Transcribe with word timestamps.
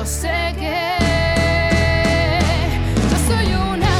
yo 0.00 0.06
sé 0.06 0.54
que 0.58 0.98
yo 3.10 3.18
soy 3.28 3.52
una 3.52 3.90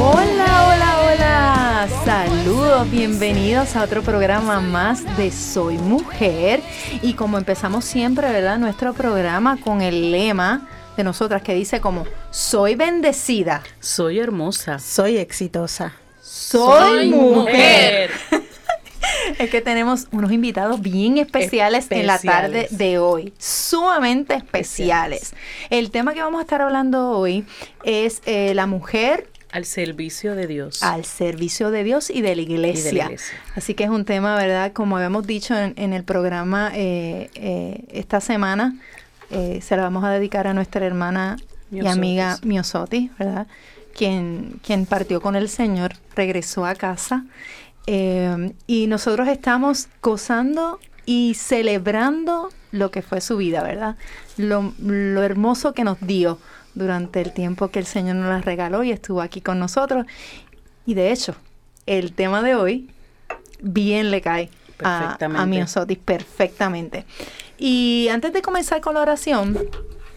Hola, 0.00 0.68
hola, 0.68 1.00
hola. 1.04 1.88
Saludos, 2.02 2.90
bienvenidos 2.90 3.76
a 3.76 3.84
otro 3.84 4.00
programa 4.00 4.60
más 4.60 5.04
de 5.18 5.30
Soy 5.30 5.76
Mujer. 5.76 6.62
Y 7.02 7.12
como 7.12 7.36
empezamos 7.36 7.84
siempre, 7.84 8.32
¿verdad? 8.32 8.58
Nuestro 8.58 8.94
programa 8.94 9.58
con 9.58 9.82
el 9.82 10.10
lema 10.10 10.66
de 10.96 11.04
nosotras 11.04 11.42
que 11.42 11.52
dice 11.52 11.78
como 11.82 12.06
Soy 12.30 12.74
bendecida, 12.74 13.62
Soy 13.80 14.18
hermosa. 14.18 14.78
Soy 14.78 15.18
exitosa. 15.18 15.92
soy, 16.22 17.10
mujer. 17.10 18.10
Es 19.38 19.50
que 19.50 19.60
tenemos 19.60 20.08
unos 20.12 20.32
invitados 20.32 20.80
bien 20.80 21.18
especiales, 21.18 21.86
en 21.90 22.06
la 22.06 22.18
tarde 22.18 22.68
de 22.70 22.98
hoy, 22.98 23.32
sumamente 23.38 24.34
especiales. 24.34 25.34
El 25.70 25.90
tema 25.90 26.14
que 26.14 26.22
vamos 26.22 26.38
a 26.38 26.42
estar 26.42 26.62
hablando 26.62 27.10
hoy 27.10 27.44
es 27.84 28.22
eh, 28.26 28.54
la 28.54 28.66
mujer 28.66 29.28
Al 29.52 29.64
servicio 29.64 30.34
de 30.34 30.46
Dios. 30.46 30.82
al 30.82 31.04
servicio 31.04 31.70
de 31.70 31.84
Dios 31.84 32.10
y 32.10 32.22
de 32.22 32.36
la 32.36 32.42
iglesia. 32.42 33.04
iglesia. 33.06 33.36
Así 33.56 33.74
que 33.74 33.84
es 33.84 33.90
un 33.90 34.04
tema, 34.04 34.36
¿verdad? 34.36 34.72
Como 34.72 34.96
habíamos 34.96 35.26
dicho 35.26 35.56
en, 35.56 35.74
en 35.76 35.92
el 35.92 36.04
programa 36.04 36.70
eh, 36.74 37.30
eh, 37.34 37.84
esta 37.92 38.20
semana, 38.20 38.74
eh, 39.30 39.60
se 39.62 39.76
la 39.76 39.82
vamos 39.82 40.04
a 40.04 40.10
dedicar 40.10 40.46
a 40.46 40.54
nuestra 40.54 40.84
hermana 40.86 41.36
y 41.72 41.86
amiga 41.86 42.38
Miosotis, 42.42 43.10
¿verdad? 43.18 43.46
Quien, 43.96 44.60
quien 44.64 44.86
partió 44.86 45.20
con 45.20 45.36
el 45.36 45.48
Señor, 45.48 45.92
regresó 46.14 46.64
a 46.64 46.74
casa. 46.74 47.24
Eh, 47.86 48.52
y 48.66 48.86
nosotros 48.86 49.28
estamos 49.28 49.88
gozando 50.02 50.78
y 51.06 51.34
celebrando 51.34 52.50
lo 52.72 52.90
que 52.90 53.02
fue 53.02 53.20
su 53.20 53.36
vida, 53.36 53.62
¿verdad? 53.62 53.96
Lo, 54.36 54.72
lo 54.78 55.22
hermoso 55.22 55.72
que 55.74 55.84
nos 55.84 55.98
dio 56.00 56.38
durante 56.74 57.20
el 57.20 57.32
tiempo 57.32 57.68
que 57.68 57.78
el 57.80 57.86
Señor 57.86 58.16
nos 58.16 58.28
la 58.28 58.40
regaló 58.40 58.84
y 58.84 58.92
estuvo 58.92 59.20
aquí 59.20 59.40
con 59.40 59.58
nosotros. 59.58 60.06
Y 60.86 60.94
de 60.94 61.12
hecho, 61.12 61.34
el 61.86 62.12
tema 62.12 62.42
de 62.42 62.54
hoy 62.54 62.90
bien 63.60 64.10
le 64.10 64.20
cae 64.20 64.50
a, 64.82 65.18
a 65.20 65.46
Miosotis 65.46 65.98
perfectamente. 65.98 67.04
Y 67.58 68.08
antes 68.10 68.32
de 68.32 68.42
comenzar 68.42 68.80
con 68.80 68.94
la 68.94 69.00
oración, 69.00 69.58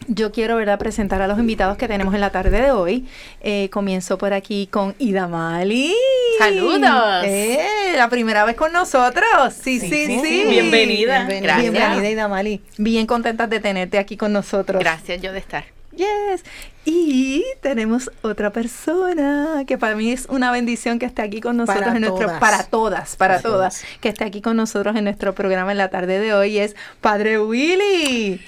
yo 0.08 0.32
quiero 0.32 0.56
¿verdad? 0.56 0.80
presentar 0.80 1.22
a 1.22 1.28
los 1.28 1.40
invitados 1.40 1.78
que 1.78 1.88
tenemos 1.88 2.14
en 2.14 2.22
la 2.22 2.30
tarde 2.32 2.62
de 2.62 2.72
hoy. 2.72 3.06
Eh, 3.42 3.70
comienzo 3.72 4.18
por 4.18 4.34
aquí 4.34 4.68
con 4.68 4.96
Ida 5.00 5.28
Mali. 5.28 5.94
Saludos. 6.40 7.24
Eh, 7.26 7.94
la 7.96 8.10
primera 8.10 8.46
vez 8.46 8.56
con 8.56 8.72
nosotros. 8.74 9.54
Sí, 9.54 9.80
sí, 9.80 9.90
sí. 9.90 10.20
sí. 10.24 10.46
Bienvenida. 10.50 11.26
Bienvenida. 11.26 11.42
Gracias. 11.42 11.72
Bienvenida, 11.72 12.10
Ida 12.10 12.28
Mali. 12.28 12.62
Bien 12.78 13.06
contentas 13.08 13.50
de 13.50 13.60
tenerte 13.60 13.98
aquí 13.98 14.18
con 14.18 14.34
nosotros. 14.34 14.80
Gracias 14.82 15.22
yo 15.22 15.32
de 15.32 15.40
estar. 15.40 15.66
Yes. 15.96 16.44
Y 16.86 17.44
tenemos 17.62 18.10
otra 18.24 18.52
persona 18.52 19.64
que 19.68 19.78
para 19.78 19.96
mí 19.96 20.12
es 20.12 20.26
una 20.28 20.52
bendición 20.52 20.98
que 20.98 21.06
esté 21.06 21.22
aquí 21.22 21.40
con 21.40 21.56
nosotros 21.56 21.84
Para 21.86 21.96
en 21.96 22.02
nuestro 22.02 22.26
todas. 22.26 22.40
para 22.40 22.64
todas, 22.64 23.16
para, 23.16 23.34
Para 23.36 23.42
todas, 23.44 23.80
todas. 23.82 24.00
que 24.02 24.10
esté 24.10 24.24
aquí 24.24 24.42
con 24.42 24.58
nosotros 24.58 24.96
en 24.96 25.04
nuestro 25.04 25.36
programa 25.36 25.72
en 25.72 25.78
la 25.78 25.90
tarde 25.90 26.20
de 26.20 26.34
hoy 26.34 26.58
es 26.58 26.76
Padre 27.00 27.40
Willy. 27.40 28.42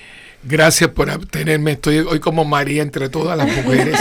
Gracias 0.48 0.92
por 0.92 1.10
tenerme. 1.26 1.72
Estoy 1.72 1.98
hoy 2.00 2.20
como 2.20 2.46
María 2.46 2.84
entre 2.84 3.10
todas 3.10 3.36
las 3.36 3.48
mujeres. 3.48 4.00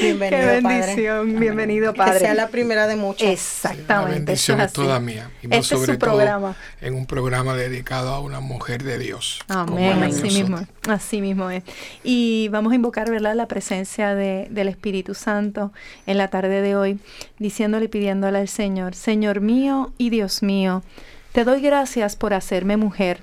Bienvenido, 0.00 0.30
Qué 0.30 0.60
Padre. 0.60 0.60
bendición, 0.62 1.40
bienvenido 1.40 1.92
Que 1.92 1.98
Padre. 1.98 2.18
sea 2.20 2.34
la 2.34 2.46
primera 2.48 2.86
de 2.86 2.94
muchas. 2.94 3.22
La 3.26 3.32
Exactamente. 3.32 4.14
bendición 4.14 4.60
eso 4.60 4.66
es 4.66 4.72
toda 4.72 5.00
mía. 5.00 5.28
Y 5.42 5.48
más 5.48 5.58
Este 5.58 5.74
es 5.74 5.80
sobre 5.80 5.92
su 5.94 5.98
todo 5.98 6.10
programa. 6.12 6.56
en 6.80 6.94
un 6.94 7.06
programa 7.06 7.56
dedicado 7.56 8.14
a 8.14 8.20
una 8.20 8.38
mujer 8.38 8.84
de 8.84 8.98
Dios. 9.00 9.40
Amén, 9.48 10.00
es 10.04 10.14
así 10.16 10.22
nosotros. 10.22 10.32
mismo, 10.32 10.58
así 10.88 11.20
mismo 11.20 11.50
es. 11.50 11.64
Y 12.04 12.48
vamos 12.52 12.70
a 12.72 12.76
invocar, 12.76 13.10
¿verdad?, 13.10 13.34
la 13.34 13.48
presencia 13.48 14.14
de- 14.14 14.46
del 14.50 14.68
Espíritu 14.68 15.14
Santo 15.14 15.72
en 16.06 16.18
la 16.18 16.28
tarde 16.28 16.62
de 16.62 16.76
hoy, 16.76 17.00
diciéndole 17.40 17.86
y 17.86 17.88
pidiéndole 17.88 18.38
al 18.38 18.48
Señor, 18.48 18.94
Señor 18.94 19.40
mío 19.40 19.92
y 19.98 20.10
Dios 20.10 20.44
mío, 20.44 20.84
te 21.32 21.42
doy 21.42 21.60
gracias 21.60 22.14
por 22.14 22.32
hacerme 22.32 22.76
mujer. 22.76 23.22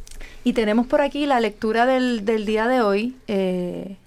Y 0.43 0.53
tenemos 0.53 0.87
por 0.87 1.01
aquí 1.01 1.25
la 1.25 1.39
lectura 1.39 1.85
del, 1.85 2.25
del 2.25 2.45
día 2.45 2.67
de 2.67 2.81
hoy. 2.81 3.15
eh, 3.27 3.97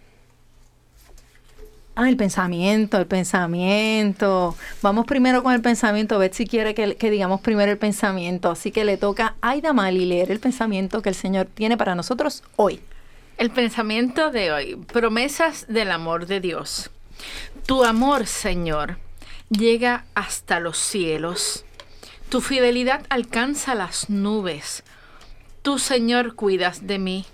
Ah, 1.97 2.09
el 2.09 2.17
pensamiento, 2.17 2.99
el 2.99 3.07
pensamiento. 3.07 4.57
Vamos 4.83 5.07
primero 5.07 5.45
con 5.45 5.53
el 5.55 5.61
pensamiento. 5.61 6.19
Betsy 6.19 6.45
quiere 6.45 6.75
que, 6.75 6.97
que 6.97 7.09
digamos 7.09 7.41
primero 7.41 7.71
el 7.71 7.79
pensamiento. 7.79 8.51
Así 8.51 8.73
que 8.73 8.85
le 8.85 8.97
toca 8.97 9.37
a 9.41 9.51
Aida 9.51 9.73
Mali 9.73 10.05
leer 10.05 10.33
el 10.33 10.41
pensamiento 10.41 11.03
que 11.03 11.11
el 11.11 11.15
Señor 11.15 11.47
tiene 11.47 11.77
para 11.77 11.95
nosotros 11.95 12.43
hoy. 12.57 12.81
El 13.39 13.51
pensamiento 13.51 14.33
de 14.33 14.51
hoy, 14.51 14.77
promesas 14.93 15.67
del 15.69 15.93
amor 15.93 16.27
de 16.27 16.41
Dios. 16.41 16.91
Tu 17.65 17.85
amor, 17.85 18.27
Señor, 18.27 18.99
llega 19.49 20.05
hasta 20.17 20.59
los 20.59 20.79
cielos. 20.79 21.65
Tu 22.29 22.41
fidelidad 22.41 23.07
alcanza 23.09 23.77
las 23.77 24.11
nubes. 24.11 24.83
Tú, 25.65 25.79
Señor, 25.79 26.35
cuidas 26.35 26.87
de 26.87 26.99
mí. 26.99 27.25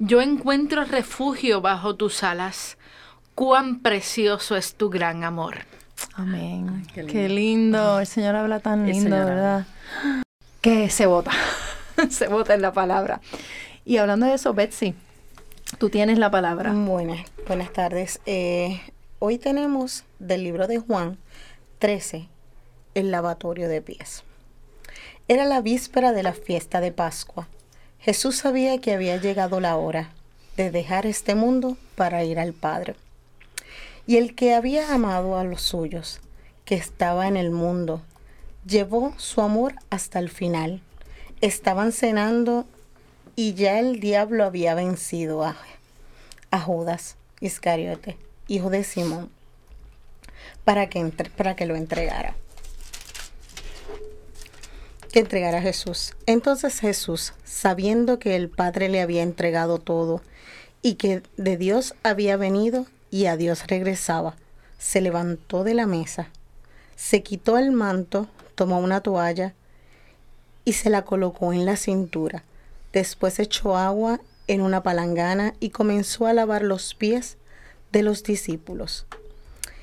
Yo 0.00 0.20
encuentro 0.20 0.84
refugio 0.84 1.60
bajo 1.60 1.94
tus 1.94 2.24
alas. 2.24 2.76
Cuán 3.36 3.82
precioso 3.82 4.56
es 4.56 4.74
tu 4.74 4.90
gran 4.90 5.22
amor. 5.22 5.58
Amén. 6.14 6.84
qué 6.92 7.06
qué, 7.06 7.28
lindo. 7.28 8.00
El 8.00 8.08
Señor 8.08 8.34
habla 8.34 8.58
tan 8.58 8.80
El 8.80 8.90
lindo, 8.90 9.10
Señor 9.10 9.26
¿verdad? 9.26 9.66
Que 10.60 10.90
se 10.90 11.06
vota. 11.06 11.30
se 12.10 12.26
vota 12.26 12.52
en 12.54 12.62
la 12.62 12.72
palabra. 12.72 13.20
Y 13.84 13.98
hablando 13.98 14.26
de 14.26 14.34
eso, 14.34 14.52
Betsy, 14.54 14.96
tú 15.78 15.88
tienes 15.88 16.18
la 16.18 16.32
palabra. 16.32 16.72
Buenas, 16.72 17.20
buenas 17.46 17.72
tardes. 17.72 18.18
Eh, 18.26 18.80
hoy 19.20 19.38
tenemos 19.38 20.02
del 20.18 20.42
libro 20.42 20.66
de 20.66 20.80
Juan 20.80 21.16
13, 21.78 22.28
el 22.96 23.12
lavatorio 23.12 23.68
de 23.68 23.80
pies. 23.82 24.24
Era 25.28 25.44
la 25.44 25.60
víspera 25.60 26.12
de 26.12 26.22
la 26.22 26.32
fiesta 26.32 26.80
de 26.80 26.92
Pascua. 26.92 27.48
Jesús 28.00 28.36
sabía 28.36 28.78
que 28.80 28.92
había 28.92 29.16
llegado 29.16 29.60
la 29.60 29.76
hora 29.76 30.10
de 30.56 30.70
dejar 30.70 31.06
este 31.06 31.34
mundo 31.34 31.76
para 31.94 32.24
ir 32.24 32.38
al 32.38 32.52
Padre. 32.52 32.96
Y 34.06 34.16
el 34.16 34.34
que 34.34 34.54
había 34.54 34.92
amado 34.92 35.36
a 35.38 35.44
los 35.44 35.62
suyos, 35.62 36.20
que 36.64 36.74
estaba 36.74 37.28
en 37.28 37.36
el 37.36 37.50
mundo, 37.50 38.02
llevó 38.66 39.14
su 39.16 39.40
amor 39.40 39.74
hasta 39.90 40.18
el 40.18 40.28
final. 40.28 40.80
Estaban 41.40 41.92
cenando 41.92 42.66
y 43.36 43.54
ya 43.54 43.78
el 43.78 44.00
diablo 44.00 44.44
había 44.44 44.74
vencido 44.74 45.44
a, 45.44 45.56
a 46.50 46.60
Judas 46.60 47.16
Iscariote, 47.40 48.16
hijo 48.48 48.70
de 48.70 48.84
Simón, 48.84 49.30
para 50.64 50.88
que, 50.88 50.98
entre- 50.98 51.30
para 51.30 51.56
que 51.56 51.66
lo 51.66 51.76
entregara. 51.76 52.34
Que 55.12 55.20
entregara 55.20 55.58
a 55.58 55.62
Jesús. 55.62 56.14
Entonces 56.26 56.80
Jesús, 56.80 57.34
sabiendo 57.44 58.18
que 58.18 58.34
el 58.34 58.48
Padre 58.48 58.88
le 58.88 59.02
había 59.02 59.22
entregado 59.22 59.78
todo 59.78 60.22
y 60.80 60.94
que 60.94 61.22
de 61.36 61.58
Dios 61.58 61.94
había 62.02 62.38
venido 62.38 62.86
y 63.10 63.26
a 63.26 63.36
Dios 63.36 63.66
regresaba, 63.66 64.36
se 64.78 65.02
levantó 65.02 65.64
de 65.64 65.74
la 65.74 65.86
mesa, 65.86 66.30
se 66.96 67.22
quitó 67.22 67.58
el 67.58 67.72
manto, 67.72 68.26
tomó 68.54 68.78
una 68.78 69.02
toalla 69.02 69.54
y 70.64 70.72
se 70.72 70.88
la 70.88 71.02
colocó 71.02 71.52
en 71.52 71.66
la 71.66 71.76
cintura. 71.76 72.42
Después 72.92 73.38
echó 73.38 73.76
agua 73.76 74.20
en 74.46 74.62
una 74.62 74.82
palangana 74.82 75.54
y 75.60 75.70
comenzó 75.70 76.26
a 76.26 76.32
lavar 76.32 76.62
los 76.62 76.94
pies 76.94 77.36
de 77.92 78.02
los 78.02 78.22
discípulos 78.22 79.06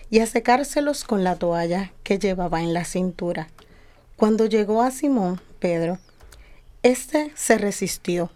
y 0.09 0.19
a 0.19 0.25
secárselos 0.25 1.03
con 1.03 1.23
la 1.23 1.35
toalla 1.35 1.91
que 2.03 2.17
llevaba 2.17 2.61
en 2.61 2.73
la 2.73 2.83
cintura. 2.83 3.47
Cuando 4.19 4.47
llegó 4.47 4.81
a 4.81 4.91
Simón, 4.91 5.39
Pedro, 5.59 5.97
éste 6.83 7.31
se 7.35 7.57
resistió. 7.57 8.29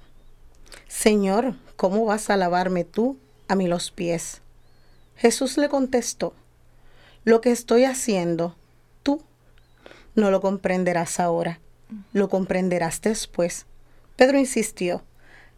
Señor, 0.88 1.56
¿cómo 1.75 2.06
vas 2.06 2.30
a 2.30 2.38
lavarme 2.38 2.85
tú 2.85 3.18
a 3.50 3.56
mí 3.56 3.68
los 3.68 3.91
pies? 3.91 4.39
Jesús 5.18 5.57
le 5.57 5.68
contestó, 5.68 6.33
lo 7.25 7.41
que 7.41 7.51
estoy 7.51 7.83
haciendo, 7.83 8.56
tú 9.03 9.21
no 10.15 10.31
lo 10.31 10.39
comprenderás 10.39 11.19
ahora, 11.19 11.59
lo 12.13 12.29
comprenderás 12.29 13.01
después. 13.01 13.65
Pedro 14.15 14.39
insistió, 14.39 15.03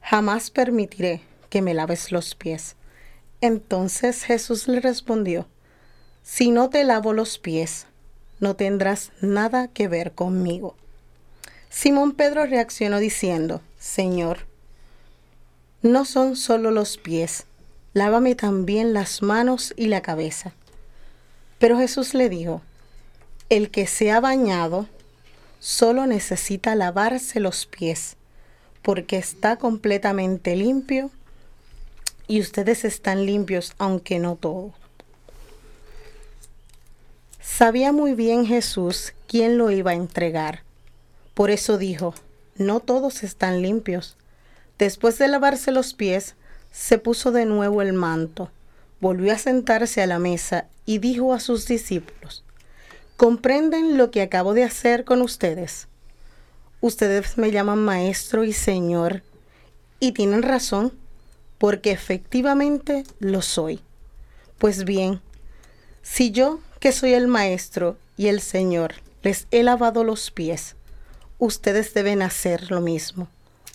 jamás 0.02 0.50
permitiré 0.50 1.22
que 1.52 1.62
me 1.62 1.76
laves 1.76 2.12
los 2.12 2.34
pies. 2.34 2.76
Entonces 3.42 4.24
Jesús 4.24 4.68
le 4.68 4.80
respondió, 4.80 5.48
si 6.24 6.50
no 6.50 6.72
te 6.72 6.84
lavo 6.84 7.14
los 7.14 7.38
pies, 7.38 7.86
no 8.46 8.56
tendrás 8.56 9.12
nada 9.22 9.68
que 9.70 9.88
ver 9.88 10.12
conmigo. 10.12 10.76
Simón 11.72 12.12
Pedro 12.12 12.46
reaccionó 12.46 13.00
diciendo, 13.00 13.60
Señor, 13.80 14.46
no 15.82 16.06
son 16.06 16.36
solo 16.36 16.70
los 16.70 17.00
pies, 17.00 17.48
lávame 17.94 18.36
también 18.36 18.94
las 18.94 19.24
manos 19.24 19.74
y 19.76 19.88
la 19.88 20.02
cabeza. 20.02 20.54
Pero 21.58 21.80
Jesús 21.80 22.14
le 22.14 22.30
dijo, 22.30 22.62
el 23.50 23.72
que 23.72 23.88
se 23.88 24.12
ha 24.12 24.20
bañado 24.20 24.88
solo 25.60 26.06
necesita 26.06 26.76
lavarse 26.76 27.40
los 27.40 27.66
pies, 27.66 28.16
porque 28.84 29.18
está 29.18 29.56
completamente 29.56 30.56
limpio 30.56 31.10
y 32.28 32.42
ustedes 32.42 32.86
están 32.86 33.26
limpios, 33.26 33.74
aunque 33.80 34.20
no 34.20 34.36
todos. 34.36 34.85
Sabía 37.48 37.94
muy 37.94 38.16
bien 38.16 38.46
Jesús 38.46 39.14
quién 39.28 39.58
lo 39.58 39.72
iba 39.72 39.92
a 39.92 39.96
entregar. 39.96 40.64
Por 41.34 41.52
eso 41.52 41.78
dijo, 41.78 42.14
no 42.58 42.82
todos 42.82 43.24
están 43.24 43.62
limpios. 43.62 44.18
Después 44.78 45.18
de 45.20 45.30
lavarse 45.30 45.72
los 45.72 45.94
pies, 45.94 46.36
se 46.72 46.98
puso 46.98 47.32
de 47.32 47.46
nuevo 47.46 47.82
el 47.82 47.94
manto, 47.94 48.52
volvió 49.00 49.32
a 49.32 49.38
sentarse 49.38 50.02
a 50.02 50.08
la 50.08 50.20
mesa 50.20 50.66
y 50.86 50.98
dijo 50.98 51.34
a 51.34 51.40
sus 51.40 51.66
discípulos, 51.66 52.44
¿comprenden 53.16 53.98
lo 53.98 54.12
que 54.12 54.22
acabo 54.22 54.54
de 54.54 54.64
hacer 54.64 55.06
con 55.06 55.22
ustedes? 55.22 55.88
Ustedes 56.82 57.38
me 57.38 57.52
llaman 57.52 57.80
maestro 57.80 58.44
y 58.44 58.52
señor, 58.52 59.22
y 60.02 60.12
tienen 60.12 60.42
razón, 60.42 60.92
porque 61.58 61.92
efectivamente 61.92 63.06
lo 63.20 63.42
soy. 63.42 63.80
Pues 64.58 64.84
bien, 64.84 65.22
si 66.02 66.32
yo, 66.32 66.60
que 66.80 66.92
soy 66.92 67.14
el 67.14 67.28
maestro 67.28 67.98
y 68.18 68.28
el 68.28 68.42
señor, 68.42 68.96
les 69.24 69.48
he 69.52 69.64
lavado 69.64 70.04
los 70.04 70.32
pies, 70.32 70.76
ustedes 71.40 71.94
deben 71.94 72.22
hacer 72.22 72.72
lo 72.72 72.82
mismo, 72.82 73.28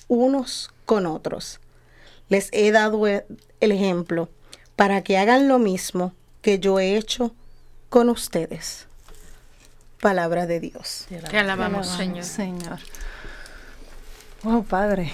unos 0.08 0.70
con 0.86 1.06
otros. 1.06 1.60
Les 2.28 2.48
he 2.52 2.70
dado 2.70 3.06
el 3.06 3.24
ejemplo 3.60 4.28
para 4.76 5.02
que 5.02 5.18
hagan 5.18 5.48
lo 5.48 5.58
mismo 5.58 6.14
que 6.42 6.58
yo 6.58 6.78
he 6.78 6.96
hecho 6.96 7.34
con 7.88 8.08
ustedes. 8.08 8.86
Palabra 10.00 10.46
de 10.46 10.60
Dios. 10.60 11.06
Te 11.30 11.38
alabamos, 11.38 11.86
Señor. 11.88 12.24
Señor. 12.24 12.78
Oh, 14.44 14.62
Padre, 14.62 15.12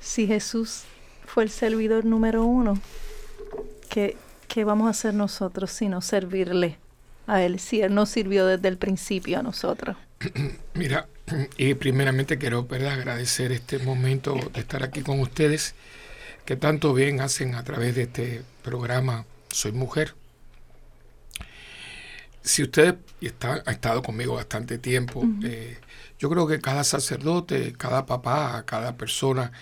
si 0.00 0.26
Jesús 0.26 0.84
fue 1.26 1.42
el 1.42 1.50
servidor 1.50 2.06
número 2.06 2.44
uno, 2.44 2.80
¿qué, 3.90 4.16
¿qué 4.48 4.64
vamos 4.64 4.86
a 4.86 4.90
hacer 4.90 5.12
nosotros 5.12 5.70
sino 5.70 6.00
servirle 6.00 6.78
a 7.30 7.42
Él? 7.42 7.58
Si 7.60 7.80
Él 7.80 7.94
nos 7.94 8.08
sirvió 8.10 8.46
desde 8.46 8.68
el 8.68 8.78
principio 8.78 9.38
a 9.38 9.42
nosotros. 9.42 9.96
Mira, 10.74 11.06
y 11.56 11.74
primeramente 11.74 12.38
quiero 12.38 12.64
¿verdad? 12.64 12.94
agradecer 12.94 13.52
este 13.52 13.78
momento 13.78 14.34
de 14.52 14.60
estar 14.60 14.82
aquí 14.82 15.02
con 15.02 15.20
ustedes, 15.20 15.74
que 16.44 16.56
tanto 16.56 16.92
bien 16.94 17.20
hacen 17.20 17.54
a 17.54 17.64
través 17.64 17.94
de 17.94 18.02
este 18.02 18.42
programa 18.62 19.24
Soy 19.50 19.72
Mujer. 19.72 20.14
Si 22.42 22.62
ustedes 22.62 22.94
están, 23.20 23.62
han 23.66 23.74
estado 23.74 24.02
conmigo 24.02 24.34
bastante 24.34 24.78
tiempo, 24.78 25.22
eh, 25.44 25.78
yo 26.18 26.30
creo 26.30 26.46
que 26.46 26.60
cada 26.60 26.84
sacerdote, 26.84 27.74
cada 27.76 28.06
papá, 28.06 28.64
cada 28.66 28.96
persona 28.96 29.52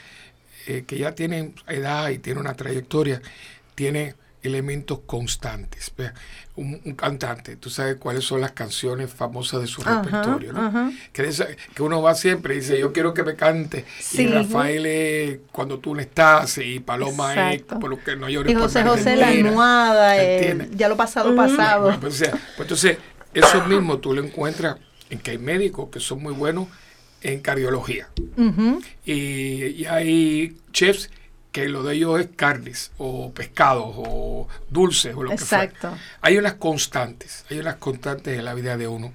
eh, 0.67 0.85
que 0.87 0.99
ya 0.99 1.15
tiene 1.15 1.55
edad 1.67 2.11
y 2.11 2.19
tiene 2.19 2.41
una 2.41 2.55
trayectoria, 2.55 3.21
tiene 3.75 4.15
elementos 4.43 5.01
constantes. 5.07 5.93
Un, 6.57 6.81
un 6.85 6.95
cantante, 6.95 7.57
tú 7.57 7.71
sabes 7.71 7.97
cuáles 7.97 8.25
son 8.25 8.41
las 8.41 8.53
canciones 8.53 9.13
famosas 9.13 9.61
de 9.61 9.67
su 9.69 9.81
Ajá, 9.83 10.03
repertorio, 10.03 10.53
¿no? 10.53 10.67
ajá. 10.67 10.91
Que, 11.13 11.83
uno 11.83 12.03
va 12.03 12.15
siempre 12.15 12.55
y 12.55 12.59
dice, 12.61 12.79
yo 12.81 12.93
quiero 12.93 13.15
que 13.15 13.23
me 13.23 13.35
cante. 13.37 13.85
Sí. 14.01 14.23
Y 14.23 14.27
Rafael 14.29 14.87
es 14.87 15.39
Cuando 15.53 15.79
tú 15.79 15.95
no 15.95 16.01
estás, 16.01 16.59
y 16.59 16.81
Paloma 16.81 17.33
Exacto. 17.53 17.75
es 17.77 17.81
Por 17.81 17.91
lo 17.91 18.03
que 18.03 18.17
no 18.17 18.29
llores 18.29 18.53
Y 18.53 18.57
José 18.57 18.83
José 18.83 19.17
la 19.17 19.27
Argentina". 19.27 19.49
almohada, 19.51 20.11
¿Me 20.17 20.23
el- 20.25 20.33
entiendes? 20.51 20.79
ya 20.79 20.89
lo 20.89 20.97
pasado, 20.97 21.35
pasado. 21.37 21.83
Bueno, 21.85 22.01
pues, 22.01 22.15
o 22.15 22.17
sea, 22.25 22.31
pues 22.31 22.61
entonces, 22.61 22.99
eso 23.35 23.65
mismo 23.67 23.99
tú 23.99 24.15
lo 24.15 24.25
encuentras 24.25 24.77
en 25.11 25.19
que 25.21 25.33
hay 25.33 25.39
médicos 25.39 25.89
que 25.91 26.01
son 26.01 26.23
muy 26.23 26.33
buenos 26.35 26.67
en 27.23 27.41
cardiología. 27.41 28.09
Y, 29.05 29.13
y 29.13 29.87
hay 29.87 30.57
chefs 30.73 31.11
que 31.53 31.69
lo 31.69 31.83
de 31.83 31.95
ellos 31.95 32.21
es 32.21 32.29
carnes 32.37 32.93
o 32.99 33.33
pescados 33.33 33.95
o 33.97 34.49
dulces 34.71 35.15
o 35.15 35.23
lo 35.23 35.31
que 35.31 35.39
fuera. 35.39 35.65
Exacto. 35.65 35.97
Hay 36.21 36.37
unas 36.37 36.55
constantes, 36.55 37.45
hay 37.51 37.59
unas 37.59 37.77
constantes 37.77 38.39
en 38.39 38.45
la 38.45 38.55
vida 38.55 38.77
de 38.77 38.89
uno. 38.89 39.13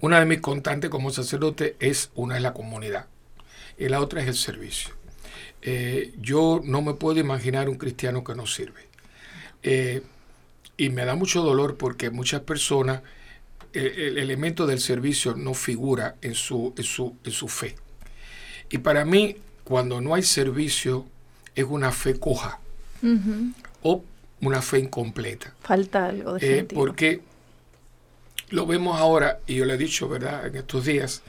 Una 0.00 0.20
de 0.20 0.26
mis 0.26 0.40
constantes 0.40 0.90
como 0.90 1.10
sacerdote 1.10 1.76
es 1.80 2.10
una 2.14 2.36
es 2.36 2.42
la 2.42 2.52
comunidad 2.52 3.06
y 3.78 3.88
la 3.88 4.00
otra 4.00 4.20
es 4.20 4.28
el 4.28 4.36
servicio. 4.36 4.94
Eh, 5.62 6.12
yo 6.18 6.60
no 6.62 6.82
me 6.82 6.94
puedo 6.94 7.18
imaginar 7.18 7.68
un 7.68 7.76
cristiano 7.76 8.22
que 8.22 8.34
no 8.34 8.46
sirve. 8.46 8.86
Eh, 9.62 10.02
y 10.76 10.90
me 10.90 11.04
da 11.04 11.14
mucho 11.14 11.42
dolor 11.42 11.76
porque 11.76 12.10
muchas 12.10 12.42
personas 12.42 13.02
eh, 13.72 14.08
el 14.08 14.18
elemento 14.18 14.66
del 14.66 14.80
servicio 14.80 15.34
no 15.34 15.54
figura 15.54 16.16
en 16.22 16.34
su, 16.34 16.74
en 16.76 16.84
su, 16.84 17.16
en 17.24 17.32
su 17.32 17.48
fe. 17.48 17.74
Y 18.70 18.78
para 18.78 19.04
mí, 19.04 19.36
cuando 19.66 20.00
no 20.00 20.14
hay 20.14 20.22
servicio, 20.22 21.04
es 21.54 21.64
una 21.64 21.90
fe 21.92 22.18
coja 22.18 22.60
o 23.82 24.02
una 24.40 24.62
fe 24.62 24.78
incompleta. 24.78 25.52
Falta 25.60 26.06
algo 26.06 26.36
Eh, 26.36 26.40
definitivo. 26.40 26.80
porque 26.80 27.20
lo 28.50 28.64
vemos 28.66 28.96
ahora, 28.98 29.40
y 29.46 29.56
yo 29.56 29.64
le 29.64 29.74
he 29.74 29.78
dicho, 29.78 30.08
¿verdad? 30.08 30.46
En 30.46 30.56
estos 30.56 30.84
días, 30.84 31.22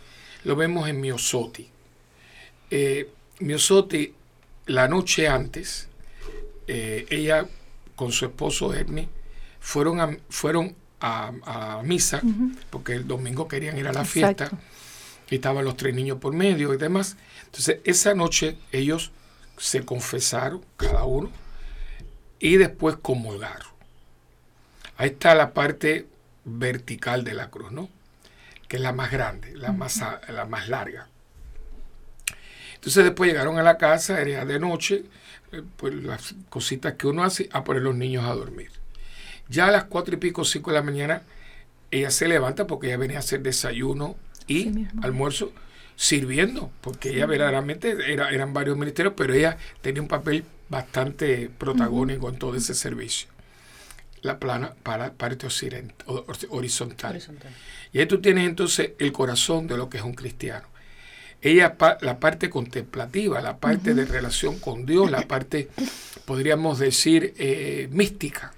lo 0.43 0.55
vemos 0.55 0.88
en 0.88 1.01
Miosotti. 1.01 1.67
Eh, 2.69 3.09
Miosotti, 3.39 4.13
la 4.67 4.88
noche 4.88 5.27
antes, 5.27 5.88
eh, 6.67 7.05
ella 7.09 7.45
con 7.95 8.12
su 8.12 8.25
esposo 8.25 8.73
Ernie 8.73 9.09
fueron 9.59 10.00
a, 10.00 10.15
fueron 10.29 10.75
a, 11.00 11.31
a 11.79 11.83
misa, 11.83 12.21
porque 12.69 12.93
el 12.93 13.07
domingo 13.07 13.47
querían 13.47 13.77
ir 13.77 13.88
a 13.88 13.93
la 13.93 14.05
fiesta. 14.05 14.51
Y 15.29 15.36
estaban 15.36 15.65
los 15.65 15.77
tres 15.77 15.93
niños 15.93 16.19
por 16.19 16.34
medio 16.34 16.74
y 16.74 16.77
demás. 16.77 17.17
Entonces, 17.46 17.79
esa 17.84 18.13
noche 18.13 18.57
ellos 18.72 19.12
se 19.57 19.84
confesaron, 19.84 20.63
cada 20.77 21.03
uno, 21.03 21.31
y 22.39 22.57
después 22.57 22.98
comulgaron. 23.01 23.67
Ahí 24.98 25.10
está 25.10 25.36
la 25.36 25.53
parte 25.53 26.07
vertical 26.46 27.24
de 27.24 27.34
la 27.34 27.50
cruz, 27.50 27.72
¿no? 27.72 27.89
Que 28.67 28.77
es 28.77 28.81
la 28.81 28.93
más 28.93 29.12
grande, 29.12 29.55
la, 29.55 29.72
más, 29.72 30.01
la 30.27 30.46
más 30.46 30.69
larga. 30.69 31.07
Entonces 32.75 33.03
después 33.03 33.29
llegaron 33.29 33.57
a 33.57 33.63
la 33.63 33.77
casa, 33.77 34.22
era 34.22 34.46
de 34.46 34.60
noche, 34.60 35.03
eh, 35.51 35.63
pues 35.77 35.93
las 35.96 36.36
cositas 36.50 36.93
que 36.93 37.07
uno 37.07 37.24
hace, 37.24 37.50
a 37.51 37.63
poner 37.63 37.81
los 37.81 37.96
niños 37.96 38.25
a 38.25 38.34
dormir. 38.34 38.72
Ya 39.50 39.67
a 39.67 39.72
las 39.72 39.86
cuatro 39.86 40.15
y 40.15 40.17
pico, 40.17 40.43
cinco 40.46 40.72
de 40.72 40.77
la 40.77 40.84
mañana, 40.84 41.24
ella 41.89 42.12
se 42.12 42.27
levanta 42.27 42.67
porque 42.67 42.88
ella 42.88 42.98
venía 42.98 43.17
a 43.17 43.19
hacer 43.19 43.41
desayuno 43.41 44.15
y 44.47 44.87
almuerzo 45.01 45.51
sirviendo, 45.95 46.71
porque 46.81 47.09
ella 47.09 47.25
verdaderamente 47.25 47.95
era, 48.13 48.29
eran 48.29 48.53
varios 48.53 48.77
ministerios, 48.77 49.13
pero 49.17 49.33
ella 49.33 49.57
tenía 49.81 50.01
un 50.01 50.07
papel 50.07 50.43
bastante 50.69 51.49
protagónico 51.57 52.29
en 52.29 52.37
todo 52.37 52.55
ese 52.55 52.73
servicio. 52.75 53.29
La 54.21 54.39
plana 54.39 54.73
para 54.83 55.13
parte 55.13 55.47
occident- 55.47 55.93
o- 56.05 56.25
or- 56.27 56.37
horizontal. 56.49 57.11
Horizontal. 57.11 57.51
Y 57.93 57.99
ahí 57.99 58.05
tú 58.05 58.19
tienes 58.19 58.47
entonces 58.47 58.91
el 58.99 59.11
corazón 59.11 59.67
de 59.67 59.77
lo 59.77 59.89
que 59.89 59.97
es 59.97 60.03
un 60.03 60.13
cristiano. 60.13 60.67
Ella, 61.41 61.77
pa- 61.77 61.97
la 62.01 62.19
parte 62.19 62.49
contemplativa, 62.49 63.41
la 63.41 63.57
parte 63.57 63.93
de 63.93 64.05
relación 64.05 64.59
con 64.59 64.85
Dios, 64.85 65.09
la 65.11 65.21
parte, 65.27 65.69
podríamos 66.25 66.79
decir, 66.79 67.33
eh, 67.37 67.87
mística. 67.91 68.53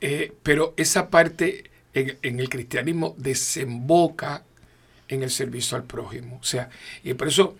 Eh, 0.00 0.32
pero 0.42 0.74
esa 0.76 1.08
parte 1.08 1.70
en, 1.94 2.18
en 2.22 2.40
el 2.40 2.48
cristianismo 2.50 3.14
desemboca 3.18 4.44
en 5.08 5.22
el 5.22 5.30
servicio 5.30 5.76
al 5.76 5.84
prójimo. 5.84 6.38
O 6.40 6.44
sea, 6.44 6.68
y 7.04 7.14
por 7.14 7.28
eso, 7.28 7.56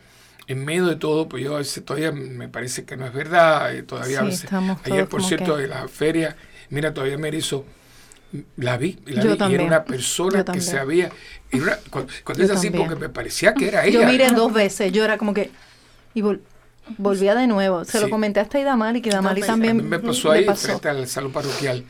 en 0.48 0.64
medio 0.64 0.86
de 0.86 0.96
todo, 0.96 1.28
pues 1.28 1.42
yo 1.44 1.54
a 1.54 1.58
veces 1.58 1.84
todavía 1.84 2.12
me 2.12 2.48
parece 2.48 2.84
que 2.84 2.96
no 2.96 3.06
es 3.06 3.12
verdad. 3.12 3.74
eh, 3.74 3.82
todavía 3.82 4.20
a 4.20 4.24
veces- 4.24 4.48
ayer, 4.84 5.08
por 5.08 5.22
cierto, 5.22 5.56
que- 5.56 5.64
en 5.64 5.70
la 5.70 5.88
feria, 5.88 6.36
Mira, 6.68 6.92
todavía 6.92 7.16
me 7.16 7.28
hizo. 7.28 7.64
La 8.56 8.76
vi, 8.76 8.98
la 9.06 9.22
Yo 9.22 9.36
vi, 9.36 9.52
y 9.52 9.54
era 9.54 9.64
una 9.64 9.84
persona 9.84 10.44
que 10.44 10.58
y 11.52 11.58
era- 11.58 11.78
cuando 11.90 12.42
es 12.42 12.50
así, 12.50 12.66
también. 12.70 12.88
porque 12.88 13.00
me 13.00 13.08
parecía 13.08 13.54
que 13.54 13.68
era 13.68 13.84
ella. 13.86 14.00
Yo 14.00 14.06
miré 14.08 14.28
dos 14.32 14.52
veces, 14.52 14.90
yo 14.92 15.04
era 15.04 15.16
como 15.16 15.32
que... 15.32 15.50
Y 16.12 16.22
vol- 16.22 16.40
volvía 16.98 17.36
de 17.36 17.46
nuevo. 17.46 17.84
Se 17.84 18.00
lo 18.00 18.10
comenté 18.10 18.40
hasta 18.40 18.58
a 18.58 18.62
Idamali, 18.62 19.00
que 19.00 19.10
Idamali 19.10 19.42
me- 19.42 19.46
también 19.46 19.78
A 19.78 19.82
mí 19.82 19.88
me 19.88 19.98
pasó 20.00 20.32
ahí 20.32 20.44
pasó. 20.44 20.66
frente 20.66 20.88
al 20.88 21.06
salón 21.06 21.30
parroquial. 21.32 21.84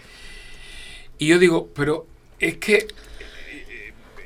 Y 1.18 1.28
yo 1.28 1.38
digo, 1.38 1.70
pero 1.74 2.06
es 2.38 2.58
que 2.58 2.86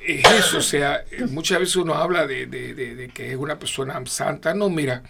es 0.06 0.24
eso, 0.32 0.58
o 0.58 0.62
sea, 0.62 1.04
eh, 1.10 1.26
muchas 1.28 1.58
veces 1.60 1.76
uno 1.76 1.94
habla 1.94 2.26
de, 2.26 2.46
de- 2.46 2.74
de- 2.74 2.94
de 2.94 3.08
que 3.08 3.30
es 3.30 3.36
una 3.36 3.58
persona 3.58 4.00
santa. 4.06 4.54
No, 4.54 4.70
mira, 4.70 5.02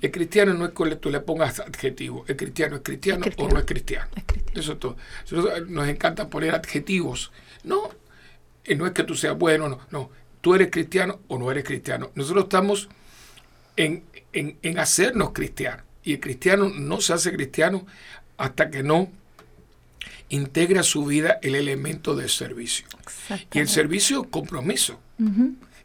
el 0.00 0.10
cristiano 0.10 0.54
no 0.54 0.66
es 0.66 0.72
que 0.72 0.96
tú 0.96 1.10
le 1.10 1.20
pongas 1.20 1.60
adjetivo. 1.60 2.24
El 2.28 2.36
cristiano 2.36 2.76
es 2.76 2.82
cristiano, 2.82 3.24
Es 3.24 3.34
cristiano. 3.34 3.50
o 3.50 3.54
no 3.54 3.58
es 3.60 3.66
cristiano. 3.66 4.08
Es 4.16 4.24
cristiano. 4.24 4.60
Eso 4.60 4.72
es 4.72 4.78
todo. 4.78 4.96
Nosotros, 5.30 5.68
nos 5.68 5.88
encanta 5.88 6.28
poner 6.28 6.54
adjetivos. 6.54 7.30
No, 7.64 7.90
y 8.64 8.74
no 8.74 8.86
es 8.86 8.92
que 8.92 9.04
tú 9.04 9.14
seas 9.14 9.36
bueno, 9.38 9.68
no, 9.68 9.80
no. 9.90 10.10
Tú 10.40 10.54
eres 10.54 10.70
cristiano 10.70 11.20
o 11.28 11.38
no 11.38 11.50
eres 11.50 11.64
cristiano. 11.64 12.10
Nosotros 12.14 12.44
estamos 12.44 12.88
en, 13.76 14.04
en- 14.32 14.56
en 14.62 14.78
hacernos 14.78 15.32
cristianos. 15.32 15.84
Y 16.04 16.14
el 16.14 16.20
cristiano 16.20 16.70
no 16.74 17.00
se 17.00 17.12
hace 17.12 17.32
cristiano 17.32 17.86
hasta 18.38 18.70
que 18.70 18.82
no 18.82 19.10
integra 20.28 20.80
a 20.80 20.84
su 20.84 21.04
vida 21.04 21.38
el 21.42 21.54
elemento 21.54 22.14
del 22.14 22.28
servicio. 22.28 22.86
Y 23.52 23.58
el 23.58 23.68
servicio 23.68 24.24
compromiso, 24.24 25.00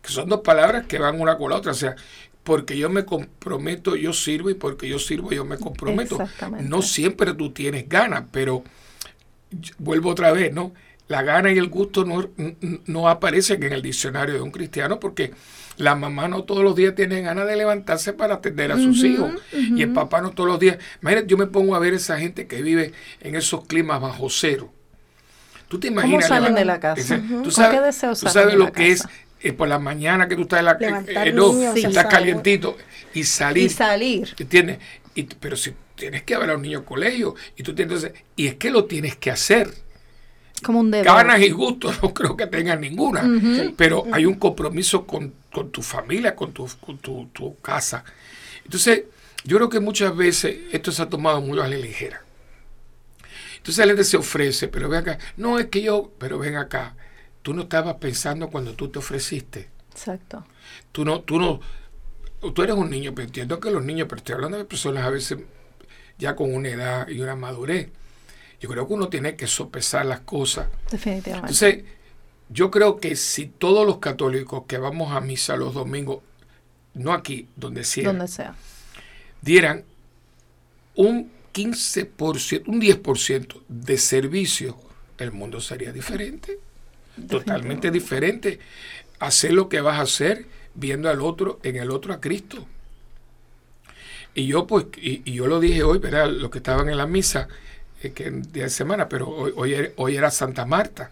que 0.01 0.09
son 0.09 0.29
dos 0.29 0.41
palabras 0.41 0.85
que 0.87 0.99
van 0.99 1.19
una 1.19 1.37
con 1.37 1.49
la 1.49 1.57
otra. 1.57 1.71
O 1.71 1.75
sea, 1.75 1.95
porque 2.43 2.77
yo 2.77 2.89
me 2.89 3.05
comprometo, 3.05 3.95
yo 3.95 4.11
sirvo, 4.13 4.49
y 4.49 4.53
porque 4.53 4.87
yo 4.87 4.99
sirvo, 4.99 5.31
yo 5.31 5.45
me 5.45 5.57
comprometo. 5.57 6.17
No 6.61 6.81
siempre 6.81 7.33
tú 7.33 7.51
tienes 7.51 7.87
ganas, 7.87 8.25
pero 8.31 8.63
vuelvo 9.77 10.09
otra 10.09 10.31
vez, 10.31 10.53
¿no? 10.53 10.73
La 11.07 11.21
gana 11.21 11.51
y 11.51 11.57
el 11.57 11.67
gusto 11.69 12.05
no, 12.05 12.29
no 12.85 13.09
aparecen 13.09 13.61
en 13.63 13.73
el 13.73 13.81
diccionario 13.81 14.35
de 14.35 14.41
un 14.41 14.51
cristiano 14.51 14.99
porque 14.99 15.31
la 15.77 15.95
mamá 15.95 16.27
no 16.27 16.43
todos 16.43 16.63
los 16.63 16.75
días 16.75 16.95
tiene 16.95 17.21
ganas 17.21 17.47
de 17.47 17.55
levantarse 17.55 18.13
para 18.13 18.35
atender 18.35 18.71
a 18.71 18.77
sus 18.77 19.03
hijos. 19.03 19.31
Y 19.51 19.81
el 19.81 19.91
papá 19.91 20.21
no 20.21 20.31
todos 20.31 20.49
los 20.49 20.59
días. 20.59 20.77
Imagínate, 21.01 21.27
yo 21.27 21.37
me 21.37 21.47
pongo 21.47 21.75
a 21.75 21.79
ver 21.79 21.93
esa 21.93 22.17
gente 22.19 22.47
que 22.47 22.61
vive 22.61 22.93
en 23.21 23.35
esos 23.35 23.65
climas 23.65 24.01
bajo 24.01 24.29
cero. 24.29 24.71
¿Tú 25.67 25.79
te 25.79 25.87
imaginas? 25.87 26.27
salen 26.27 26.53
levant- 26.53 26.57
de 26.59 26.65
la 26.65 26.79
casa? 26.79 27.21
¿Tú 27.43 27.43
¿Con 27.43 27.51
sabes, 27.51 27.79
qué 27.79 27.85
deseo 27.85 28.09
tú 28.11 28.15
salen 28.15 28.33
sabes 28.33 28.51
de 28.53 28.57
lo 28.59 28.71
que 28.71 28.91
es 28.91 29.03
eh, 29.41 29.53
por 29.53 29.67
la 29.67 29.79
mañana 29.79 30.27
que 30.27 30.35
tú 30.35 30.43
estás 30.43 30.59
en 30.59 30.65
la 30.65 30.77
eh, 31.25 31.33
no, 31.33 31.51
niños, 31.53 31.75
estás 31.75 32.05
calientito 32.05 32.77
y 33.13 33.23
salir 33.23 33.65
Y 33.65 33.69
salir. 33.69 34.35
¿Entiendes? 34.37 34.77
Y, 35.15 35.23
pero 35.23 35.57
si 35.57 35.73
tienes 35.95 36.23
que 36.23 36.37
ver 36.37 36.49
a 36.51 36.55
un 36.55 36.61
niño 36.61 36.79
al 36.79 36.85
colegio 36.85 37.35
y 37.57 37.63
tú 37.63 37.73
tienes 37.75 38.09
y 38.35 38.47
es 38.47 38.55
que 38.55 38.69
lo 38.71 38.85
tienes 38.85 39.15
que 39.15 39.31
hacer. 39.31 39.69
Como 40.61 40.79
un 40.79 40.91
deber. 40.91 41.05
Ganas 41.05 41.41
y 41.41 41.49
gustos 41.49 41.99
no 42.03 42.13
creo 42.13 42.37
que 42.37 42.47
tengas 42.47 42.79
ninguna, 42.79 43.23
pero 43.75 44.05
hay 44.11 44.25
un 44.25 44.35
compromiso 44.35 45.05
con, 45.05 45.33
con 45.51 45.71
tu 45.71 45.81
familia, 45.81 46.35
con, 46.35 46.53
tu, 46.53 46.67
con 46.79 46.97
tu, 46.99 47.27
tu 47.33 47.57
casa. 47.59 48.03
Entonces, 48.63 49.03
yo 49.43 49.57
creo 49.57 49.69
que 49.69 49.79
muchas 49.79 50.15
veces 50.15 50.57
esto 50.71 50.91
se 50.91 51.01
ha 51.01 51.09
tomado 51.09 51.41
muy 51.41 51.59
a 51.59 51.67
la 51.67 51.77
ligera. 51.77 52.23
Entonces 53.57 53.85
la 53.85 53.91
gente 53.91 54.03
se 54.03 54.17
ofrece, 54.17 54.67
pero 54.67 54.89
ven 54.89 54.99
acá, 54.99 55.19
no 55.37 55.57
es 55.57 55.67
que 55.67 55.81
yo, 55.81 56.11
pero 56.17 56.37
ven 56.37 56.57
acá, 56.57 56.95
tú 57.41 57.53
no 57.53 57.63
estabas 57.63 57.95
pensando 57.95 58.49
cuando 58.49 58.73
tú 58.73 58.89
te 58.89 58.99
ofreciste. 58.99 59.69
Exacto. 59.91 60.45
Tú 60.91 61.05
no, 61.05 61.21
tú 61.21 61.39
no, 61.39 61.61
tú 62.53 62.61
eres 62.61 62.75
un 62.75 62.89
niño, 62.89 63.13
pero 63.15 63.25
entiendo 63.25 63.59
que 63.59 63.71
los 63.71 63.83
niños, 63.83 64.07
pero 64.09 64.17
estoy 64.17 64.35
hablando 64.35 64.57
de 64.57 64.65
personas 64.65 65.05
a 65.05 65.09
veces 65.09 65.39
ya 66.17 66.35
con 66.35 66.53
una 66.53 66.69
edad 66.69 67.07
y 67.07 67.21
una 67.21 67.35
madurez. 67.35 67.89
Yo 68.63 68.69
creo 68.69 68.87
que 68.87 68.93
uno 68.93 69.09
tiene 69.09 69.35
que 69.35 69.45
sopesar 69.45 70.05
las 70.05 70.21
cosas. 70.21 70.69
Definitivamente. 70.89 71.51
Entonces, 71.51 71.83
yo 72.47 72.71
creo 72.71 72.95
que 72.95 73.17
si 73.17 73.47
todos 73.47 73.85
los 73.85 73.97
católicos 73.97 74.63
que 74.69 74.77
vamos 74.77 75.11
a 75.11 75.19
misa 75.19 75.57
los 75.57 75.73
domingos, 75.73 76.19
no 76.93 77.11
aquí, 77.11 77.49
donde 77.57 77.83
sea, 77.83 78.05
donde 78.05 78.29
sea. 78.29 78.55
dieran 79.41 79.83
un 80.95 81.29
15%, 81.53 82.63
un 82.67 82.79
10% 82.79 83.63
de 83.67 83.97
servicio, 83.97 84.77
el 85.17 85.33
mundo 85.33 85.59
sería 85.59 85.91
diferente. 85.91 86.57
Totalmente 87.27 87.91
diferente. 87.91 88.59
Hacer 89.19 89.51
lo 89.51 89.67
que 89.67 89.81
vas 89.81 89.99
a 89.99 90.03
hacer 90.03 90.45
viendo 90.73 91.09
al 91.09 91.19
otro, 91.19 91.59
en 91.63 91.75
el 91.75 91.91
otro 91.91 92.13
a 92.13 92.21
Cristo. 92.21 92.65
Y 94.33 94.47
yo, 94.47 94.65
pues, 94.67 94.85
y, 94.95 95.21
y 95.29 95.33
yo 95.33 95.47
lo 95.47 95.59
dije 95.59 95.83
hoy, 95.83 95.97
¿verdad? 95.97 96.29
Los 96.29 96.49
que 96.49 96.59
estaban 96.59 96.87
en 96.87 96.95
la 96.95 97.07
misa, 97.07 97.49
que 98.11 98.27
en 98.27 98.51
día 98.51 98.63
de 98.63 98.69
semana, 98.69 99.07
pero 99.07 99.29
hoy, 99.29 99.53
hoy, 99.55 99.73
era- 99.73 99.89
hoy 99.95 100.15
era 100.17 100.29
Santa 100.31 100.65
Marta. 100.65 101.09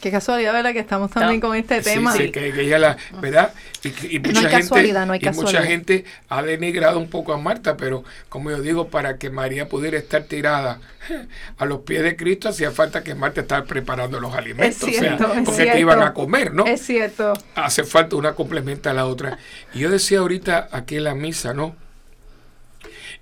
Qué 0.00 0.10
casualidad, 0.10 0.52
¿verdad? 0.52 0.74
Que 0.74 0.80
estamos 0.80 1.10
también 1.10 1.40
con 1.40 1.56
este 1.56 1.82
Sí, 1.82 1.94
tema. 1.94 2.12
sí, 2.12 2.30
que, 2.30 2.52
que 2.52 2.60
ella 2.60 2.78
la, 2.78 2.96
¿verdad? 3.22 3.54
Y, 3.82 4.18
mucha 4.18 4.40
hay 4.40 4.44
gente, 4.44 4.50
casualidad, 4.50 5.06
no 5.06 5.14
hay 5.14 5.18
y 5.22 5.24
mucha 5.28 5.30
casualidad. 5.44 5.64
gente 5.64 6.04
ha 6.28 6.42
denigrado 6.42 6.98
un 6.98 7.08
poco 7.08 7.32
a 7.32 7.38
Marta, 7.38 7.78
pero 7.78 8.04
como 8.28 8.50
yo 8.50 8.60
digo, 8.60 8.88
para 8.88 9.16
que 9.16 9.30
María 9.30 9.66
pudiera 9.66 9.96
estar 9.96 10.24
tirada 10.24 10.78
a 11.56 11.64
los 11.64 11.80
pies 11.80 12.02
de 12.02 12.16
Cristo, 12.16 12.50
hacía 12.50 12.70
falta 12.70 13.02
que 13.02 13.14
Marta 13.14 13.40
estara 13.40 13.64
preparando 13.64 14.20
los 14.20 14.34
alimentos, 14.34 14.82
o 14.82 14.86
sea, 14.90 15.00
cierto, 15.00 15.24
es 15.24 15.30
porque 15.42 15.50
que 15.50 15.62
cierto. 15.62 15.78
iban 15.80 16.02
a 16.02 16.12
comer, 16.12 16.52
¿no? 16.52 16.66
Es 16.66 16.82
cierto. 16.82 17.32
hace 17.54 17.84
falta 17.84 18.16
una 18.16 18.34
complementa 18.34 18.90
a 18.90 18.94
la 18.94 19.06
otra. 19.06 19.38
Y 19.72 19.78
yo 19.78 19.90
decía 19.90 20.18
ahorita 20.18 20.68
aquí 20.70 20.96
en 20.96 21.04
la 21.04 21.14
misa, 21.14 21.54
¿no? 21.54 21.76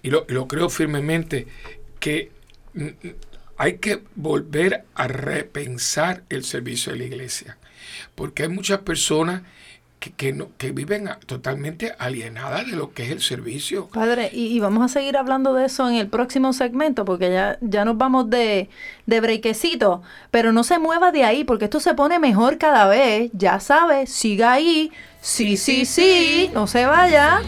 Y 0.02 0.10
lo, 0.10 0.26
y 0.28 0.32
lo 0.32 0.48
creo 0.48 0.68
firmemente, 0.68 1.46
que 2.00 2.32
hay 3.56 3.78
que 3.78 4.02
volver 4.14 4.84
a 4.94 5.08
repensar 5.08 6.24
el 6.28 6.44
servicio 6.44 6.92
de 6.92 6.98
la 6.98 7.04
iglesia. 7.04 7.58
Porque 8.14 8.44
hay 8.44 8.48
muchas 8.48 8.80
personas 8.80 9.42
que, 10.02 10.10
que, 10.10 10.32
no, 10.32 10.48
que 10.58 10.72
viven 10.72 11.08
totalmente 11.26 11.94
alienadas 11.98 12.66
de 12.66 12.76
lo 12.76 12.92
que 12.92 13.04
es 13.04 13.10
el 13.10 13.20
servicio. 13.20 13.86
Padre, 13.88 14.30
y, 14.32 14.46
y 14.48 14.58
vamos 14.58 14.84
a 14.84 14.88
seguir 14.88 15.16
hablando 15.16 15.54
de 15.54 15.66
eso 15.66 15.88
en 15.88 15.94
el 15.94 16.08
próximo 16.08 16.52
segmento, 16.52 17.04
porque 17.04 17.30
ya, 17.30 17.56
ya 17.60 17.84
nos 17.84 17.96
vamos 17.96 18.28
de, 18.28 18.68
de 19.06 19.20
brequecito, 19.20 20.02
pero 20.32 20.52
no 20.52 20.64
se 20.64 20.80
mueva 20.80 21.12
de 21.12 21.22
ahí, 21.22 21.44
porque 21.44 21.66
esto 21.66 21.78
se 21.78 21.94
pone 21.94 22.18
mejor 22.18 22.58
cada 22.58 22.88
vez, 22.88 23.30
ya 23.32 23.60
sabe, 23.60 24.08
siga 24.08 24.52
ahí, 24.52 24.90
sí, 25.20 25.56
sí, 25.56 25.84
sí, 25.84 26.50
no 26.52 26.66
se 26.66 26.84
vaya. 26.84 27.40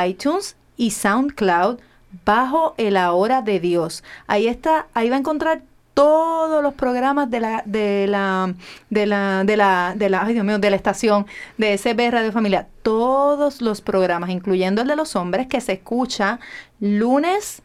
iTunes 0.05 0.55
y 0.77 0.91
SoundCloud 0.91 1.79
bajo 2.25 2.75
el 2.77 2.97
ahora 2.97 3.41
de 3.41 3.59
Dios. 3.59 4.03
Ahí 4.27 4.47
está, 4.47 4.87
ahí 4.93 5.09
va 5.09 5.15
a 5.15 5.19
encontrar 5.19 5.63
todos 5.93 6.63
los 6.63 6.73
programas 6.73 7.29
de 7.29 7.39
la 7.39 7.63
de 7.65 8.07
la 8.07 8.53
de 8.89 9.05
la 9.05 9.43
de 9.43 9.57
la 9.57 9.93
de 9.95 10.09
la 10.09 10.23
ay 10.23 10.33
Dios 10.33 10.45
mío, 10.45 10.59
de 10.59 10.69
la 10.69 10.75
estación 10.75 11.25
de 11.57 11.77
SB 11.77 12.11
Radio 12.11 12.31
Familia, 12.31 12.67
todos 12.81 13.61
los 13.61 13.81
programas, 13.81 14.29
incluyendo 14.29 14.81
el 14.81 14.87
de 14.87 14.95
los 14.95 15.15
hombres 15.15 15.47
que 15.47 15.61
se 15.61 15.73
escucha 15.73 16.39
lunes 16.79 17.61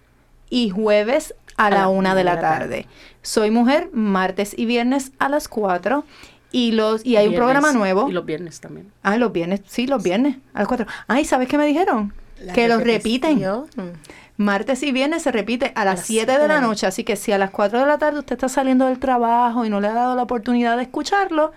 y 0.51 0.71
jueves 0.71 1.35
a, 1.57 1.71
la 1.71 1.89
una 1.89 2.15
de 2.15 2.25
la 2.25 2.41
tarde. 2.41 2.87
Soy 3.23 3.51
mujer 3.51 3.91
martes 3.93 4.55
y 4.57 4.67
viernes 4.67 5.13
a 5.19 5.29
las 5.29 5.49
4 5.49 6.05
y 6.53 6.73
los 6.73 7.05
y 7.05 7.17
hay 7.17 7.29
un 7.29 7.35
programa 7.35 7.73
nuevo. 7.73 8.09
Y 8.09 8.13
los 8.13 8.25
viernes 8.25 8.61
también. 8.61 8.91
Ah, 9.03 9.17
los 9.17 9.33
viernes, 9.33 9.63
sí, 9.67 9.87
los 9.87 10.03
viernes 10.03 10.37
a 10.55 10.61
las 10.61 10.69
4. 10.69 10.87
Ay, 11.07 11.25
¿sabes 11.25 11.49
qué 11.49 11.59
me 11.59 11.67
dijeron? 11.67 12.13
La 12.41 12.53
que 12.53 12.69
los 12.69 12.83
repiten. 12.83 13.41
repetición. 13.41 13.67
Martes 14.39 14.85
y 14.85 14.93
viernes 14.93 15.25
se 15.25 15.33
repite 15.33 15.73
a 15.75 15.85
las 15.85 15.97
las 15.97 16.07
7 16.07 16.21
siete 16.21 16.33
de 16.33 16.39
la 16.39 16.55
de 16.55 16.61
la 16.61 16.67
noche, 16.67 16.87
así 16.87 17.03
que 17.03 17.17
si 17.17 17.33
a 17.33 17.39
las 17.39 17.51
4 17.51 17.81
de 17.81 17.87
la 17.87 17.99
tarde 17.99 18.21
usted 18.21 18.37
está 18.37 18.49
saliendo 18.49 18.87
del 18.87 19.01
trabajo 19.01 19.65
y 19.65 19.69
no 19.69 19.81
le 19.81 19.89
ha 19.89 19.93
dado 19.93 20.15
la 20.15 20.23
oportunidad 20.23 20.77
de 20.77 20.85
escucharlo, 20.85 21.51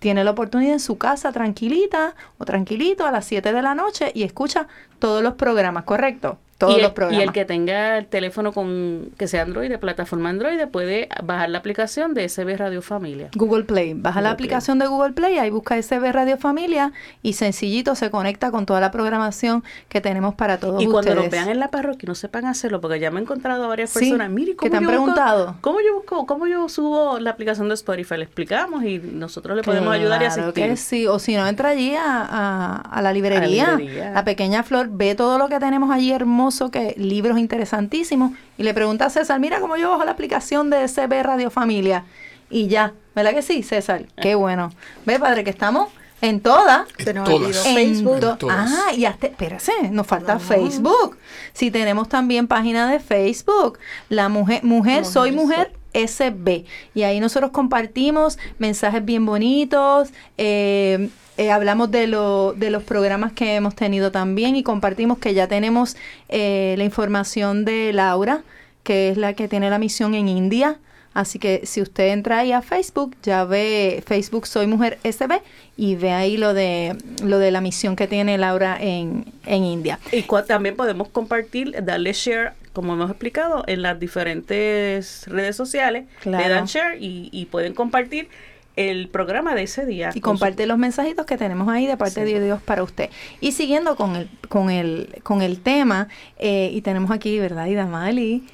tiene 0.00 0.24
la 0.24 0.32
oportunidad 0.32 0.72
en 0.72 0.80
su 0.80 0.98
casa 0.98 1.30
tranquilita 1.30 2.16
o 2.38 2.44
tranquilito 2.44 3.06
a 3.06 3.12
las 3.12 3.24
7 3.26 3.52
de 3.52 3.62
la 3.62 3.76
noche 3.76 4.10
y 4.16 4.24
escucha 4.24 4.66
todos 4.98 5.22
los 5.22 5.34
programas, 5.34 5.84
¿correcto? 5.84 6.38
Todos 6.62 6.74
y, 6.74 6.76
el, 6.76 6.82
los 6.82 6.92
programas. 6.92 7.20
y 7.20 7.26
el 7.26 7.32
que 7.32 7.44
tenga 7.44 7.98
el 7.98 8.06
teléfono 8.06 8.52
con 8.52 9.10
que 9.18 9.26
sea 9.26 9.42
Android, 9.42 9.68
de 9.68 9.78
plataforma 9.78 10.28
Android, 10.30 10.60
puede 10.70 11.08
bajar 11.24 11.50
la 11.50 11.58
aplicación 11.58 12.14
de 12.14 12.28
SB 12.28 12.56
Radio 12.56 12.82
Familia. 12.82 13.30
Google 13.34 13.64
Play. 13.64 13.94
Baja 13.94 14.20
la 14.20 14.28
Play. 14.30 14.34
aplicación 14.34 14.78
de 14.78 14.86
Google 14.86 15.12
Play, 15.12 15.38
ahí 15.38 15.50
busca 15.50 15.76
SB 15.82 16.12
Radio 16.12 16.36
Familia 16.38 16.92
y 17.22 17.32
sencillito 17.32 17.94
se 17.96 18.10
conecta 18.10 18.50
con 18.52 18.64
toda 18.66 18.80
la 18.80 18.90
programación 18.90 19.64
que 19.88 20.00
tenemos 20.00 20.34
para 20.36 20.58
todos 20.58 20.80
Y 20.80 20.86
cuando 20.86 21.10
ustedes. 21.10 21.16
los 21.16 21.30
vean 21.30 21.48
en 21.48 21.58
la 21.58 21.68
parroquia 21.68 22.06
no 22.06 22.14
sepan 22.14 22.44
hacerlo, 22.46 22.80
porque 22.80 23.00
ya 23.00 23.10
me 23.10 23.18
he 23.18 23.22
encontrado 23.22 23.64
a 23.64 23.66
varias 23.66 23.90
Sí, 23.90 23.98
personas. 24.00 24.30
Mire, 24.30 24.52
que 24.52 24.56
¿cómo 24.58 24.70
te 24.70 24.76
han 24.76 24.82
yo 24.84 24.88
busco- 24.90 25.02
preguntado. 25.04 25.56
¿cómo 25.60 25.78
yo 25.80 25.94
busco, 25.96 26.26
cómo 26.26 26.46
yo 26.46 26.68
subo 26.68 27.18
la 27.18 27.30
aplicación 27.30 27.68
de 27.68 27.74
Spotify? 27.74 28.16
Le 28.18 28.24
explicamos 28.24 28.84
y 28.84 28.98
nosotros 28.98 29.56
le 29.56 29.62
podemos 29.62 29.92
ayudar 29.92 30.22
y 30.22 30.26
asistir. 30.26 30.52
que 30.52 30.76
sí, 30.76 31.06
o 31.08 31.18
si 31.18 31.34
no, 31.36 31.46
entra 31.46 31.70
allí 31.70 31.94
a, 31.96 32.22
a- 32.22 32.76
a 32.76 33.02
la 33.02 33.12
librería, 33.12 33.76
librería. 33.76 34.10
la 34.12 34.24
pequeña 34.24 34.62
flor, 34.62 34.88
ve 34.90 35.14
todo 35.14 35.38
lo 35.38 35.48
que 35.48 35.58
tenemos 35.58 35.90
allí 35.90 36.12
hermoso, 36.12 36.51
que 36.70 36.94
libros 36.96 37.38
interesantísimos, 37.38 38.32
y 38.58 38.62
le 38.62 38.74
pregunta 38.74 39.06
a 39.06 39.10
César, 39.10 39.40
mira 39.40 39.60
cómo 39.60 39.76
yo 39.76 39.90
bajo 39.90 40.04
la 40.04 40.12
aplicación 40.12 40.70
de 40.70 40.86
CB 40.88 41.22
Radio 41.22 41.50
Familia, 41.50 42.04
y 42.50 42.68
ya, 42.68 42.92
¿verdad 43.14 43.32
que 43.32 43.42
sí, 43.42 43.62
César? 43.62 44.06
Qué 44.20 44.34
bueno. 44.34 44.72
Ve, 45.06 45.18
padre, 45.18 45.42
que 45.44 45.50
estamos 45.50 45.88
en 46.20 46.40
todas. 46.40 46.86
Se 46.98 47.12
nos 47.14 47.28
Todas. 47.28 47.66
En 47.66 47.74
Facebook. 47.74 48.20
to- 48.20 48.36
Todas. 48.36 48.70
ah, 48.72 48.92
y 48.94 49.06
hasta, 49.06 49.26
espérase, 49.26 49.72
nos 49.90 50.06
falta 50.06 50.38
Facebook. 50.38 51.16
Si 51.52 51.70
tenemos 51.70 52.08
también 52.08 52.46
página 52.46 52.88
de 52.90 53.00
Facebook, 53.00 53.78
la 54.08 54.28
mujer, 54.28 54.62
mujer, 54.62 55.04
soy 55.04 55.32
mujer 55.32 55.72
SB. 55.94 56.64
Y 56.94 57.02
ahí 57.02 57.18
nosotros 57.18 57.50
compartimos 57.50 58.38
mensajes 58.58 59.04
bien 59.04 59.26
bonitos, 59.26 60.10
eh, 60.38 61.08
eh, 61.38 61.50
hablamos 61.50 61.90
de, 61.90 62.06
lo, 62.06 62.52
de 62.52 62.70
los 62.70 62.82
programas 62.82 63.32
que 63.32 63.54
hemos 63.54 63.74
tenido 63.74 64.12
también 64.12 64.54
y 64.54 64.62
compartimos 64.62 65.18
que 65.18 65.32
ya 65.32 65.48
tenemos 65.48 65.96
eh, 66.28 66.74
la 66.76 66.84
información 66.84 67.64
de 67.64 67.92
Laura, 67.92 68.42
que 68.82 69.08
es 69.08 69.16
la 69.16 69.32
que 69.32 69.48
tiene 69.48 69.70
la 69.70 69.78
misión 69.78 70.14
en 70.14 70.28
India. 70.28 70.78
Así 71.14 71.38
que 71.38 71.62
si 71.64 71.82
usted 71.82 72.08
entra 72.08 72.38
ahí 72.38 72.52
a 72.52 72.62
Facebook, 72.62 73.16
ya 73.22 73.44
ve 73.44 74.02
Facebook 74.06 74.46
Soy 74.46 74.66
Mujer 74.66 74.98
SB 75.04 75.40
y 75.76 75.94
ve 75.94 76.12
ahí 76.12 76.38
lo 76.38 76.54
de 76.54 76.96
lo 77.22 77.38
de 77.38 77.50
la 77.50 77.60
misión 77.60 77.96
que 77.96 78.06
tiene 78.06 78.38
Laura 78.38 78.78
en, 78.80 79.26
en 79.44 79.64
India. 79.64 79.98
Y 80.10 80.24
también 80.46 80.74
podemos 80.74 81.08
compartir, 81.08 81.74
darle 81.82 82.14
share, 82.14 82.52
como 82.72 82.94
hemos 82.94 83.10
explicado, 83.10 83.62
en 83.66 83.82
las 83.82 84.00
diferentes 84.00 85.26
redes 85.28 85.54
sociales. 85.54 86.06
Claro. 86.20 86.44
Le 86.44 86.50
dan 86.50 86.64
share 86.64 86.96
y, 86.98 87.28
y 87.30 87.44
pueden 87.46 87.74
compartir 87.74 88.28
el 88.76 89.08
programa 89.08 89.54
de 89.54 89.64
ese 89.64 89.84
día. 89.86 90.10
Y 90.10 90.18
su- 90.18 90.20
comparte 90.22 90.66
los 90.66 90.78
mensajitos 90.78 91.26
que 91.26 91.36
tenemos 91.36 91.68
ahí 91.68 91.86
de 91.86 91.96
parte 91.96 92.24
Sí. 92.26 92.32
de 92.32 92.42
Dios 92.44 92.62
para 92.62 92.82
usted. 92.82 93.10
Y 93.40 93.52
siguiendo 93.52 93.96
con 93.96 94.16
el, 94.16 94.28
con 94.48 94.70
el, 94.70 95.20
con 95.22 95.42
el 95.42 95.60
tema, 95.60 96.08
eh, 96.38 96.70
y 96.72 96.80
tenemos 96.82 97.10
aquí, 97.10 97.38
¿verdad? 97.38 97.66
Ida 97.66 97.86
Mali, 97.86 98.44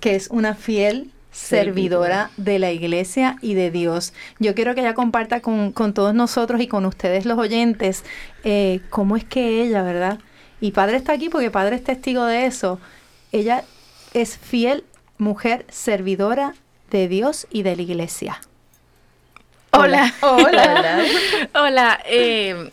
que 0.00 0.14
es 0.14 0.28
una 0.28 0.54
fiel 0.54 1.10
servidora 1.30 2.30
de 2.36 2.58
la 2.58 2.70
iglesia 2.72 3.36
y 3.40 3.54
de 3.54 3.70
Dios. 3.70 4.12
Yo 4.38 4.54
quiero 4.54 4.74
que 4.74 4.80
ella 4.82 4.92
comparta 4.94 5.40
con, 5.40 5.72
con 5.72 5.94
todos 5.94 6.14
nosotros 6.14 6.60
y 6.60 6.66
con 6.66 6.84
ustedes 6.84 7.24
los 7.24 7.38
oyentes 7.38 8.04
eh, 8.44 8.80
cómo 8.90 9.16
es 9.16 9.24
que 9.24 9.62
ella, 9.62 9.82
¿verdad? 9.82 10.18
Y 10.60 10.72
Padre 10.72 10.96
está 10.98 11.12
aquí 11.12 11.28
porque 11.30 11.50
Padre 11.50 11.76
es 11.76 11.84
testigo 11.84 12.24
de 12.26 12.44
eso. 12.46 12.78
Ella 13.32 13.64
es 14.12 14.36
fiel 14.36 14.84
mujer 15.16 15.64
servidora 15.70 16.54
de 16.90 17.08
Dios 17.08 17.46
y 17.50 17.62
de 17.62 17.76
la 17.76 17.82
iglesia. 17.82 18.38
Hola. 19.72 20.12
Hola. 20.20 21.04
Hola. 21.54 22.00
eh, 22.04 22.70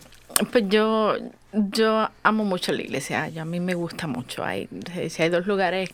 pues 0.52 0.64
yo, 0.68 1.16
yo 1.52 2.08
amo 2.22 2.44
mucho 2.44 2.72
la 2.72 2.82
iglesia. 2.82 3.28
yo- 3.28 3.42
a 3.42 3.44
mí 3.44 3.58
me 3.60 3.74
gusta 3.74 4.06
mucho. 4.06 4.44
Hay, 4.44 4.68
si 5.08 5.22
hay 5.22 5.28
dos 5.30 5.46
lugares 5.46 5.90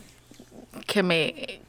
que 0.87 1.03
me 1.03 1.61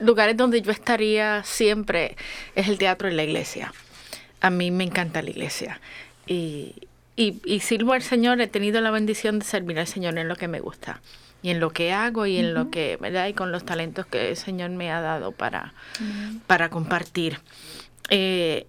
lugares 0.00 0.36
donde 0.36 0.60
yo 0.60 0.72
estaría 0.72 1.42
siempre 1.44 2.16
es 2.56 2.68
el 2.68 2.78
teatro 2.78 3.08
y 3.10 3.14
la 3.14 3.22
iglesia. 3.24 3.72
A 4.40 4.50
mí 4.50 4.70
me 4.70 4.84
encanta 4.84 5.22
la 5.22 5.30
iglesia. 5.30 5.80
Y, 6.26 6.74
y, 7.16 7.40
y 7.44 7.60
sirvo 7.60 7.92
al 7.92 8.02
Señor, 8.02 8.40
he 8.40 8.46
tenido 8.48 8.80
la 8.80 8.90
bendición 8.90 9.38
de 9.38 9.44
servir 9.44 9.78
al 9.78 9.86
Señor 9.86 10.18
en 10.18 10.28
lo 10.28 10.36
que 10.36 10.48
me 10.48 10.60
gusta. 10.60 11.00
Y 11.42 11.50
en 11.50 11.60
lo 11.60 11.70
que 11.70 11.92
hago 11.92 12.26
y 12.26 12.38
en 12.38 12.54
lo 12.54 12.70
que, 12.70 12.96
¿verdad? 13.00 13.28
Y 13.28 13.32
con 13.34 13.52
los 13.52 13.64
talentos 13.64 14.06
que 14.06 14.30
el 14.30 14.36
Señor 14.36 14.70
me 14.70 14.90
ha 14.90 15.00
dado 15.00 15.30
para, 15.32 15.74
para 16.48 16.70
compartir. 16.70 17.38
Eh, 18.10 18.66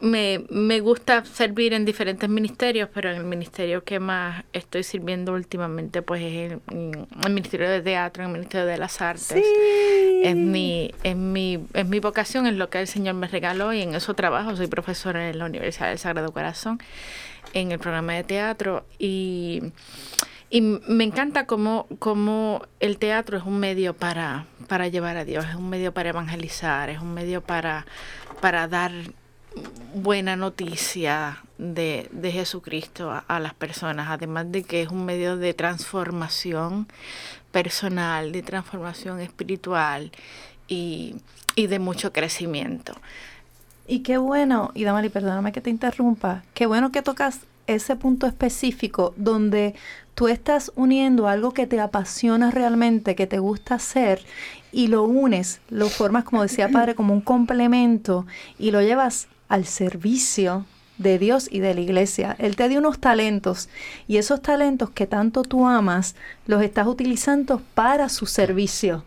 me, 0.00 0.44
me 0.50 0.80
gusta 0.80 1.24
servir 1.24 1.72
en 1.72 1.84
diferentes 1.84 2.28
ministerios, 2.28 2.88
pero 2.92 3.10
en 3.10 3.16
el 3.16 3.24
ministerio 3.24 3.84
que 3.84 4.00
más 4.00 4.44
estoy 4.52 4.82
sirviendo 4.82 5.32
últimamente, 5.32 6.02
pues 6.02 6.22
es 6.22 6.52
el, 6.52 6.60
el 7.24 7.32
Ministerio 7.32 7.70
de 7.70 7.80
Teatro, 7.80 8.24
el 8.24 8.30
Ministerio 8.30 8.66
de 8.66 8.76
las 8.76 9.00
Artes. 9.00 9.42
Es 10.22 10.36
mi, 10.36 10.90
es 11.02 11.16
mi, 11.16 11.64
es 11.72 11.86
mi 11.86 12.00
vocación, 12.00 12.46
es 12.46 12.54
lo 12.54 12.68
que 12.68 12.80
el 12.80 12.86
Señor 12.86 13.14
me 13.14 13.28
regaló 13.28 13.72
y 13.72 13.80
en 13.80 13.94
eso 13.94 14.14
trabajo. 14.14 14.54
Soy 14.56 14.66
profesora 14.66 15.30
en 15.30 15.38
la 15.38 15.46
Universidad 15.46 15.88
del 15.88 15.98
Sagrado 15.98 16.32
Corazón, 16.32 16.78
en 17.54 17.72
el 17.72 17.78
programa 17.78 18.12
de 18.14 18.24
teatro 18.24 18.84
y, 18.98 19.62
y 20.50 20.60
me 20.60 21.04
encanta 21.04 21.46
cómo, 21.46 21.86
cómo 21.98 22.62
el 22.80 22.98
teatro 22.98 23.36
es 23.36 23.44
un 23.44 23.58
medio 23.58 23.94
para, 23.94 24.46
para 24.68 24.88
llevar 24.88 25.16
a 25.16 25.24
Dios, 25.24 25.44
es 25.48 25.54
un 25.54 25.68
medio 25.68 25.92
para 25.92 26.10
evangelizar, 26.10 26.90
es 26.90 27.00
un 27.00 27.14
medio 27.14 27.40
para, 27.40 27.86
para 28.40 28.68
dar 28.68 28.92
buena 29.94 30.36
noticia 30.36 31.42
de, 31.58 32.08
de 32.12 32.32
Jesucristo 32.32 33.22
a, 33.26 33.40
las 33.40 33.54
personas, 33.54 34.08
además 34.10 34.50
de 34.50 34.64
que 34.64 34.82
es 34.82 34.88
un 34.88 35.04
medio 35.04 35.36
de 35.36 35.54
transformación 35.54 36.88
personal, 37.52 38.32
de 38.32 38.42
transformación 38.42 39.20
espiritual 39.20 40.10
y, 40.66 41.16
y 41.54 41.68
de 41.68 41.78
mucho 41.78 42.12
crecimiento. 42.12 42.94
Y 43.86 44.00
qué 44.00 44.18
bueno, 44.18 44.72
y 44.74 44.84
Damari, 44.84 45.10
perdóname 45.10 45.52
que 45.52 45.60
te 45.60 45.70
interrumpa, 45.70 46.42
qué 46.54 46.66
bueno 46.66 46.90
que 46.90 47.02
tocas 47.02 47.40
ese 47.66 47.96
punto 47.96 48.26
específico 48.26 49.14
donde 49.16 49.74
tú 50.14 50.28
estás 50.28 50.72
uniendo 50.76 51.28
algo 51.28 51.52
que 51.52 51.66
te 51.66 51.80
apasiona 51.80 52.50
realmente, 52.50 53.14
que 53.14 53.26
te 53.26 53.38
gusta 53.38 53.74
hacer, 53.76 54.22
y 54.72 54.88
lo 54.88 55.04
unes, 55.04 55.60
lo 55.68 55.88
formas, 55.88 56.24
como 56.24 56.42
decía 56.42 56.68
padre, 56.68 56.94
como 56.94 57.12
un 57.12 57.20
complemento, 57.20 58.26
y 58.58 58.70
lo 58.70 58.80
llevas 58.80 59.28
al 59.48 59.66
servicio 59.66 60.66
de 60.98 61.18
Dios 61.18 61.48
y 61.50 61.60
de 61.60 61.74
la 61.74 61.80
iglesia. 61.80 62.36
Él 62.38 62.56
te 62.56 62.68
dio 62.68 62.78
unos 62.78 62.98
talentos, 62.98 63.68
y 64.06 64.16
esos 64.16 64.42
talentos 64.42 64.90
que 64.90 65.06
tanto 65.06 65.42
tú 65.42 65.66
amas, 65.66 66.14
los 66.46 66.62
estás 66.62 66.86
utilizando 66.86 67.60
para 67.74 68.08
su 68.08 68.26
servicio. 68.26 69.04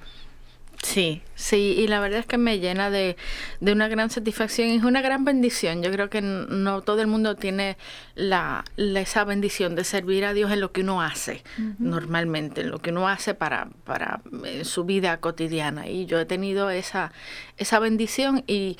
Sí, 0.84 1.22
sí, 1.36 1.76
y 1.80 1.88
la 1.88 2.00
verdad 2.00 2.20
es 2.20 2.26
que 2.28 2.38
me 2.38 2.60
llena 2.60 2.90
de, 2.92 3.18
de 3.60 3.72
una 3.72 3.88
gran 3.88 4.10
satisfacción 4.12 4.70
y 4.70 4.76
es 4.76 4.84
una 4.84 5.02
gran 5.02 5.26
bendición. 5.26 5.82
Yo 5.82 5.92
creo 5.92 6.10
que 6.10 6.22
no 6.22 6.82
todo 6.82 7.02
el 7.02 7.08
mundo 7.08 7.36
tiene 7.36 7.78
la, 8.16 8.64
la- 8.76 9.02
esa 9.02 9.24
bendición 9.24 9.76
de 9.76 9.84
servir 9.84 10.24
a 10.24 10.34
Dios 10.34 10.52
en 10.52 10.62
lo 10.62 10.72
que 10.72 10.82
uno 10.82 11.02
hace 11.02 11.44
normalmente, 11.80 12.62
en 12.62 12.70
lo 12.70 12.80
que 12.80 12.92
uno 12.92 13.08
hace 13.10 13.34
para, 13.34 13.70
para 13.86 14.22
eh, 14.46 14.64
su 14.66 14.86
vida 14.86 15.18
cotidiana. 15.20 15.88
Y 15.90 16.06
yo 16.06 16.20
he 16.20 16.26
tenido 16.26 16.70
esa, 16.70 17.12
esa 17.58 17.80
bendición 17.80 18.44
y 18.48 18.78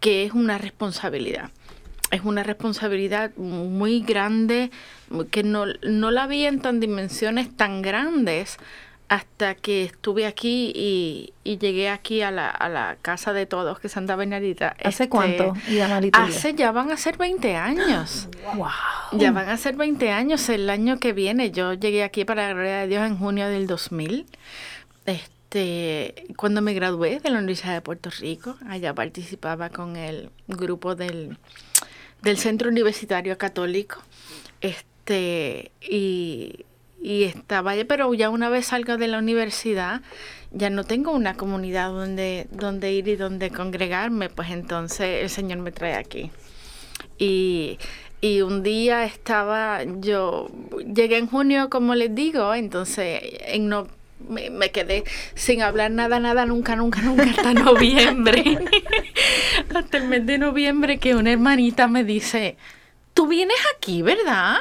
que 0.00 0.24
es 0.24 0.32
una 0.32 0.58
responsabilidad. 0.58 1.50
Es 2.12 2.22
una 2.22 2.42
responsabilidad 2.44 3.34
muy 3.36 4.00
grande 4.00 4.70
que 5.30 5.42
no, 5.42 5.64
no 5.82 6.10
la 6.10 6.26
vi 6.26 6.46
en 6.46 6.60
tan 6.60 6.78
dimensiones 6.78 7.54
tan 7.56 7.82
grandes 7.82 8.58
hasta 9.12 9.54
que 9.54 9.84
estuve 9.84 10.24
aquí 10.24 10.72
y, 10.74 11.34
y 11.44 11.58
llegué 11.58 11.90
aquí 11.90 12.22
a 12.22 12.30
la, 12.30 12.48
a 12.48 12.70
la 12.70 12.96
casa 13.02 13.34
de 13.34 13.44
todos, 13.44 13.78
que 13.78 13.90
Santa 13.90 14.16
Bernardita. 14.16 14.68
¿Hace 14.82 14.88
Este, 14.88 15.08
cuánto? 15.10 15.52
Y. 15.68 15.80
Hace, 16.12 16.54
ya 16.54 16.72
van 16.72 16.90
a 16.90 16.96
ser 16.96 17.18
20 17.18 17.56
años. 17.56 18.28
Wow. 18.54 18.68
Ya 19.12 19.30
van 19.30 19.48
a 19.50 19.56
ser 19.56 19.76
20 19.76 20.10
años 20.10 20.48
el 20.48 20.68
año 20.70 20.98
que 20.98 21.12
viene. 21.12 21.50
Yo 21.50 21.74
llegué 21.74 22.02
aquí 22.02 22.24
para 22.24 22.48
la 22.48 22.54
gloria 22.54 22.78
de 22.78 22.88
Dios 22.88 23.06
en 23.06 23.18
junio 23.18 23.48
del 23.48 23.66
2000. 23.66 24.26
Este, 25.04 26.24
cuando 26.36 26.62
me 26.62 26.72
gradué 26.72 27.20
de 27.20 27.30
la 27.30 27.38
Universidad 27.38 27.74
de 27.74 27.82
Puerto 27.82 28.08
Rico, 28.10 28.56
allá 28.66 28.94
participaba 28.94 29.68
con 29.68 29.96
el 29.96 30.30
grupo 30.48 30.94
del, 30.94 31.36
del 32.22 32.38
Centro 32.38 32.70
Universitario 32.70 33.36
Católico. 33.36 34.02
Este, 34.60 35.70
y, 35.82 36.64
y 37.02 37.24
estaba 37.24 37.72
allá, 37.72 37.84
pero 37.86 38.14
ya 38.14 38.30
una 38.30 38.48
vez 38.48 38.66
salgo 38.66 38.96
de 38.96 39.08
la 39.08 39.18
universidad, 39.18 40.02
ya 40.52 40.70
no 40.70 40.84
tengo 40.84 41.10
una 41.10 41.34
comunidad 41.34 41.88
donde, 41.88 42.46
donde 42.52 42.92
ir 42.92 43.08
y 43.08 43.16
donde 43.16 43.50
congregarme, 43.50 44.28
pues 44.28 44.50
entonces 44.50 45.22
el 45.22 45.30
Señor 45.30 45.58
me 45.58 45.72
trae 45.72 45.94
aquí. 45.94 46.30
Y, 47.18 47.78
y 48.20 48.42
un 48.42 48.62
día 48.62 49.04
estaba, 49.04 49.80
yo 49.98 50.48
llegué 50.94 51.18
en 51.18 51.26
junio, 51.26 51.70
como 51.70 51.96
les 51.96 52.14
digo, 52.14 52.54
entonces 52.54 53.20
en 53.46 53.68
no, 53.68 53.88
me, 54.28 54.50
me 54.50 54.70
quedé 54.70 55.02
sin 55.34 55.62
hablar 55.62 55.90
nada, 55.90 56.20
nada, 56.20 56.46
nunca, 56.46 56.76
nunca, 56.76 57.02
nunca, 57.02 57.24
hasta 57.24 57.52
noviembre. 57.54 58.58
hasta 59.74 59.96
el 59.96 60.04
mes 60.06 60.24
de 60.24 60.38
noviembre 60.38 60.98
que 60.98 61.16
una 61.16 61.32
hermanita 61.32 61.88
me 61.88 62.04
dice, 62.04 62.56
tú 63.12 63.26
vienes 63.26 63.58
aquí, 63.76 64.02
¿verdad? 64.02 64.58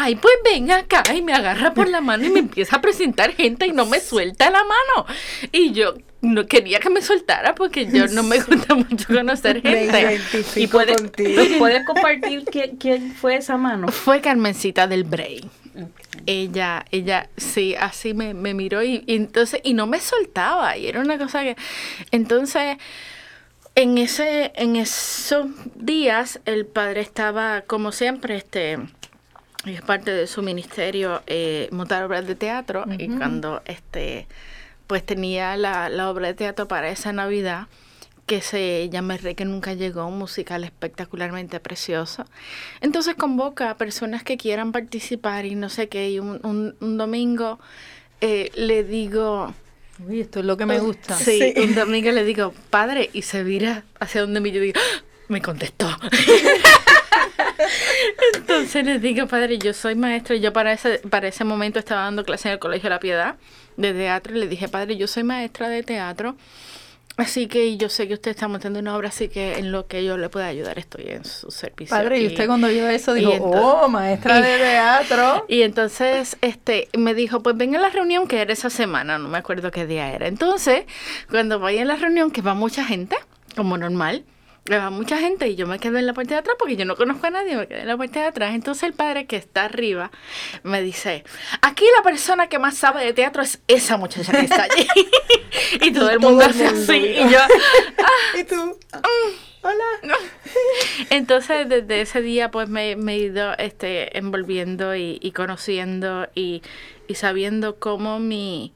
Ay, 0.00 0.14
pues 0.14 0.32
ven 0.44 0.70
acá 0.70 1.02
y 1.12 1.22
me 1.22 1.32
agarra 1.32 1.74
por 1.74 1.88
la 1.88 2.00
mano 2.00 2.24
y 2.24 2.30
me 2.30 2.38
empieza 2.38 2.76
a 2.76 2.80
presentar 2.80 3.34
gente 3.34 3.66
y 3.66 3.72
no 3.72 3.84
me 3.84 3.98
suelta 3.98 4.48
la 4.48 4.62
mano. 4.62 5.06
Y 5.50 5.72
yo 5.72 5.94
no 6.20 6.46
quería 6.46 6.78
que 6.78 6.88
me 6.88 7.02
soltara 7.02 7.56
porque 7.56 7.86
yo 7.90 8.06
no 8.06 8.22
me 8.22 8.38
gusta 8.38 8.76
mucho 8.76 9.08
conocer 9.08 9.60
gente. 9.60 10.20
¿Y 10.54 10.68
puedes, 10.68 10.98
contigo. 10.98 11.42
puedes 11.58 11.84
compartir 11.84 12.44
quién, 12.52 12.76
quién 12.76 13.12
fue 13.12 13.34
esa 13.34 13.56
mano? 13.56 13.88
Fue 13.88 14.20
Carmencita 14.20 14.86
del 14.86 15.02
Bray. 15.02 15.50
Ella, 16.26 16.84
ella, 16.92 17.28
sí, 17.36 17.74
así 17.74 18.14
me, 18.14 18.34
me 18.34 18.54
miró 18.54 18.84
y, 18.84 19.02
y 19.04 19.16
entonces, 19.16 19.60
y 19.64 19.74
no 19.74 19.88
me 19.88 19.98
soltaba. 19.98 20.76
Y 20.76 20.86
era 20.86 21.00
una 21.00 21.18
cosa 21.18 21.42
que. 21.42 21.56
Entonces, 22.12 22.76
en 23.74 23.98
ese, 23.98 24.52
en 24.54 24.76
esos 24.76 25.46
días, 25.74 26.38
el 26.44 26.66
padre 26.66 27.00
estaba, 27.00 27.62
como 27.62 27.90
siempre, 27.90 28.36
este. 28.36 28.78
Es 29.68 29.82
parte 29.82 30.10
de 30.10 30.26
su 30.26 30.42
ministerio 30.42 31.22
eh, 31.26 31.68
montar 31.72 32.02
obras 32.04 32.26
de 32.26 32.34
teatro 32.34 32.84
y 32.98 33.08
cuando 33.08 33.62
este 33.66 34.26
pues 34.86 35.04
tenía 35.04 35.56
la, 35.56 35.88
la 35.90 36.08
obra 36.10 36.28
de 36.28 36.34
teatro 36.34 36.66
para 36.66 36.88
esa 36.90 37.12
Navidad 37.12 37.66
que 38.26 38.40
se 38.42 38.88
llama 38.90 39.14
El 39.14 39.20
Rey 39.20 39.34
que 39.34 39.44
nunca 39.44 39.72
llegó, 39.74 40.06
un 40.06 40.18
musical 40.18 40.64
espectacularmente 40.64 41.60
precioso. 41.60 42.24
Entonces 42.80 43.14
convoca 43.14 43.70
a 43.70 43.76
personas 43.76 44.22
que 44.22 44.36
quieran 44.36 44.72
participar 44.72 45.44
y 45.46 45.54
no 45.54 45.68
sé 45.70 45.88
qué, 45.88 46.10
y 46.10 46.18
un, 46.18 46.40
un- 46.42 46.74
un 46.80 46.98
domingo 46.98 47.58
eh, 48.20 48.50
le 48.54 48.84
digo, 48.84 49.54
Uy, 50.06 50.20
esto 50.20 50.40
es 50.40 50.44
lo 50.46 50.56
que 50.56 50.66
me 50.66 50.78
gusta. 50.78 51.16
sí, 51.16 51.54
un 51.56 51.74
domingo 51.74 52.10
le 52.12 52.24
digo, 52.24 52.52
padre, 52.70 53.08
y 53.12 53.22
se 53.22 53.44
vira 53.44 53.84
hacia 53.98 54.20
donde 54.22 54.40
me 54.40 54.50
yo 54.52 54.60
digo, 54.60 54.78
¡Ah! 54.78 55.02
me 55.28 55.40
contestó. 55.42 55.88
Entonces 58.34 58.84
les 58.84 59.00
digo, 59.02 59.26
padre, 59.26 59.58
yo 59.58 59.72
soy 59.72 59.94
maestra, 59.94 60.36
y 60.36 60.40
yo 60.40 60.52
para 60.52 60.72
ese, 60.72 60.98
para 61.10 61.28
ese 61.28 61.44
momento 61.44 61.78
estaba 61.78 62.02
dando 62.02 62.24
clase 62.24 62.48
en 62.48 62.54
el 62.54 62.58
Colegio 62.58 62.88
de 62.88 62.94
la 62.94 63.00
Piedad 63.00 63.36
de 63.76 63.92
teatro, 63.92 64.36
y 64.36 64.40
le 64.40 64.48
dije, 64.48 64.68
padre, 64.68 64.96
yo 64.96 65.06
soy 65.06 65.24
maestra 65.24 65.68
de 65.68 65.82
teatro, 65.82 66.36
así 67.16 67.46
que 67.48 67.76
yo 67.76 67.88
sé 67.88 68.06
que 68.08 68.14
usted 68.14 68.30
está 68.30 68.48
montando 68.48 68.78
una 68.78 68.96
obra, 68.96 69.08
así 69.08 69.28
que 69.28 69.58
en 69.58 69.72
lo 69.72 69.86
que 69.86 70.04
yo 70.04 70.16
le 70.16 70.28
pueda 70.28 70.46
ayudar 70.46 70.78
estoy 70.78 71.06
en 71.08 71.24
su 71.24 71.50
servicio. 71.50 71.96
Padre, 71.96 72.20
y 72.20 72.26
usted 72.28 72.46
cuando 72.46 72.68
vio 72.68 72.88
eso 72.88 73.12
dijo, 73.14 73.32
entonces- 73.32 73.60
oh, 73.64 73.88
maestra 73.88 74.38
y- 74.38 74.42
de 74.42 74.58
teatro. 74.58 75.44
y 75.48 75.62
entonces 75.62 76.36
este 76.40 76.88
me 76.96 77.14
dijo, 77.14 77.42
pues 77.42 77.56
ven 77.56 77.74
a 77.76 77.80
la 77.80 77.90
reunión 77.90 78.26
que 78.28 78.40
era 78.40 78.52
esa 78.52 78.70
semana, 78.70 79.18
no 79.18 79.28
me 79.28 79.38
acuerdo 79.38 79.70
qué 79.70 79.86
día 79.86 80.12
era. 80.12 80.26
Entonces, 80.28 80.84
cuando 81.30 81.58
voy 81.58 81.78
a 81.78 81.84
la 81.84 81.96
reunión, 81.96 82.30
que 82.30 82.40
va 82.42 82.54
mucha 82.54 82.84
gente, 82.84 83.16
como 83.56 83.76
normal, 83.78 84.24
va 84.76 84.90
mucha 84.90 85.16
gente 85.18 85.48
y 85.48 85.56
yo 85.56 85.66
me 85.66 85.78
quedo 85.78 85.96
en 85.96 86.04
la 86.06 86.12
parte 86.12 86.34
de 86.34 86.40
atrás 86.40 86.56
porque 86.58 86.76
yo 86.76 86.84
no 86.84 86.96
conozco 86.96 87.26
a 87.26 87.30
nadie, 87.30 87.56
me 87.56 87.66
quedé 87.66 87.80
en 87.80 87.86
la 87.88 87.96
parte 87.96 88.18
de 88.18 88.26
atrás. 88.26 88.54
Entonces 88.54 88.82
el 88.82 88.92
padre 88.92 89.26
que 89.26 89.36
está 89.36 89.64
arriba 89.64 90.10
me 90.62 90.82
dice, 90.82 91.24
aquí 91.62 91.86
la 91.96 92.02
persona 92.02 92.48
que 92.48 92.58
más 92.58 92.76
sabe 92.76 93.02
de 93.04 93.14
teatro 93.14 93.42
es 93.42 93.62
esa 93.66 93.96
muchacha 93.96 94.32
que 94.32 94.44
está 94.44 94.64
allí. 94.64 94.86
y 95.80 95.92
todo 95.92 96.10
el 96.10 96.18
Todo 96.20 96.30
mundo 96.30 96.44
el 96.44 96.50
hace 96.50 96.64
mundo 96.64 96.82
así. 96.92 97.00
mira. 97.00 97.20
Y 97.20 97.32
yo, 97.32 97.38
¿Y 98.40 98.44
tú? 98.44 98.78
Hola. 99.62 99.84
Entonces, 101.10 101.68
desde 101.68 102.00
ese 102.02 102.22
día, 102.22 102.50
pues 102.50 102.68
me, 102.68 102.96
me 102.96 103.14
he 103.14 103.18
ido 103.18 103.54
este, 103.58 104.16
envolviendo 104.18 104.94
y, 104.94 105.18
y 105.20 105.32
conociendo 105.32 106.28
y, 106.34 106.62
y 107.08 107.14
sabiendo 107.14 107.78
cómo 107.78 108.18
mi 108.20 108.72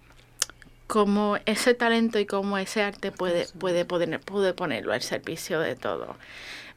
cómo 0.93 1.39
ese 1.47 1.73
talento 1.73 2.19
y 2.19 2.27
cómo 2.27 2.59
ese 2.59 2.83
arte 2.83 3.13
puede, 3.13 3.47
puede, 3.59 3.87
puede 3.87 4.53
ponerlo 4.53 4.93
al 4.93 5.01
servicio 5.01 5.59
de 5.59 5.75
todo, 5.75 6.17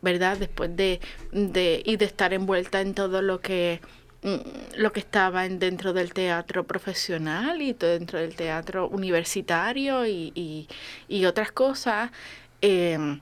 ¿verdad? 0.01 0.38
Después 0.38 0.73
de, 0.73 1.01
de, 1.34 1.84
y 1.86 1.97
de 1.97 2.06
estar 2.06 2.34
envuelta 2.34 2.80
en 2.80 2.93
todo 2.93 3.21
lo 3.21 3.41
que 3.41 3.82
mm, 4.23 4.78
lo 4.78 4.93
que 4.93 5.01
estaba 5.01 5.45
en, 5.45 5.60
dentro 5.60 5.91
del 5.91 6.13
teatro 6.13 6.63
profesional 6.63 7.62
y 7.62 7.73
dentro 7.73 8.17
del 8.17 8.38
teatro 8.38 8.88
universitario 8.88 10.06
y, 10.08 10.32
y, 10.34 10.69
y 11.10 11.25
otras 11.25 11.51
cosas, 11.51 12.10
em, 12.62 13.19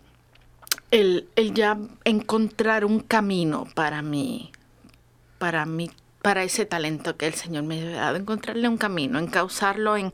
el, 0.92 1.28
el 1.36 1.56
ya 1.56 1.76
encontrar 2.04 2.86
un 2.86 3.00
camino 3.00 3.68
para 3.74 4.04
mí, 4.04 4.52
para 5.40 5.66
mí, 5.66 5.90
para 6.24 6.44
ese 6.44 6.66
talento 6.66 7.18
que 7.18 7.28
el 7.28 7.36
Señor 7.36 7.64
me 7.64 7.80
ha 7.82 7.92
dado, 7.92 8.16
encontrarle 8.16 8.68
un 8.68 8.78
camino, 8.78 9.20
encauzarlo 9.20 9.98
en, 9.98 10.12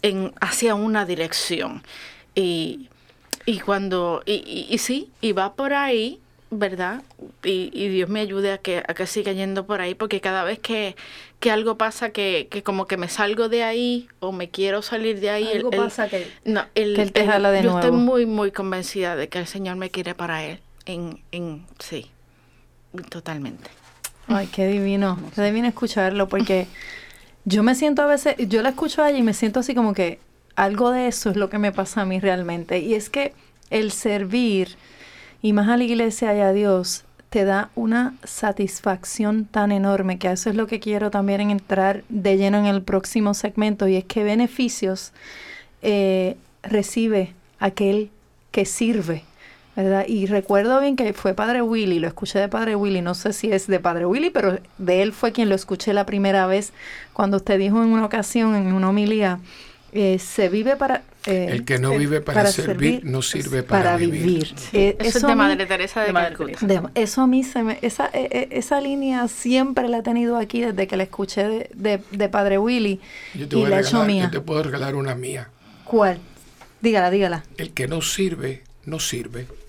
en 0.00 0.32
hacia 0.40 0.74
una 0.76 1.04
dirección. 1.04 1.82
Y, 2.34 2.88
y 3.44 3.58
cuando, 3.60 4.22
y, 4.24 4.34
y, 4.46 4.72
y 4.74 4.78
sí, 4.78 5.10
y 5.20 5.32
va 5.32 5.54
por 5.54 5.74
ahí, 5.74 6.20
¿verdad? 6.52 7.02
Y, 7.42 7.70
y 7.74 7.88
Dios 7.88 8.08
me 8.08 8.20
ayude 8.20 8.52
a 8.52 8.58
que, 8.58 8.78
a 8.86 8.94
que 8.94 9.06
siga 9.08 9.32
yendo 9.32 9.66
por 9.66 9.80
ahí, 9.80 9.94
porque 9.96 10.20
cada 10.20 10.44
vez 10.44 10.60
que, 10.60 10.94
que 11.40 11.50
algo 11.50 11.76
pasa, 11.76 12.10
que, 12.10 12.46
que 12.48 12.62
como 12.62 12.86
que 12.86 12.96
me 12.96 13.08
salgo 13.08 13.48
de 13.48 13.64
ahí 13.64 14.06
o 14.20 14.30
me 14.30 14.48
quiero 14.48 14.80
salir 14.80 15.18
de 15.18 15.30
ahí, 15.30 15.48
el- 15.48 15.56
Algo 15.56 15.70
el- 15.72 15.78
pasa 15.78 16.08
que... 16.08 16.24
no, 16.44 16.64
el, 16.76 16.94
Que 16.94 17.02
él 17.02 17.12
te 17.12 17.26
jala 17.26 17.50
de 17.50 17.64
yo 17.64 17.74
estoy 17.74 17.90
muy, 17.90 18.26
muy 18.26 18.52
convencida 18.52 19.16
de 19.16 19.28
que 19.28 19.40
el 19.40 19.46
Señor 19.48 19.74
me 19.74 19.90
quiere 19.90 20.14
para 20.14 20.44
Él. 20.44 20.60
En, 20.86 21.20
en, 21.32 21.66
sí, 21.80 22.10
totalmente. 23.10 23.70
Ay, 24.28 24.48
qué 24.48 24.66
divino. 24.66 25.18
Qué 25.34 25.42
divino 25.42 25.68
escucharlo 25.68 26.28
porque 26.28 26.66
yo 27.44 27.62
me 27.62 27.74
siento 27.74 28.02
a 28.02 28.06
veces, 28.06 28.36
yo 28.48 28.62
la 28.62 28.70
escucho 28.70 29.02
a 29.02 29.10
ella 29.10 29.18
y 29.18 29.22
me 29.22 29.34
siento 29.34 29.60
así 29.60 29.74
como 29.74 29.94
que 29.94 30.20
algo 30.56 30.90
de 30.90 31.08
eso 31.08 31.30
es 31.30 31.36
lo 31.36 31.50
que 31.50 31.58
me 31.58 31.72
pasa 31.72 32.02
a 32.02 32.04
mí 32.04 32.20
realmente. 32.20 32.78
Y 32.78 32.94
es 32.94 33.10
que 33.10 33.34
el 33.70 33.90
servir 33.90 34.76
y 35.40 35.52
más 35.52 35.68
a 35.68 35.76
la 35.76 35.84
iglesia 35.84 36.34
y 36.34 36.40
a 36.40 36.52
Dios 36.52 37.04
te 37.30 37.44
da 37.44 37.70
una 37.74 38.14
satisfacción 38.24 39.46
tan 39.46 39.72
enorme 39.72 40.18
que 40.18 40.28
a 40.28 40.32
eso 40.32 40.50
es 40.50 40.56
lo 40.56 40.66
que 40.66 40.80
quiero 40.80 41.10
también 41.10 41.40
en 41.40 41.50
entrar 41.50 42.04
de 42.10 42.36
lleno 42.36 42.58
en 42.58 42.66
el 42.66 42.82
próximo 42.82 43.32
segmento 43.32 43.88
y 43.88 43.96
es 43.96 44.04
que 44.04 44.22
beneficios 44.22 45.12
eh, 45.80 46.36
recibe 46.62 47.32
aquel 47.58 48.10
que 48.50 48.66
sirve. 48.66 49.24
¿Verdad? 49.76 50.04
Y 50.06 50.26
recuerdo 50.26 50.80
bien 50.80 50.96
que 50.96 51.12
fue 51.14 51.34
Padre 51.34 51.62
Willy, 51.62 51.98
lo 51.98 52.06
escuché 52.08 52.38
de 52.38 52.48
Padre 52.48 52.76
Willy, 52.76 53.00
no 53.00 53.14
sé 53.14 53.32
si 53.32 53.50
es 53.52 53.66
de 53.66 53.80
Padre 53.80 54.04
Willy, 54.06 54.30
pero 54.30 54.58
de 54.78 55.02
él 55.02 55.12
fue 55.12 55.32
quien 55.32 55.48
lo 55.48 55.54
escuché 55.54 55.92
la 55.94 56.04
primera 56.06 56.46
vez 56.46 56.72
cuando 57.12 57.38
usted 57.38 57.58
dijo 57.58 57.82
en 57.82 57.88
una 57.90 58.04
ocasión, 58.04 58.54
en 58.54 58.72
una 58.74 58.90
homilía, 58.90 59.38
eh, 59.94 60.18
se 60.18 60.48
vive 60.48 60.76
para... 60.76 61.02
eh, 61.26 61.48
El 61.50 61.64
que 61.66 61.78
no 61.78 61.90
vive 61.90 62.20
para 62.22 62.46
servir, 62.46 63.02
no 63.04 63.20
sirve 63.20 63.62
para 63.62 63.96
vivir. 63.98 64.54
Eh, 64.72 64.96
Eso, 64.98 65.18
es 65.18 65.22
de 65.22 65.28
mí- 65.28 65.34
Madre 65.34 65.66
Teresa 65.66 66.00
de, 66.00 66.06
de 66.06 66.12
Madre. 66.14 66.36
Teresa. 66.36 66.66
de- 66.66 66.80
eso 66.94 67.20
a 67.22 67.26
mí 67.26 67.42
se 67.44 67.62
me, 67.62 67.78
esa, 67.82 68.06
eh, 68.14 68.28
eh, 68.30 68.48
esa 68.52 68.80
línea 68.80 69.28
siempre 69.28 69.88
la 69.90 69.98
he 69.98 70.02
tenido 70.02 70.38
aquí 70.38 70.62
desde 70.62 70.86
que 70.86 70.96
la 70.96 71.02
escuché 71.02 71.44
de, 71.46 71.70
de- 71.74 72.00
de 72.10 72.28
Padre 72.30 72.56
Willy 72.58 73.00
Yo 73.34 73.46
te, 73.48 73.56
y 73.56 73.58
voy 73.60 73.66
a 73.66 73.68
la 73.70 73.76
he 73.76 73.80
hecho 73.80 73.88
regalar, 74.02 74.06
mía. 74.06 74.24
yo 74.24 74.30
te 74.30 74.40
puedo 74.40 74.62
regalar 74.62 74.94
una 74.94 75.14
mía. 75.14 75.48
¿Cuál? 75.84 76.18
Dígala, 76.80 77.10
dígala. 77.10 77.44
El 77.58 77.72
que 77.72 77.86
no 77.86 78.00
sirve, 78.00 78.62
no 78.84 78.98
sirve. 79.00 79.46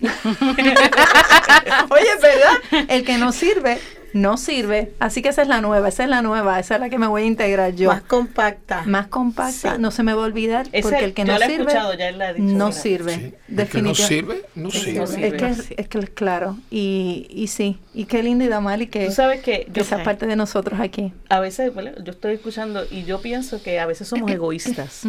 Oye, 1.90 2.08
¿verdad? 2.20 2.86
El 2.88 3.04
que 3.04 3.18
no 3.18 3.32
sirve, 3.32 3.78
no 4.12 4.36
sirve. 4.36 4.92
Así 5.00 5.22
que 5.22 5.28
esa 5.28 5.42
es 5.42 5.48
la 5.48 5.60
nueva, 5.60 5.88
esa 5.88 6.04
es 6.04 6.10
la 6.10 6.22
nueva, 6.22 6.58
esa 6.60 6.74
es 6.76 6.80
la 6.80 6.88
que 6.90 6.98
me 6.98 7.06
voy 7.06 7.22
a 7.22 7.24
integrar 7.26 7.74
yo. 7.74 7.90
Más 7.90 8.02
compacta. 8.02 8.82
Más 8.86 9.06
compacta, 9.08 9.74
Sí. 9.74 9.80
no 9.80 9.90
se 9.90 10.02
me 10.02 10.14
va 10.14 10.22
a 10.22 10.26
olvidar, 10.26 10.66
Ese- 10.72 10.82
porque 10.82 11.04
el 11.04 11.14
que 11.14 11.24
no 11.24 11.38
la 11.38 11.46
he 11.46 11.48
sirve, 11.50 11.62
escuchado, 11.64 11.94
ya 11.94 12.08
él 12.08 12.18
la 12.18 12.32
dicho, 12.32 12.44
no 12.56 12.68
mira. 12.68 12.72
sirve. 12.80 13.14
Sí. 13.14 13.20
El 13.24 13.30
que 13.30 13.82
no 13.82 13.92
Definitivamente. 13.92 14.06
sirve, 14.06 14.44
no 14.54 14.70
sirve. 14.70 14.92
no 14.98 15.04
Es 15.04 15.10
sirve. 15.10 15.36
que, 15.36 15.46
es, 15.48 15.74
es 15.76 15.88
que 15.88 15.98
es 15.98 16.10
claro, 16.10 16.58
y, 16.70 17.26
y 17.30 17.46
sí, 17.48 17.78
y 17.92 18.04
qué 18.06 18.22
lindo 18.22 18.44
y 18.44 18.48
da 18.48 18.60
mal 18.60 18.82
y 18.82 18.86
que, 18.88 19.06
Tú 19.06 19.12
sabes 19.12 19.40
que 19.42 19.64
que 19.66 19.70
yo 19.72 19.84
sea 19.84 20.02
parte 20.02 20.26
de 20.26 20.36
nosotros 20.36 20.80
aquí. 20.80 21.12
a 21.28 21.40
veces, 21.40 21.74
¿vale? 21.74 21.94
yo 22.02 22.12
estoy 22.12 22.34
escuchando 22.34 22.84
y 22.90 23.04
yo 23.04 23.20
pienso 23.20 23.62
que 23.62 23.78
a 23.80 23.86
veces 23.86 24.08
somos 24.08 24.30
egoístas 24.30 25.02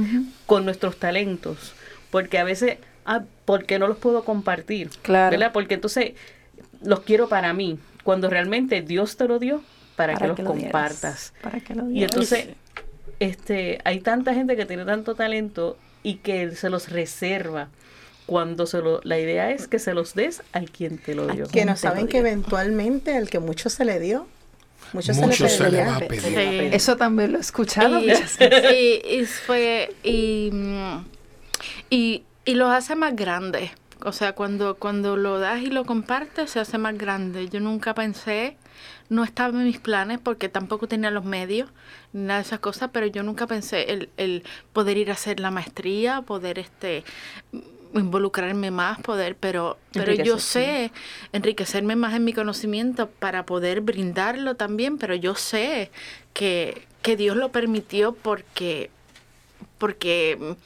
con 0.46 0.64
nuestros 0.66 0.98
talentos, 0.98 1.74
porque 2.12 2.38
a 2.40 2.44
veces, 2.44 2.78
ah, 3.06 3.24
¿por 3.46 3.66
qué 3.66 3.80
no 3.80 3.88
los 3.88 3.98
puedo 3.98 4.24
compartir? 4.24 4.90
Claro. 5.02 5.32
¿Verdad? 5.32 5.52
Porque 5.54 5.76
entonces 5.76 6.14
los 6.84 7.02
quiero 7.02 7.30
para 7.30 7.54
mí, 7.54 7.80
cuando 8.04 8.30
realmente 8.30 8.82
Dios 8.82 9.18
te 9.18 9.28
lo 9.28 9.40
dio 9.40 9.62
para, 9.96 10.16
que 10.16 10.28
los 10.28 10.38
lo 10.40 10.46
dieras, 10.54 10.72
compartas. 10.72 11.34
Para 11.42 11.60
que 11.60 11.74
lo 11.76 11.90
Y 11.90 12.04
entonces, 12.04 12.48
este, 13.20 13.80
hay 13.86 14.00
tanta 14.02 14.34
gente 14.34 14.56
que 14.56 14.66
tiene 14.66 14.86
tanto 14.86 15.16
talento 15.16 15.78
y 16.04 16.16
que 16.16 16.52
se 16.52 16.70
los 16.70 16.90
reserva. 16.90 17.70
Cuando 18.26 18.66
se 18.66 18.80
lo, 18.80 19.02
la 19.04 19.20
idea 19.20 19.52
es 19.52 19.68
que 19.68 19.78
se 19.80 19.94
los 19.94 20.16
des 20.16 20.42
al 20.52 20.72
quien 20.72 20.98
te 20.98 21.14
lo 21.16 21.28
dio. 21.28 21.46
Que 21.48 21.64
no 21.64 21.76
saben 21.76 22.08
que 22.08 22.18
eventualmente 22.18 23.16
al 23.16 23.30
que 23.30 23.38
mucho 23.40 23.70
se 23.70 23.86
le 23.86 24.00
dio, 24.00 24.28
mucho, 24.94 25.14
Mucho 25.14 25.48
se 25.48 25.58
se 25.58 25.64
le 25.64 25.70
le 25.72 25.78
pedirá. 25.78 25.92
va 25.92 25.96
a 25.98 26.00
pedir. 26.08 26.22
Sí. 26.22 26.70
Eso 26.76 26.98
también 26.98 27.32
lo 27.34 27.38
he 27.38 27.42
escuchado. 27.42 28.00
Y, 28.00 28.08
muchas 28.08 28.38
veces. 28.40 28.74
y- 28.74 29.16
y 29.22 29.26
fue 29.26 29.94
y, 30.04 30.52
y, 31.90 32.24
y 32.46 32.56
los 32.56 32.70
hace 32.72 32.96
más 32.96 33.16
grandes. 33.16 33.72
O 34.04 34.12
sea, 34.12 34.34
cuando, 34.34 34.76
cuando 34.76 35.18
lo 35.18 35.40
das 35.40 35.62
y 35.62 35.68
lo 35.68 35.86
compartes, 35.86 36.52
se 36.52 36.60
hace 36.60 36.78
más 36.78 36.98
grande. 36.98 37.50
Yo 37.50 37.60
nunca 37.60 37.96
pensé, 37.96 38.58
no 39.10 39.24
estaba 39.24 39.58
en 39.58 39.66
mis 39.66 39.80
planes 39.80 40.20
porque 40.22 40.50
tampoco 40.50 40.88
tenía 40.88 41.12
los 41.12 41.26
medios, 41.26 41.70
ni 42.14 42.24
nada 42.24 42.40
de 42.40 42.46
esas 42.46 42.60
cosas, 42.60 42.90
pero 42.94 43.08
yo 43.08 43.24
nunca 43.24 43.48
pensé 43.48 43.92
el, 43.94 44.10
el 44.18 44.44
poder 44.74 44.98
ir 44.98 45.10
a 45.10 45.14
hacer 45.14 45.40
la 45.40 45.50
maestría, 45.50 46.22
poder 46.22 46.60
este 46.60 47.04
involucrarme 47.94 48.72
más, 48.72 49.00
poder, 49.00 49.36
pero, 49.38 49.78
pero 49.94 50.12
yo 50.14 50.38
sé 50.40 50.92
enriquecerme 51.32 51.96
más 51.96 52.14
en 52.14 52.26
mi 52.26 52.34
conocimiento 52.34 53.10
para 53.10 53.46
poder 53.46 53.82
brindarlo 53.82 54.56
también, 54.56 54.98
pero 54.98 55.16
yo 55.16 55.36
sé 55.36 55.92
que, 56.34 56.82
que 57.02 57.16
Dios 57.16 57.38
lo 57.38 57.50
permitió 57.54 58.14
porque, 58.14 58.90
porque 59.78 60.58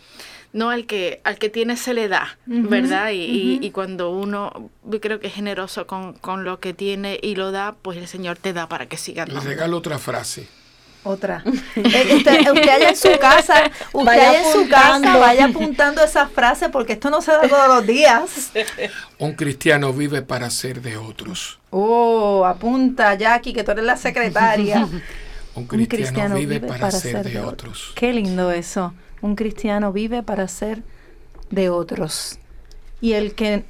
no 0.53 0.69
al 0.71 0.85
que, 0.85 1.21
al 1.23 1.37
que 1.37 1.49
tiene 1.49 1.77
se 1.77 1.93
le 1.93 2.07
da, 2.07 2.37
¿verdad? 2.45 3.11
Y, 3.11 3.17
y- 3.23 3.59
y 3.61 3.71
cuando 3.71 4.09
uno, 4.11 4.69
yo 4.83 4.99
creo 5.01 5.19
que 5.19 5.27
es 5.27 5.33
generoso 5.33 5.85
con, 5.87 6.13
con 6.13 6.43
lo 6.43 6.59
que 6.59 6.73
tiene 6.73 7.19
y 7.21 7.35
lo 7.35 7.51
da, 7.51 7.75
pues 7.81 7.97
el 7.97 8.07
Señor 8.07 8.37
te 8.37 8.53
da 8.53 8.67
para 8.67 8.87
que 8.87 8.97
sigas 8.97 9.27
Le 9.27 9.35
dando. 9.35 9.49
regalo 9.49 9.77
otra 9.77 9.99
frase. 9.99 10.47
Otra. 11.03 11.43
Eh, 11.75 12.15
usted, 12.17 12.39
usted 12.51 12.69
allá 12.69 12.89
en 12.89 12.95
su 12.97 13.17
casa, 13.21 13.71
usted 13.93 14.05
Vaya 14.05 14.29
allá 14.31 14.47
en 14.47 14.53
su 14.53 14.67
casa, 14.69 14.89
apuntando. 14.95 15.19
vaya 15.19 15.45
apuntando 15.45 16.03
esa 16.03 16.27
frase 16.27 16.67
porque 16.69 16.93
esto 16.93 17.09
no 17.09 17.21
se 17.21 17.31
da 17.31 17.47
todos 17.47 17.67
los 17.69 17.87
días. 17.87 18.51
Un 19.17 19.33
cristiano 19.33 19.93
vive 19.93 20.21
para 20.23 20.49
ser 20.49 20.81
de 20.81 20.97
otros. 20.97 21.59
Oh, 21.69 22.43
apunta, 22.45 23.13
Jackie, 23.15 23.53
que 23.53 23.63
tú 23.63 23.71
eres 23.71 23.85
la 23.85 23.95
secretaria. 23.97 24.85
Un 25.55 25.67
Un 25.71 25.85
cristiano, 25.85 26.35
vive, 26.35 26.59
para, 26.59 26.91
ser, 26.91 27.23
de 27.23 27.39
otros. 27.39 27.91
Qué 27.95 28.11
lindo 28.13 28.51
eso. 28.51 28.93
Un 29.21 29.35
cristiano 29.35 29.91
vive 29.91 30.23
para 30.23 30.47
ser 30.47 30.83
de 31.49 31.69
otros. 31.69 32.39
Y 33.01 33.13
el 33.13 33.33
que 33.33 33.63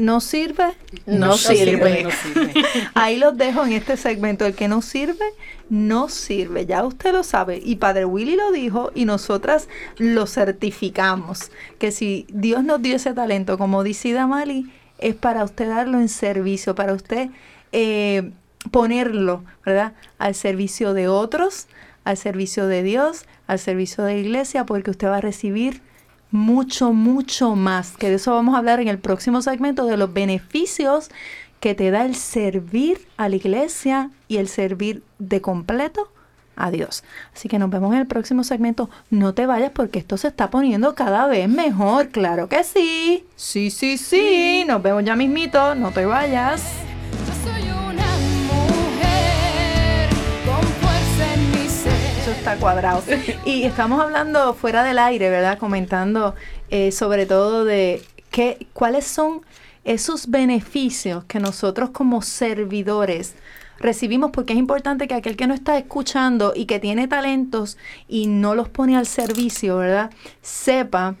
no 0.00 0.20
sirve, 0.20 0.72
no, 1.04 1.26
No 1.26 1.36
sirve. 1.36 2.04
No 2.04 2.10
sirve. 2.10 2.64
Ahí 2.94 3.18
los 3.18 3.36
dejo 3.36 3.64
en 3.66 3.72
este 3.72 3.98
segmento. 3.98 4.46
El 4.46 4.54
que 4.54 4.66
no 4.66 4.80
sirve, 4.80 5.26
no 5.68 6.08
sirve. 6.08 6.64
Ya 6.64 6.84
usted 6.84 7.12
lo 7.12 7.22
sabe. 7.22 7.60
Y 7.62 7.76
Padre 7.76 8.06
Willy 8.06 8.34
lo 8.36 8.50
dijo 8.50 8.92
y 8.94 9.04
nosotras 9.04 9.68
lo 9.98 10.26
certificamos. 10.26 11.50
Que 11.78 11.92
si 11.92 12.26
Dios 12.30 12.64
nos 12.64 12.80
dio 12.80 12.96
ese 12.96 13.12
talento, 13.12 13.58
como 13.58 13.82
dice 13.82 14.12
Damali, 14.12 14.72
es 14.98 15.14
para 15.14 15.44
usted 15.44 15.68
darlo 15.68 16.00
en 16.00 16.08
servicio, 16.08 16.74
para 16.74 16.94
usted 16.94 17.28
eh, 17.72 18.30
ponerlo, 18.70 19.44
¿verdad? 19.66 19.92
Al 20.18 20.34
servicio 20.34 20.94
de 20.94 21.08
otros, 21.08 21.66
al 22.04 22.16
servicio 22.16 22.66
de 22.66 22.82
Dios, 22.82 23.26
al 23.50 23.58
servicio 23.58 24.04
de 24.04 24.14
la 24.14 24.20
iglesia, 24.20 24.64
porque 24.64 24.92
usted 24.92 25.08
va 25.08 25.16
a 25.16 25.20
recibir 25.20 25.82
mucho, 26.30 26.92
mucho 26.92 27.56
más. 27.56 27.96
Que 27.96 28.08
de 28.08 28.14
eso 28.14 28.32
vamos 28.32 28.54
a 28.54 28.58
hablar 28.58 28.78
en 28.78 28.86
el 28.86 29.00
próximo 29.00 29.42
segmento 29.42 29.86
de 29.86 29.96
los 29.96 30.12
beneficios 30.12 31.10
que 31.58 31.74
te 31.74 31.90
da 31.90 32.04
el 32.04 32.14
servir 32.14 33.08
a 33.16 33.28
la 33.28 33.34
iglesia 33.34 34.10
y 34.28 34.36
el 34.36 34.46
servir 34.46 35.02
de 35.18 35.40
completo 35.40 36.12
a 36.54 36.70
Dios. 36.70 37.02
Así 37.34 37.48
que 37.48 37.58
nos 37.58 37.70
vemos 37.70 37.92
en 37.92 37.98
el 37.98 38.06
próximo 38.06 38.44
segmento. 38.44 38.88
No 39.10 39.34
te 39.34 39.46
vayas 39.46 39.72
porque 39.72 39.98
esto 39.98 40.16
se 40.16 40.28
está 40.28 40.48
poniendo 40.48 40.94
cada 40.94 41.26
vez 41.26 41.48
mejor. 41.48 42.10
Claro 42.10 42.48
que 42.48 42.62
sí. 42.62 43.24
Sí, 43.34 43.72
sí, 43.72 43.98
sí. 43.98 44.62
Nos 44.64 44.80
vemos 44.80 45.02
ya 45.02 45.16
mismito. 45.16 45.74
No 45.74 45.90
te 45.90 46.06
vayas. 46.06 46.89
Está 52.40 52.56
cuadrado. 52.56 53.02
Y 53.44 53.64
estamos 53.64 54.00
hablando 54.00 54.54
fuera 54.54 54.82
del 54.82 54.98
aire, 54.98 55.28
¿verdad? 55.28 55.58
Comentando 55.58 56.34
eh, 56.70 56.90
sobre 56.90 57.26
todo 57.26 57.66
de 57.66 58.02
qué, 58.30 58.66
cuáles 58.72 59.04
son 59.04 59.42
esos 59.84 60.30
beneficios 60.30 61.24
que 61.24 61.38
nosotros 61.38 61.90
como 61.90 62.22
servidores 62.22 63.34
recibimos, 63.78 64.30
porque 64.30 64.54
es 64.54 64.58
importante 64.58 65.06
que 65.06 65.14
aquel 65.14 65.36
que 65.36 65.46
no 65.46 65.52
está 65.52 65.76
escuchando 65.76 66.54
y 66.56 66.64
que 66.64 66.80
tiene 66.80 67.08
talentos 67.08 67.76
y 68.08 68.26
no 68.26 68.54
los 68.54 68.70
pone 68.70 68.96
al 68.96 69.04
servicio, 69.04 69.76
¿verdad? 69.76 70.10
Sepa 70.40 71.16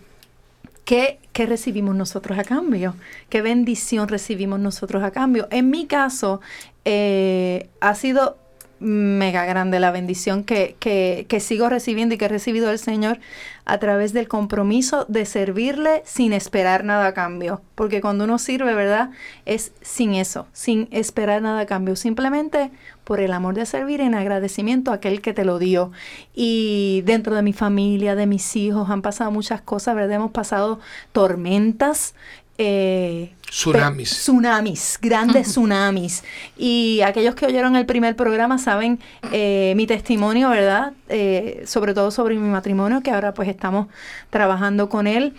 ¿Qué, 0.86 1.20
qué 1.34 1.44
recibimos 1.44 1.94
nosotros 1.94 2.38
a 2.38 2.44
cambio? 2.44 2.96
¿Qué 3.28 3.42
bendición 3.42 4.08
recibimos 4.08 4.58
nosotros 4.58 5.02
a 5.02 5.10
cambio? 5.10 5.48
En 5.50 5.68
mi 5.68 5.86
caso, 5.86 6.40
eh, 6.86 7.68
ha 7.80 7.94
sido 7.94 8.38
mega 8.80 9.44
grande 9.44 9.78
la 9.78 9.90
bendición 9.90 10.42
que, 10.42 10.76
que, 10.78 11.26
que 11.28 11.40
sigo 11.40 11.68
recibiendo 11.68 12.14
y 12.14 12.18
que 12.18 12.24
he 12.24 12.28
recibido 12.28 12.68
del 12.68 12.78
Señor 12.78 13.20
a 13.66 13.78
través 13.78 14.12
del 14.12 14.26
compromiso 14.26 15.04
de 15.08 15.24
servirle 15.26 16.02
sin 16.04 16.32
esperar 16.32 16.84
nada 16.84 17.06
a 17.06 17.14
cambio. 17.14 17.60
Porque 17.74 18.00
cuando 18.00 18.24
uno 18.24 18.38
sirve, 18.38 18.74
¿verdad? 18.74 19.10
Es 19.46 19.72
sin 19.82 20.14
eso, 20.14 20.48
sin 20.52 20.88
esperar 20.90 21.42
nada 21.42 21.60
a 21.60 21.66
cambio. 21.66 21.94
Simplemente 21.94 22.70
por 23.04 23.20
el 23.20 23.32
amor 23.32 23.54
de 23.54 23.66
servir 23.66 24.00
en 24.00 24.14
agradecimiento 24.14 24.90
a 24.90 24.94
aquel 24.94 25.20
que 25.20 25.32
te 25.32 25.44
lo 25.44 25.58
dio. 25.58 25.92
Y 26.34 27.02
dentro 27.06 27.34
de 27.34 27.42
mi 27.42 27.52
familia, 27.52 28.14
de 28.14 28.26
mis 28.26 28.56
hijos, 28.56 28.88
han 28.90 29.02
pasado 29.02 29.30
muchas 29.30 29.60
cosas, 29.60 29.94
¿verdad? 29.94 30.16
Hemos 30.16 30.30
pasado 30.30 30.80
tormentas. 31.12 32.14
Eh, 32.62 33.32
Tsunamis. 33.48 34.10
Tsunamis, 34.10 34.98
grandes 35.00 35.48
tsunamis. 35.48 36.22
Y 36.58 37.00
aquellos 37.00 37.34
que 37.34 37.46
oyeron 37.46 37.74
el 37.74 37.86
primer 37.86 38.16
programa 38.16 38.58
saben 38.58 39.00
eh, 39.32 39.72
mi 39.76 39.86
testimonio, 39.86 40.50
¿verdad? 40.50 40.92
Eh, 41.08 41.62
sobre 41.66 41.94
todo 41.94 42.10
sobre 42.10 42.36
mi 42.36 42.48
matrimonio, 42.50 43.00
que 43.00 43.12
ahora 43.12 43.32
pues 43.32 43.48
estamos 43.48 43.88
trabajando 44.28 44.90
con 44.90 45.06
él. 45.06 45.34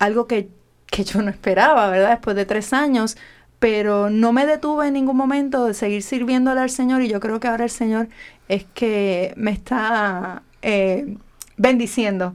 Algo 0.00 0.26
que, 0.26 0.48
que 0.86 1.04
yo 1.04 1.22
no 1.22 1.30
esperaba, 1.30 1.88
¿verdad? 1.90 2.10
Después 2.10 2.34
de 2.34 2.44
tres 2.44 2.72
años. 2.72 3.16
Pero 3.60 4.10
no 4.10 4.32
me 4.32 4.44
detuve 4.44 4.88
en 4.88 4.94
ningún 4.94 5.16
momento 5.16 5.66
de 5.66 5.74
seguir 5.74 6.02
sirviéndole 6.02 6.60
al 6.60 6.70
Señor 6.70 7.02
y 7.02 7.08
yo 7.08 7.20
creo 7.20 7.38
que 7.38 7.46
ahora 7.46 7.64
el 7.64 7.70
Señor 7.70 8.08
es 8.48 8.66
que 8.74 9.32
me 9.36 9.52
está 9.52 10.42
eh, 10.60 11.16
bendiciendo 11.56 12.34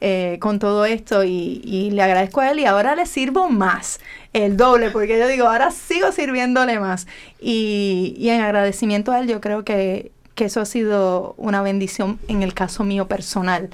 eh, 0.00 0.38
con 0.40 0.58
todo 0.58 0.84
esto 0.84 1.24
y, 1.24 1.90
le 1.92 2.02
agradezco 2.02 2.40
a 2.40 2.50
él 2.50 2.60
y 2.60 2.66
ahora 2.66 2.94
le 2.96 3.06
sirvo 3.06 3.48
más, 3.48 4.00
el 4.32 4.56
doble, 4.56 4.90
porque 4.90 5.18
yo 5.18 5.26
digo, 5.28 5.46
ahora 5.46 5.70
sigo 5.70 6.12
sirviéndole 6.12 6.78
más 6.78 7.06
y, 7.40 8.14
y 8.16 8.30
en 8.30 8.40
agradecimiento 8.40 9.12
a 9.12 9.20
él 9.20 9.28
yo 9.28 9.40
creo 9.40 9.64
que, 9.64 10.12
que 10.34 10.46
eso 10.46 10.60
ha 10.60 10.66
sido 10.66 11.34
una 11.36 11.62
bendición 11.62 12.18
en 12.28 12.42
el 12.42 12.54
caso 12.54 12.84
mío 12.84 13.08
personal. 13.08 13.70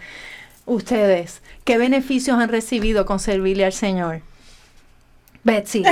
Ustedes, 0.65 1.43
¿qué 1.65 1.79
beneficios 1.79 2.39
han 2.39 2.49
recibido 2.49 3.07
con 3.07 3.21
servirle 3.21 3.65
al 3.65 3.73
Señor? 3.73 4.23
Betsy, 5.45 5.85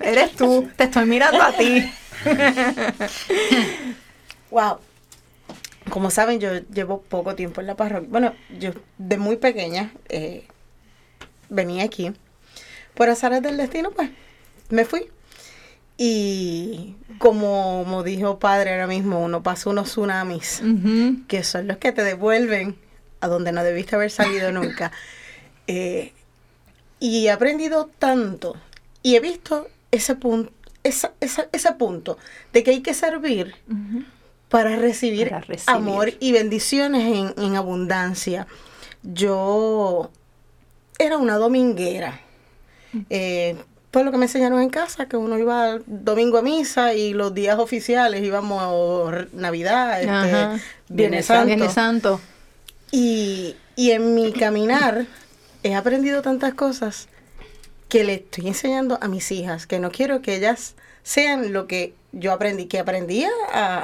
eres 0.00 0.32
tú, 0.32 0.68
te 0.76 0.84
estoy 0.84 1.06
mirando 1.06 1.42
a 1.42 1.52
ti. 1.52 1.92
Wow. 4.52 4.80
Como 5.90 6.10
saben, 6.10 6.40
yo 6.40 6.50
llevo 6.72 7.02
poco 7.02 7.34
tiempo 7.34 7.60
en 7.60 7.66
la 7.66 7.76
parroquia. 7.76 8.08
Bueno, 8.10 8.34
yo 8.58 8.70
de 8.98 9.18
muy 9.18 9.36
pequeña 9.36 9.92
eh, 10.08 10.46
venía 11.48 11.84
aquí. 11.84 12.12
Por 12.94 13.08
azares 13.10 13.42
del 13.42 13.56
destino, 13.56 13.90
pues, 13.90 14.10
me 14.70 14.84
fui. 14.84 15.08
Y 15.98 16.96
como, 17.18 17.82
como 17.84 18.02
dijo 18.02 18.38
padre 18.38 18.72
ahora 18.72 18.86
mismo, 18.86 19.20
uno 19.22 19.42
pasa 19.42 19.70
unos 19.70 19.88
tsunamis, 19.90 20.62
que 21.28 21.44
son 21.44 21.68
los 21.68 21.76
que 21.76 21.92
te 21.92 22.02
devuelven 22.02 22.76
a 23.20 23.28
donde 23.28 23.52
no 23.52 23.62
debiste 23.62 23.94
haber 23.96 24.10
salido 24.10 24.50
nunca. 24.52 24.90
Eh, 25.66 26.12
y 26.98 27.26
he 27.26 27.30
aprendido 27.30 27.90
tanto 27.98 28.56
y 29.02 29.16
he 29.16 29.20
visto 29.20 29.68
ese 29.90 30.14
punto, 30.16 30.52
esa, 30.82 31.12
esa- 31.20 31.48
ese 31.52 31.72
punto 31.72 32.18
de 32.52 32.62
que 32.64 32.70
hay 32.72 32.80
que 32.80 32.94
servir 32.94 33.54
para 34.52 34.76
recibir, 34.76 35.30
Para 35.30 35.40
recibir. 35.40 35.74
amor 35.76 36.12
y 36.20 36.30
bendiciones 36.32 37.34
en, 37.36 37.42
en 37.42 37.56
abundancia. 37.56 38.46
Yo 39.02 40.10
era 40.98 41.16
una 41.16 41.36
dominguera. 41.38 42.20
Eh, 43.08 43.56
todo 43.90 44.04
lo 44.04 44.12
que 44.12 44.18
me 44.18 44.26
enseñaron 44.26 44.60
en 44.60 44.68
casa, 44.68 45.06
que 45.06 45.16
uno 45.16 45.38
iba 45.38 45.78
domingo 45.86 46.36
a 46.38 46.42
misa 46.42 46.92
y 46.94 47.14
los 47.14 47.32
días 47.34 47.58
oficiales 47.58 48.22
íbamos 48.22 48.62
a 48.62 49.26
Navidad, 49.32 50.00
este, 50.00 50.10
Ajá. 50.12 50.60
Viernes 50.88 51.26
Santo. 51.26 51.46
Viernes 51.46 51.72
Santo. 51.72 52.20
Y, 52.90 53.56
y 53.74 53.90
en 53.92 54.14
mi 54.14 54.32
caminar 54.32 55.06
he 55.62 55.74
aprendido 55.74 56.20
tantas 56.20 56.52
cosas 56.54 57.08
que 57.88 58.04
le 58.04 58.14
estoy 58.14 58.48
enseñando 58.48 58.98
a 59.00 59.08
mis 59.08 59.32
hijas, 59.32 59.66
que 59.66 59.78
no 59.78 59.90
quiero 59.90 60.20
que 60.20 60.36
ellas 60.36 60.74
sean 61.02 61.52
lo 61.54 61.66
que 61.66 61.94
yo 62.12 62.32
aprendí, 62.32 62.66
que 62.66 62.78
aprendí 62.78 63.24
a, 63.52 63.82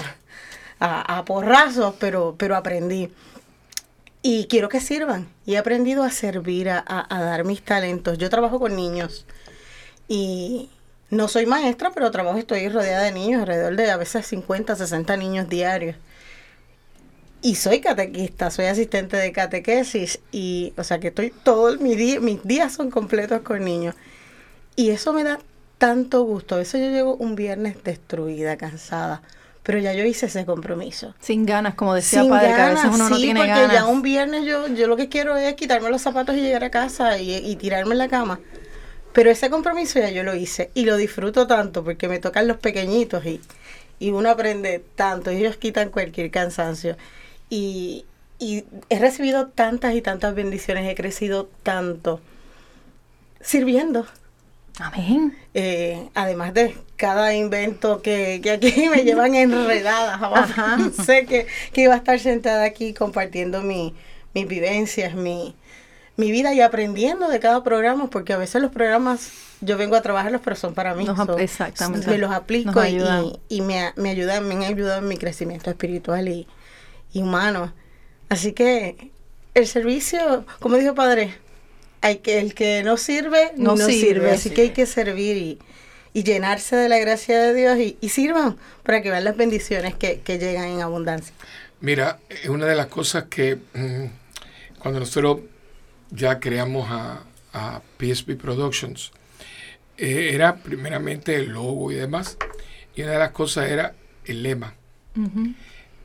a, 0.81 1.19
a 1.19 1.25
porrazos, 1.25 1.95
pero, 1.99 2.37
pero 2.39 2.57
aprendí. 2.57 3.11
Y 4.23 4.47
quiero 4.49 4.69
que 4.69 4.81
sirvan. 4.81 5.29
Y 5.47 5.55
he 5.55 5.59
aprendido 5.59 6.03
a 6.03 6.11
servir, 6.11 6.69
a, 6.71 6.79
a- 6.87 7.07
a 7.17 7.23
dar 7.23 7.45
mis 7.45 7.63
talentos. 7.63 8.19
Yo 8.19 8.31
trabajo 8.31 8.59
con 8.61 8.77
niños 8.77 9.27
y 10.09 10.71
no 11.11 11.29
soy 11.29 11.47
maestra, 11.47 11.93
pero 11.95 12.11
trabajo, 12.11 12.39
estoy 12.39 12.69
rodeada 12.69 13.05
de 13.05 13.13
niños, 13.13 13.43
alrededor 13.43 13.77
de 13.77 13.91
a 13.91 13.97
veces 13.97 14.27
50, 14.27 14.77
60 14.77 15.17
niños 15.17 15.49
diarios. 15.49 15.97
Y 17.41 17.55
soy 17.55 17.81
catequista, 17.81 18.51
soy 18.51 18.65
asistente 18.67 19.17
de 19.17 19.31
catequesis 19.33 20.19
y, 20.33 20.73
o 20.77 20.83
sea, 20.85 20.99
que 20.99 21.09
estoy 21.09 21.31
todo 21.31 21.79
mi 21.79 21.95
día, 21.95 22.19
mis 22.21 22.43
días 22.43 22.73
son 22.73 22.91
completos 22.91 23.43
con 23.43 23.65
niños. 23.65 23.95
Y 24.77 24.91
eso 24.91 25.13
me 25.13 25.25
da 25.25 25.41
tanto 25.79 26.23
gusto. 26.25 26.57
A 26.57 26.59
veces 26.59 26.81
yo 26.83 26.91
llego 26.91 27.17
un 27.17 27.37
viernes 27.37 27.83
destruida, 27.85 28.57
cansada, 28.59 29.23
pero 29.69 29.79
ya 29.81 29.93
yo 29.93 30.05
hice 30.05 30.27
ese 30.27 30.47
compromiso. 30.47 31.15
Sin 31.21 31.47
ganas, 31.47 31.75
como 31.75 31.95
decía 31.95 32.25
Sin 32.25 32.31
padre, 32.31 32.55
que 32.55 32.63
a 32.63 32.69
veces 32.71 32.91
ganas, 32.91 32.95
uno 32.95 33.11
no 33.11 33.17
sí, 33.17 33.23
tiene 33.23 33.41
porque 33.41 33.51
ganas. 33.51 33.73
ya 33.73 33.87
un 33.87 34.03
viernes 34.03 34.45
yo, 34.47 34.67
yo 34.69 34.89
lo 34.89 34.97
que 34.97 35.09
quiero 35.11 35.37
es 35.37 35.55
quitarme 35.57 35.91
los 35.91 36.03
zapatos 36.03 36.37
y 36.37 36.41
llegar 36.41 36.65
a 36.65 36.71
casa 36.71 37.19
y, 37.19 37.35
y 37.37 37.57
tirarme 37.57 37.93
en 37.95 37.99
la 37.99 38.09
cama. 38.09 38.41
Pero 39.13 39.31
ese 39.31 39.51
compromiso 39.51 39.99
ya 40.01 40.11
yo 40.11 40.23
lo 40.25 40.35
hice 40.35 40.71
y 40.75 40.87
lo 40.87 40.97
disfruto 40.97 41.47
tanto 41.47 41.85
porque 41.85 42.09
me 42.09 42.21
tocan 42.21 42.49
los 42.49 42.59
pequeñitos 42.59 43.27
y, 43.27 43.43
y 43.99 44.11
uno 44.13 44.31
aprende 44.31 44.85
tanto 44.97 45.33
y 45.33 45.39
ellos 45.39 45.57
quitan 45.59 45.91
cualquier 45.91 46.31
cansancio. 46.31 46.97
Y, 47.51 48.07
y 48.39 48.65
he 48.91 48.99
recibido 49.01 49.49
tantas 49.49 49.95
y 49.95 50.03
tantas 50.03 50.35
bendiciones, 50.35 50.89
he 50.91 50.95
crecido 50.97 51.51
tanto 51.63 52.23
sirviendo. 53.41 54.07
Amén. 54.79 55.37
Eh, 55.55 56.09
además 56.15 56.55
de 56.55 56.77
cada 56.97 57.35
invento 57.35 58.01
que, 58.03 58.41
que 58.43 58.53
aquí 58.53 58.89
me 58.95 59.05
llevan 59.05 59.35
enredadas. 59.35 60.21
Ajá. 60.23 60.79
sé 61.05 61.27
que, 61.27 61.47
que 61.73 61.83
iba 61.83 61.95
a 61.95 61.99
estar 61.99 62.19
sentada 62.21 62.65
aquí 62.65 62.95
compartiendo 62.95 63.63
mi, 63.63 63.95
mis 64.35 64.47
vivencias, 64.47 65.15
mi, 65.15 65.55
mi 66.17 66.31
vida 66.31 66.55
y 66.55 66.61
aprendiendo 66.61 67.29
de 67.29 67.41
cada 67.41 67.63
programa, 67.63 68.09
porque 68.11 68.33
a 68.33 68.39
veces 68.39 68.63
los 68.63 68.73
programas 68.73 69.31
yo 69.61 69.77
vengo 69.77 69.97
a 69.97 70.03
trabajarlos, 70.03 70.41
pero 70.43 70.57
son 70.57 70.75
para 70.75 70.95
mí. 70.95 71.05
Nos 71.05 71.19
exactamente. 71.39 72.09
Me 72.09 72.19
los 72.19 72.31
aplico 72.31 72.85
y, 72.85 72.99
y, 73.01 73.41
y 73.49 73.61
me, 73.63 73.93
me 73.97 74.11
ayudan, 74.11 74.47
me 74.47 74.55
han 74.55 74.63
ayudado 74.63 75.01
en 75.01 75.09
mi 75.09 75.17
crecimiento 75.17 75.71
espiritual 75.71 76.29
y, 76.29 76.47
y 77.13 77.23
humano. 77.23 77.73
Así 78.29 78.53
que 78.53 79.11
el 79.55 79.67
servicio, 79.67 80.45
como 80.61 80.77
dijo 80.77 80.95
padre, 80.95 81.35
hay 82.01 82.19
que 82.19 82.39
el 82.39 82.55
que 82.55 82.83
no 82.83 82.97
sirve 82.97 83.53
No 83.57 83.77
no, 83.77 83.87
sirve, 83.87 83.93
sirve, 83.93 84.31
así 84.31 84.49
sí. 84.49 84.55
que 84.55 84.63
hay 84.63 84.71
que 84.71 84.87
servir 84.87 85.37
y, 85.37 85.59
y 86.13 86.23
llenarse 86.25 86.77
de 86.77 86.89
la 86.89 86.99
gracia 86.99 87.39
de 87.41 87.55
Dios 87.55 87.79
y, 87.79 87.97
y 88.01 88.09
sirvan 88.11 88.57
para 88.83 89.03
que 89.03 89.11
vean 89.11 89.25
las 89.25 89.37
bendiciones 89.37 89.95
que, 89.95 90.21
que 90.21 90.39
llegan 90.39 90.67
en 90.69 90.81
abundancia. 90.81 91.35
Mira, 91.81 92.19
es 92.29 92.49
una 92.49 92.67
de 92.67 92.75
las 92.75 92.87
cosas 92.87 93.25
que 93.25 93.57
mm, 93.75 94.07
cuando 94.79 95.01
nosotros 95.01 95.41
ya 96.11 96.41
creamos 96.41 96.89
a, 96.91 97.23
a 97.53 97.83
PSP 97.99 98.37
Productions, 98.37 99.13
eh, 99.97 100.31
era 100.33 100.57
primeramente 100.57 101.35
el 101.37 101.51
logo 101.51 101.93
y 101.93 101.97
demás, 101.97 102.37
y 102.95 103.03
una 103.03 103.13
de 103.13 103.19
las 103.19 103.31
cosas 103.33 103.71
era 103.71 103.95
el 104.25 104.43
lema. 104.43 104.75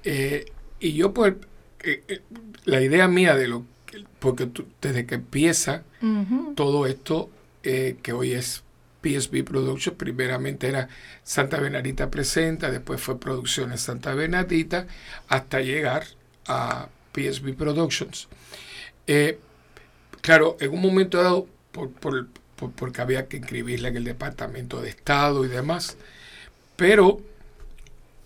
Eh, 0.04 0.46
y 0.80 0.94
yo, 0.94 1.14
pues, 1.14 1.36
eh, 1.84 2.04
eh, 2.08 2.22
la 2.66 2.82
idea 2.82 3.08
mía 3.08 3.36
de 3.36 3.48
lo 3.48 3.64
que, 3.83 3.83
porque 4.20 4.46
tú- 4.48 4.66
desde 4.82 5.06
que 5.06 5.16
empieza 5.16 5.84
todo 6.56 6.86
esto, 6.86 7.30
eh, 7.64 7.98
que 8.04 8.12
hoy 8.14 8.34
es 8.34 8.64
PSB 9.02 9.44
Productions, 9.44 9.98
primeramente 9.98 10.68
era 10.68 10.90
Santa 11.24 11.60
Benadita 11.60 12.10
Presenta, 12.10 12.72
después 12.72 13.02
fue 13.02 13.20
Producciones 13.20 13.82
Santa 13.82 14.14
Benadita, 14.14 14.88
hasta 15.28 15.62
llegar 15.62 16.04
a 16.48 16.88
PSB 17.14 17.54
Productions. 17.54 18.28
Eh, 19.08 19.40
claro, 20.22 20.58
en 20.60 20.72
un 20.72 20.82
momento 20.82 21.22
dado, 21.22 21.48
por, 21.72 21.90
por- 21.92 22.28
por- 22.56 22.72
porque 22.72 23.02
había 23.02 23.28
que 23.28 23.38
inscribirla 23.38 23.90
en 23.90 23.98
el 23.98 24.04
Departamento 24.06 24.82
de 24.82 24.90
Estado 24.90 25.44
y 25.44 25.48
demás, 25.50 25.98
pero 26.76 27.20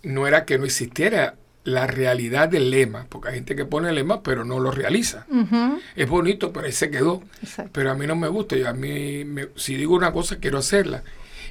no 0.02 0.26
era 0.26 0.44
que 0.44 0.58
no 0.58 0.64
existiera 0.64 1.34
la 1.68 1.86
realidad 1.86 2.48
del 2.48 2.70
lema, 2.70 3.06
porque 3.08 3.28
hay 3.28 3.34
gente 3.36 3.54
que 3.56 3.64
pone 3.64 3.88
el 3.90 3.94
lema 3.94 4.22
pero 4.22 4.44
no 4.44 4.58
lo 4.60 4.70
realiza. 4.70 5.26
Es 5.96 6.08
bonito, 6.08 6.52
pero 6.52 6.66
ahí 6.66 6.72
se 6.72 6.90
quedó. 6.90 7.22
Exacto. 7.42 7.70
Pero 7.74 7.90
a 7.90 7.94
mí 7.94 8.06
no 8.06 8.16
me 8.16 8.28
gusta. 8.28 8.56
Yo 8.56 8.68
a 8.68 8.72
mí, 8.72 9.24
me- 9.24 9.48
si 9.56 9.74
digo 9.76 9.94
una 9.94 10.12
cosa, 10.12 10.36
quiero 10.36 10.58
hacerla. 10.58 11.02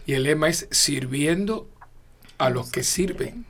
Y 0.05 0.13
el 0.13 0.23
lema 0.23 0.49
es 0.49 0.67
sirviendo 0.71 1.67
a 2.37 2.49
los 2.49 2.71
que 2.71 2.83
sirven. 2.83 3.45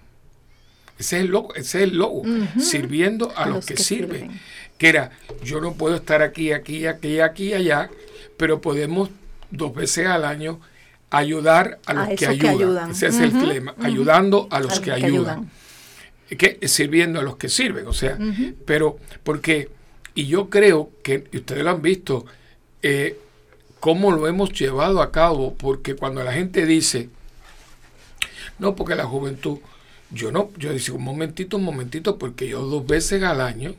Ese 0.99 1.17
es 1.17 1.23
el 1.25 1.32
logo, 1.32 1.53
ese 1.56 1.80
es 1.80 1.84
el 1.91 1.97
logo. 1.97 2.23
Sirviendo 2.60 3.32
a, 3.36 3.45
los, 3.47 3.65
que, 3.65 3.77
sirven. 3.77 4.39
Que 4.77 4.89
era, 4.89 5.12
yo 5.43 5.62
no 5.62 5.73
puedo 5.73 5.95
estar 5.95 6.21
aquí, 6.23 6.51
aquí, 6.51 6.88
aquí, 6.88 7.19
aquí 7.19 7.53
allá, 7.53 7.89
pero 8.38 8.62
podemos 8.62 9.10
dos 9.51 9.73
veces 9.75 10.08
al 10.08 10.25
año 10.25 10.60
ayudar 11.10 11.80
a 11.86 11.93
los 11.93 12.08
A 12.08 12.15
que 12.15 12.27
ayudan. 12.27 12.91
Ese 12.91 13.08
es 13.08 13.19
el 13.19 13.47
lema, 13.47 13.75
ayudando 13.82 14.47
a 14.49 14.60
los 14.60 14.71
los 14.71 14.80
que, 14.80 14.91
ayudan. 14.91 15.49
Que 16.35 16.67
sirviendo 16.67 17.19
a 17.19 17.23
los 17.23 17.37
que 17.37 17.49
sirven, 17.49 17.87
o 17.87 17.93
sea, 17.93 18.17
pero 18.65 18.97
porque, 19.23 19.69
y 20.13 20.27
yo 20.27 20.49
creo 20.49 20.91
que, 21.03 21.25
y 21.31 21.37
ustedes 21.37 21.63
lo 21.63 21.69
han 21.69 21.81
visto, 21.81 22.25
eh, 22.81 23.17
cómo 23.79 24.11
lo 24.11 24.27
hemos 24.27 24.51
llevado 24.51 25.01
a 25.01 25.11
cabo, 25.11 25.53
porque 25.55 25.95
cuando 25.95 26.23
la 26.23 26.33
gente 26.33 26.65
dice, 26.65 27.09
no, 28.59 28.75
porque 28.75 28.95
la 28.95 29.05
juventud, 29.05 29.59
yo 30.11 30.31
no, 30.31 30.51
yo 30.57 30.73
digo, 30.73 30.95
un 30.95 31.03
momentito, 31.03 31.57
un 31.57 31.63
momentito, 31.63 32.17
porque 32.17 32.47
yo 32.47 32.61
dos 32.61 32.85
veces 32.85 33.23
al 33.23 33.41
año 33.41 33.75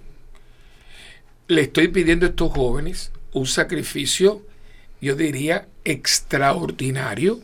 le 1.48 1.62
estoy 1.62 1.88
pidiendo 1.88 2.26
a 2.26 2.30
estos 2.30 2.52
jóvenes 2.52 3.10
un 3.32 3.46
sacrificio, 3.46 4.42
yo 5.00 5.14
diría, 5.16 5.66
extraordinario, 5.84 7.40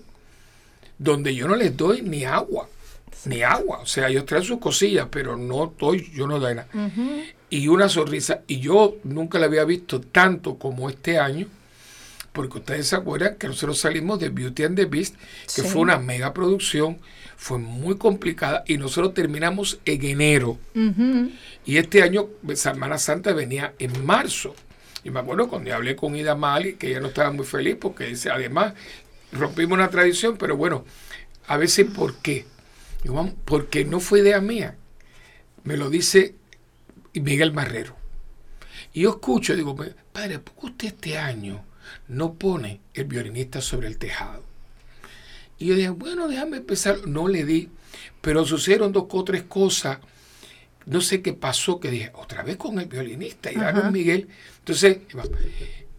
donde 0.99 1.35
yo 1.35 1.49
no 1.49 1.57
les 1.57 1.77
doy 1.77 2.03
ni 2.03 2.25
agua, 2.25 2.69
ni 3.27 3.43
agua. 3.43 3.81
O 3.81 3.87
sea, 3.87 4.09
ellos 4.09 4.27
traen 4.27 4.45
sus 4.45 4.59
cosillas, 4.59 5.09
pero 5.11 5.37
no 5.37 5.75
doy, 5.79 6.11
yo 6.15 6.27
no 6.27 6.39
doy 6.39 6.55
nada. 6.57 6.69
Y 7.51 7.69
una 7.69 7.89
sonrisa. 7.89 8.41
Y 8.47 8.61
yo 8.61 8.97
nunca 9.05 9.39
la 9.39 9.47
había 9.47 9.65
visto 9.65 10.01
tanto 10.01 10.57
como 10.59 10.89
este 10.91 11.19
año, 11.19 11.47
porque 12.33 12.59
ustedes 12.59 12.89
se 12.89 12.97
acuerdan 12.97 13.37
que 13.37 13.47
nosotros 13.47 13.79
salimos 13.79 14.19
de 14.19 14.29
Beauty 14.31 14.65
and 14.65 14.77
the 14.77 14.87
Beast, 14.87 15.15
que 15.45 15.63
Sí. 15.63 15.69
fue 15.69 15.83
una 15.83 15.99
mega 15.99 16.33
producción, 16.35 16.99
fue 17.37 17.59
muy 17.59 17.97
complicada, 17.97 18.65
y 18.67 18.77
nosotros 18.79 19.15
terminamos 19.15 19.79
en 19.85 20.05
enero. 20.05 20.59
Y 21.65 21.77
este 21.77 22.03
año, 22.03 22.29
Semana 22.55 22.99
Santa 22.99 23.33
venía 23.33 23.75
en 23.79 24.05
marzo. 24.05 24.55
Y 25.05 25.11
me 25.11 25.21
acuerdo 25.21 25.49
cuando 25.49 25.69
yo 25.69 25.77
hablé 25.77 25.95
con 25.97 26.17
Ida 26.17 26.35
Mali, 26.35 26.75
que 26.75 26.89
ella 26.89 27.01
no 27.01 27.09
estaba 27.09 27.31
muy 27.31 27.45
feliz, 27.45 27.77
porque 27.79 28.07
dice, 28.07 28.31
además, 28.31 28.73
rompimos 29.33 29.77
una 29.77 29.91
tradición, 29.91 30.37
pero 30.39 30.57
bueno, 30.57 30.85
a 31.47 31.57
veces, 31.59 31.87
¿por 31.87 32.17
qué? 32.17 32.47
Porque 33.45 33.85
no 33.85 34.01
fue 34.01 34.21
idea 34.21 34.41
mía. 34.41 34.77
Me 35.63 35.77
lo 35.77 35.91
dice 35.91 36.35
Miguel 37.15 37.53
Marrero. 37.53 37.97
Y 38.93 39.03
yo 39.03 39.11
escucho, 39.11 39.57
digo, 39.57 39.77
padre, 40.13 40.39
¿por 40.39 40.55
qué 40.55 40.67
usted 40.67 40.89
este 40.89 41.19
año 41.19 41.65
no 42.09 42.35
pone 42.35 42.81
el 42.95 43.05
violinista 43.05 43.61
sobre 43.61 43.89
el 43.89 43.99
tejado? 43.99 44.45
Y 45.59 45.67
yo 45.67 45.75
dije, 45.75 45.91
bueno, 45.91 46.29
déjame 46.29 46.59
empezar. 46.59 47.07
No 47.07 47.29
le 47.29 47.45
di, 47.45 47.71
pero 48.21 48.45
sucedieron 48.45 48.93
dos 48.93 49.07
o 49.11 49.25
tres 49.25 49.43
cosas. 49.45 49.99
No 50.87 51.01
sé 51.01 51.23
qué 51.23 51.33
pasó, 51.33 51.81
que 51.81 51.91
dije, 51.91 52.13
otra 52.15 52.43
vez 52.43 52.57
con 52.57 52.79
el 52.79 52.87
violinista. 52.87 53.51
Y. 53.51 53.57
Miguel. 53.91 54.29
Entonces, 54.59 54.99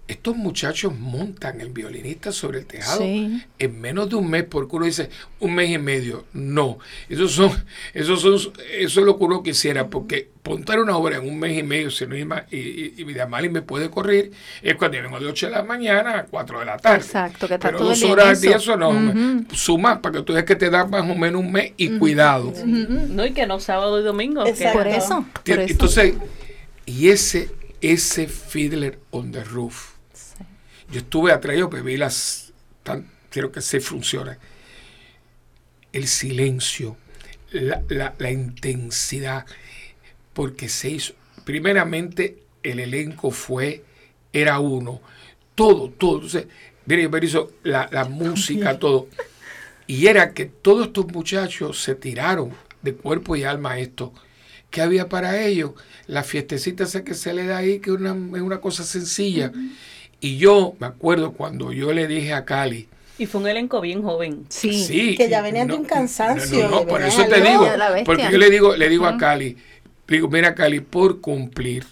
estos 0.07 0.35
muchachos 0.35 0.93
montan 0.97 1.61
el 1.61 1.69
violinista 1.69 2.31
sobre 2.31 2.59
el 2.59 2.65
tejado 2.67 2.99
Sí. 2.99 3.41
en 3.57 3.81
menos 3.81 4.07
de 4.09 4.15
un 4.15 4.29
mes, 4.29 4.43
porque 4.43 4.75
uno 4.75 4.85
dice 4.85 5.09
un 5.39 5.55
mes 5.55 5.71
y 5.71 5.79
medio. 5.79 6.25
No, 6.33 6.77
esos 7.09 7.31
son, 7.31 7.51
esos 7.93 8.21
son, 8.21 8.33
eso 8.35 8.51
es 8.99 9.05
lo 9.05 9.17
que 9.17 9.23
uno 9.23 9.41
quisiera, 9.41 9.87
porque 9.89 10.29
montar 10.43 10.79
una 10.79 10.95
obra 10.95 11.17
en 11.17 11.27
un 11.27 11.39
mes 11.39 11.57
y 11.57 11.63
medio, 11.63 11.89
si 11.89 12.05
no, 12.05 12.15
y, 12.15 12.21
y, 12.51 12.93
y 12.97 13.03
Vidamali 13.03 13.49
me 13.49 13.63
puede 13.63 13.89
correr, 13.89 14.29
es 14.61 14.75
cuando 14.75 15.01
vengo 15.01 15.19
de 15.19 15.25
8 15.25 15.47
de 15.47 15.51
la 15.53 15.63
mañana 15.63 16.19
a 16.19 16.25
4 16.25 16.59
de 16.59 16.65
la 16.65 16.77
tarde. 16.77 16.97
Exacto, 16.97 17.47
que 17.47 17.55
está 17.55 17.67
Pero 17.69 17.79
todo 17.79 17.91
el 17.93 17.99
dos 17.99 18.09
horas 18.11 18.25
al 18.27 18.31
eso. 18.33 18.41
día, 18.43 18.55
eso 18.57 18.77
no, 18.77 18.89
Ujú. 18.89 19.45
suma, 19.55 20.03
para 20.03 20.19
que 20.19 20.23
tú 20.23 20.33
veas 20.33 20.45
que 20.45 20.55
te 20.55 20.69
da 20.69 20.85
más 20.85 21.01
o 21.01 21.15
menos 21.15 21.41
un 21.41 21.51
mes 21.51 21.73
y 21.77 21.97
cuidado. 21.97 22.53
No, 22.63 23.25
y 23.25 23.31
que 23.31 23.47
no 23.47 23.59
sábado 23.59 23.99
y 23.99 24.03
domingo. 24.03 24.43
que- 24.43 24.51
Exacto. 24.51 24.77
Por 24.77 24.87
eso, 24.87 25.25
eso. 25.45 25.61
Entonces, 25.61 26.13
y 26.85 27.09
ese, 27.09 27.49
ese 27.81 28.27
Fiddler 28.27 28.99
on 29.09 29.31
the 29.31 29.43
Roof, 29.43 29.94
yo 30.95 31.01
estuve 31.01 31.31
atrás, 31.33 31.57
yo 31.57 31.69
vi 31.69 31.97
las, 31.97 32.53
tan, 32.83 33.05
quiero 33.29 33.51
que 33.51 33.61
se 33.61 33.81
funciona. 33.81 34.37
El 35.91 36.07
silencio, 36.07 36.97
la, 37.51 37.81
la- 37.89 38.15
la 38.17 38.31
intensidad, 38.31 39.45
porque 40.33 40.69
se 40.69 40.89
hizo, 40.91 41.13
primeramente 41.45 42.39
el 42.63 42.79
elenco 42.79 43.31
fue, 43.31 43.83
era 44.33 44.59
uno, 44.59 45.01
todo, 45.55 45.89
todo. 45.91 46.15
Entonces, 46.17 46.47
mire, 46.85 47.09
yo 47.09 47.17
hizo 47.23 47.51
la, 47.63 47.89
la 47.91 48.05
música, 48.05 48.79
todo. 48.79 49.07
Y 49.87 50.07
era 50.07 50.33
que 50.33 50.45
todos 50.45 50.87
estos 50.87 51.07
muchachos 51.07 51.81
se 51.81 51.95
tiraron 51.95 52.51
de 52.81 52.95
cuerpo 52.95 53.35
y 53.35 53.43
alma 53.43 53.73
a 53.73 53.79
esto. 53.79 54.13
¿Qué 54.71 54.81
había 54.81 55.09
para 55.09 55.39
ellos? 55.41 55.73
La 56.07 56.23
fiestecita 56.23 56.83
esa 56.85 57.03
que 57.03 57.13
se 57.15 57.33
le 57.33 57.45
da 57.47 57.57
ahí, 57.57 57.79
que 57.79 57.91
es 57.91 57.97
una, 57.97 58.11
es 58.37 58.43
una 58.43 58.61
cosa 58.61 58.83
sencilla. 58.83 59.53
Y 60.25 60.37
yo 60.37 60.73
me 60.79 60.87
acuerdo 60.87 61.33
cuando 61.33 61.71
yo 61.71 61.93
le 61.93 62.07
dije 62.07 62.33
a 62.33 62.45
Cali, 62.45 62.87
Y 63.19 63.27
fue 63.27 63.41
un 63.41 63.47
elenco 63.47 63.79
bien 63.79 64.01
joven. 64.01 64.43
Sí. 64.49 64.83
sí, 64.83 65.15
Que 65.15 65.29
ya 65.29 65.43
venían 65.43 65.67
de 65.67 65.75
un 65.75 65.85
cansancio, 65.85 66.67
No, 66.67 66.83
por 66.87 67.03
eso 67.03 67.25
te 67.25 67.41
digo, 67.41 67.67
porque 68.03 68.29
yo 68.31 68.39
le 68.39 68.49
digo, 68.49 68.75
le 68.75 68.89
digo 68.89 69.05
a 69.05 69.17
Cali, 69.17 69.55
digo, 70.07 70.27
mira 70.27 70.55
Cali, 70.55 70.79
por 70.79 71.21
cumplir, 71.21 71.85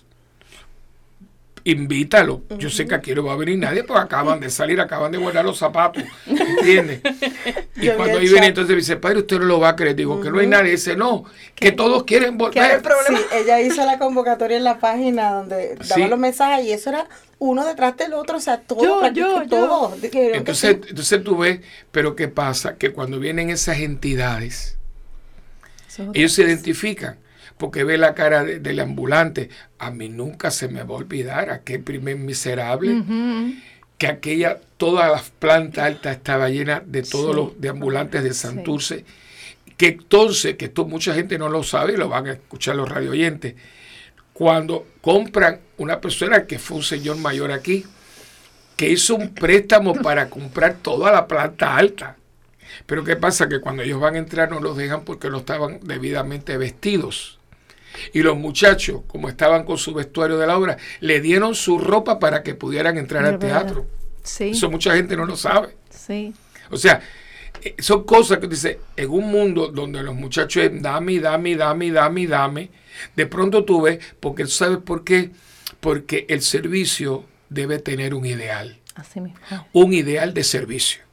invítalo. 1.65 2.41
Yo 2.57 2.69
sé 2.69 2.85
que 2.85 2.95
aquí 2.95 3.13
no 3.15 3.23
va 3.23 3.33
a 3.33 3.35
venir 3.37 3.57
nadie, 3.57 3.83
porque 3.83 4.01
acaban 4.01 4.39
de 4.39 4.49
salir, 4.49 4.79
acaban 4.81 5.11
de 5.11 5.17
guardar 5.17 5.45
los 5.45 5.57
zapatos, 5.57 6.03
¿entiendes? 6.25 7.01
y 7.77 7.85
Yo 7.85 7.95
cuando 7.95 8.17
ahí 8.19 8.27
viene, 8.27 8.47
entonces 8.47 8.71
me 8.71 8.77
dice, 8.81 8.97
padre, 8.97 9.19
usted 9.19 9.39
no 9.39 9.45
lo 9.45 9.59
va 9.59 9.69
a 9.69 9.75
creer. 9.75 9.95
Digo, 9.95 10.19
que 10.19 10.29
no 10.29 10.39
hay 10.39 10.47
nadie. 10.47 10.71
Dice, 10.71 10.95
no, 10.95 11.23
que 11.55 11.71
todos 11.71 12.03
quieren 12.03 12.37
¿Qué 12.37 12.59
hay 12.59 12.77
volver. 12.77 12.81
problema? 12.81 13.17
Sí, 13.19 13.25
ella 13.37 13.61
hizo 13.61 13.85
la 13.85 13.97
convocatoria 13.97 14.57
en 14.57 14.63
la 14.63 14.79
página 14.79 15.31
donde 15.31 15.75
daba 15.75 15.95
Sí. 15.95 16.07
los 16.07 16.19
mensajes 16.19 16.65
y 16.65 16.71
eso 16.73 16.89
era 16.89 17.07
uno 17.39 17.65
detrás 17.65 17.97
del 17.97 18.13
otro, 18.13 18.37
o 18.37 18.41
sea, 18.41 18.59
todo, 18.61 18.81
Yo, 18.83 19.07
yo, 19.11 19.43
yo. 19.43 19.49
todo. 19.49 19.95
Entonces, 20.01 20.77
sí. 20.81 20.89
entonces 20.89 21.23
tú 21.23 21.37
ves, 21.37 21.59
pero 21.91 22.15
¿qué 22.15 22.27
pasa? 22.29 22.77
Que 22.77 22.91
cuando 22.91 23.19
vienen 23.19 23.49
esas 23.49 23.79
entidades, 23.79 24.77
ellos 26.13 26.33
se 26.33 26.43
identifican 26.43 27.17
porque 27.57 27.83
ve 27.83 27.97
la 27.97 28.13
cara 28.13 28.43
de- 28.43 28.59
del 28.59 28.79
ambulante. 28.79 29.49
A 29.79 29.91
mí 29.91 30.09
nunca 30.09 30.51
se 30.51 30.67
me 30.67 30.83
va 30.83 30.95
a 30.95 30.97
olvidar 30.97 31.49
aquel 31.49 31.81
primer 31.81 32.17
miserable, 32.17 33.03
que 33.97 34.07
aquella, 34.07 34.57
toda 34.77 35.07
la 35.09 35.23
planta 35.39 35.85
alta 35.85 36.11
estaba 36.11 36.49
llena 36.49 36.81
de 36.85 37.03
todos 37.03 37.31
Sí. 37.31 37.41
los 37.41 37.61
de 37.61 37.69
ambulantes 37.69 38.23
de 38.23 38.33
Santurce. 38.33 39.05
Que 39.77 39.87
entonces, 39.87 40.55
que 40.55 40.65
esto 40.65 40.85
mucha 40.85 41.13
gente 41.13 41.37
no 41.37 41.49
lo 41.49 41.63
sabe 41.63 41.93
y 41.93 41.97
lo 41.97 42.09
van 42.09 42.27
a 42.27 42.33
escuchar 42.33 42.75
los 42.75 42.89
radio 42.89 43.11
oyentes, 43.11 43.55
cuando 44.33 44.85
compran 45.01 45.59
una 45.77 46.01
persona 46.01 46.45
que 46.45 46.59
fue 46.59 46.77
un 46.77 46.83
señor 46.83 47.17
mayor 47.17 47.51
aquí, 47.51 47.85
que 48.75 48.89
hizo 48.89 49.15
un 49.15 49.33
préstamo 49.33 49.93
para 49.93 50.29
comprar 50.29 50.75
toda 50.81 51.11
la 51.11 51.27
planta 51.27 51.75
alta. 51.77 52.17
Pero 52.87 53.03
¿qué 53.03 53.15
pasa? 53.15 53.47
Que 53.47 53.61
cuando 53.61 53.83
ellos 53.83 53.99
van 53.99 54.15
a 54.15 54.17
entrar 54.17 54.49
no 54.49 54.59
los 54.59 54.75
dejan 54.75 55.03
porque 55.05 55.29
no 55.29 55.37
estaban 55.37 55.79
debidamente 55.83 56.57
vestidos. 56.57 57.39
Y 58.13 58.21
los 58.21 58.37
muchachos, 58.37 59.01
como 59.07 59.29
estaban 59.29 59.63
con 59.65 59.77
su 59.77 59.93
vestuario 59.93 60.37
de 60.37 60.47
la 60.47 60.57
obra, 60.57 60.77
le 60.99 61.21
dieron 61.21 61.55
su 61.55 61.77
ropa 61.77 62.19
para 62.19 62.43
que 62.43 62.55
pudieran 62.55 62.97
entrar 62.97 63.25
al 63.25 63.39
teatro. 63.39 63.85
Sí, 64.23 64.51
Eso 64.51 64.69
mucha 64.71 64.95
gente 64.95 65.15
no 65.15 65.25
lo 65.25 65.35
sabe. 65.37 65.75
sí. 65.89 66.33
O 66.71 66.77
sea, 66.77 67.01
eh, 67.61 67.75
son 67.79 68.03
cosas 68.03 68.39
que 68.39 68.47
dice, 68.47 68.79
en 68.95 69.09
un 69.09 69.29
mundo 69.29 69.67
donde 69.67 70.01
los 70.01 70.15
muchachos 70.15 70.63
es 70.63 70.81
dame, 70.81 71.19
dame, 71.19 71.55
dame, 71.55 71.91
dame, 71.91 72.25
dame, 72.27 72.69
de 73.15 73.25
pronto 73.27 73.63
tú 73.63 73.81
ves, 73.83 73.99
porque 74.19 74.47
sabes 74.47 74.79
por 74.79 75.03
qué, 75.03 75.29
porque 75.81 76.25
el 76.29 76.41
servicio 76.41 77.25
debe 77.49 77.77
tener 77.79 78.15
un 78.15 78.25
ideal, 78.25 78.79
Así 78.95 79.19
mismo. 79.21 79.37
un 79.73 79.93
ideal 79.93 80.33
de 80.33 80.43
servicio. 80.43 81.03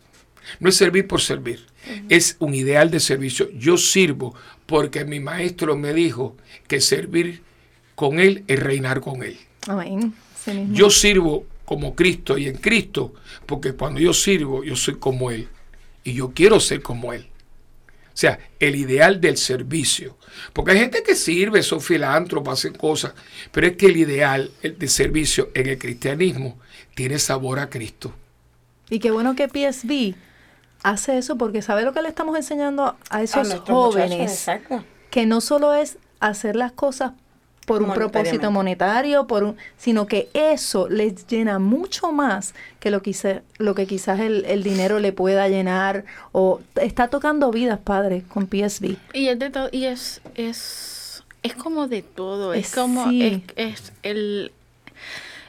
No 0.60 0.68
es 0.70 0.76
servir 0.76 1.06
por 1.06 1.20
servir, 1.20 1.66
es 2.08 2.36
un 2.38 2.54
ideal 2.54 2.90
de 2.90 3.00
servicio. 3.00 3.50
Yo 3.52 3.76
sirvo 3.76 4.34
porque 4.70 5.04
mi 5.04 5.18
maestro 5.18 5.76
me 5.76 5.92
dijo 5.92 6.36
que 6.68 6.80
servir 6.80 7.42
con 7.96 8.20
él 8.20 8.44
es 8.46 8.60
reinar 8.60 9.00
con 9.00 9.24
él. 9.24 9.36
Amén. 9.66 10.14
Yo 10.70 10.90
sirvo 10.90 11.44
como 11.64 11.96
Cristo 11.96 12.38
y 12.38 12.46
en 12.46 12.56
Cristo, 12.56 13.12
porque 13.46 13.72
cuando 13.72 14.00
yo 14.00 14.14
sirvo, 14.14 14.62
yo 14.64 14.76
soy 14.76 14.94
como 14.94 15.30
Él. 15.30 15.48
Y 16.02 16.14
yo 16.14 16.32
quiero 16.32 16.58
ser 16.60 16.82
como 16.82 17.12
Él. 17.12 17.26
O 18.06 18.16
sea, 18.20 18.38
el 18.58 18.74
ideal 18.74 19.20
del 19.20 19.36
servicio. 19.36 20.16
Porque 20.52 20.72
hay 20.72 20.78
gente 20.78 21.02
que 21.02 21.14
sirve, 21.14 21.62
son 21.62 21.80
filántropos, 21.80 22.58
hacen 22.58 22.74
cosas, 22.74 23.12
pero 23.52 23.66
es 23.66 23.76
que 23.76 23.86
el 23.86 23.98
ideal 23.98 24.50
de 24.62 24.88
servicio 24.88 25.50
en 25.54 25.68
el 25.68 25.78
cristianismo 25.78 26.58
tiene 26.94 27.18
sabor 27.18 27.58
a 27.58 27.68
Cristo. 27.68 28.14
Y 28.88 28.98
qué 28.98 29.10
bueno 29.10 29.36
que 29.36 29.46
PSB 29.46 30.14
hace 30.82 31.18
eso 31.18 31.36
porque 31.36 31.62
sabe 31.62 31.82
lo 31.82 31.92
que 31.92 32.02
le 32.02 32.08
estamos 32.08 32.36
enseñando 32.36 32.96
a 33.10 33.22
esos 33.22 33.50
A 33.52 33.58
jóvenes. 33.66 34.30
exacto. 34.30 34.84
que 35.10 35.26
no 35.26 35.40
solo 35.40 35.74
es 35.74 35.98
hacer 36.20 36.56
las 36.56 36.72
cosas 36.72 37.12
por 37.66 37.82
un 37.82 37.92
propósito 37.92 38.50
monetario, 38.50 39.26
por 39.28 39.44
un, 39.44 39.56
sino 39.76 40.06
que 40.08 40.28
eso 40.34 40.88
les 40.88 41.26
llena 41.28 41.60
mucho 41.60 42.10
más 42.10 42.52
que 42.80 42.90
lo, 42.90 43.00
quizá- 43.00 43.42
lo 43.58 43.74
que 43.76 43.86
quizás 43.86 44.18
el, 44.18 44.44
el 44.46 44.64
dinero 44.64 44.98
le 44.98 45.12
pueda 45.12 45.46
llenar 45.48 46.04
o 46.32 46.60
está 46.74 47.08
tocando 47.08 47.50
vidas, 47.52 47.78
padre, 47.78 48.24
con 48.28 48.46
PSB. 48.48 48.96
Y 49.12 49.28
es 49.28 49.38
de 49.38 49.50
todo, 49.50 49.68
y 49.70 49.84
es, 49.84 50.20
es, 50.34 51.22
es 51.44 51.54
como 51.54 51.86
de 51.86 52.02
todo, 52.02 52.54
es 52.54 52.68
Es- 52.68 52.74
como, 52.74 53.08
sí. 53.08 53.44
es, 53.54 53.74
es 53.82 53.92
el, 54.02 54.50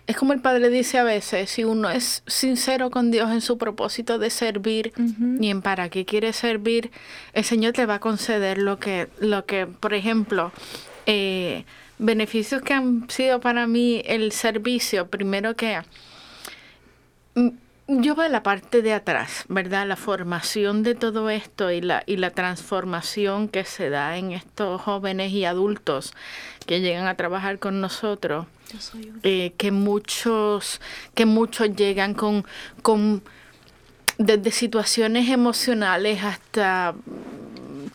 es 0.08 0.18
como 0.18 0.34
el 0.34 0.42
padre 0.42 0.70
dice 0.70 0.98
a 0.98 1.04
veces, 1.04 1.50
si 1.50 1.64
uno 1.64 1.90
es 1.90 2.24
sincero 2.28 2.90
con 2.90 3.12
Dios 3.12 3.32
en 3.32 3.42
su 3.42 3.58
propósito 3.58 4.18
de 4.20 4.30
servir 4.30 4.94
Ujú. 4.98 5.38
y 5.40 5.50
en 5.50 5.62
para 5.62 5.90
qué 5.90 6.06
quiere 6.06 6.34
servir, 6.34 6.92
el 7.34 7.44
Señor 7.44 7.74
te 7.74 7.86
va 7.86 7.96
a 7.96 8.00
conceder 8.00 8.58
lo 8.58 8.80
que, 8.80 9.08
lo 9.20 9.46
que, 9.46 9.68
por 9.68 9.94
ejemplo, 9.94 10.52
eh, 11.06 11.66
beneficios 11.98 12.62
que 12.62 12.74
han 12.74 13.10
sido 13.10 13.40
para 13.40 13.68
mí 13.68 14.02
el 14.06 14.32
servicio, 14.32 15.08
primero 15.08 15.56
que 15.56 15.80
yo 17.88 18.16
veo 18.16 18.30
la 18.30 18.44
parte 18.44 18.82
de 18.82 18.94
atrás, 18.94 19.46
¿verdad? 19.50 19.86
La 19.88 19.96
formación 19.96 20.84
de 20.84 20.96
todo 20.96 21.30
esto 21.30 21.72
y 21.72 21.82
la, 21.82 22.04
y 22.06 22.18
la 22.18 22.32
transformación 22.32 23.48
que 23.50 23.66
se 23.66 23.90
da 23.90 24.18
en 24.18 24.32
estos 24.32 24.82
jóvenes 24.82 25.32
y 25.32 25.46
adultos 25.46 26.14
que 26.66 26.80
llegan 26.80 27.08
a 27.08 27.16
trabajar 27.16 27.60
con 27.60 27.82
nosotros. 27.82 28.46
eh, 29.24 29.52
que 29.58 29.72
muchos, 29.72 30.80
que 31.14 31.26
muchos 31.26 31.76
llegan 31.76 32.14
con, 32.14 32.46
con 32.82 33.22
desde 34.18 34.52
situaciones 34.52 35.28
emocionales 35.30 36.24
hasta 36.24 36.96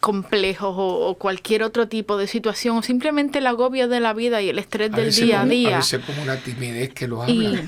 complejos 0.01 0.74
o, 0.76 1.09
o 1.09 1.14
cualquier 1.14 1.62
otro 1.62 1.89
tipo 1.89 2.18
de 2.18 2.26
situación 2.26 2.76
o 2.76 2.82
simplemente 2.82 3.39
el 3.39 3.47
agobio 3.47 3.89
de 3.89 4.01
la 4.01 4.12
vida 4.12 4.43
y 4.43 4.51
el 4.51 4.59
estrés 4.59 4.93
A 4.93 4.97
del 4.97 5.14
día 5.14 5.41
a 5.41 5.47
día. 5.47 5.76
veces 5.78 6.05
como 6.05 6.22
una 6.22 6.37
timidez 6.37 6.93
que 6.93 7.09
los 7.09 7.26
Y. 7.28 7.59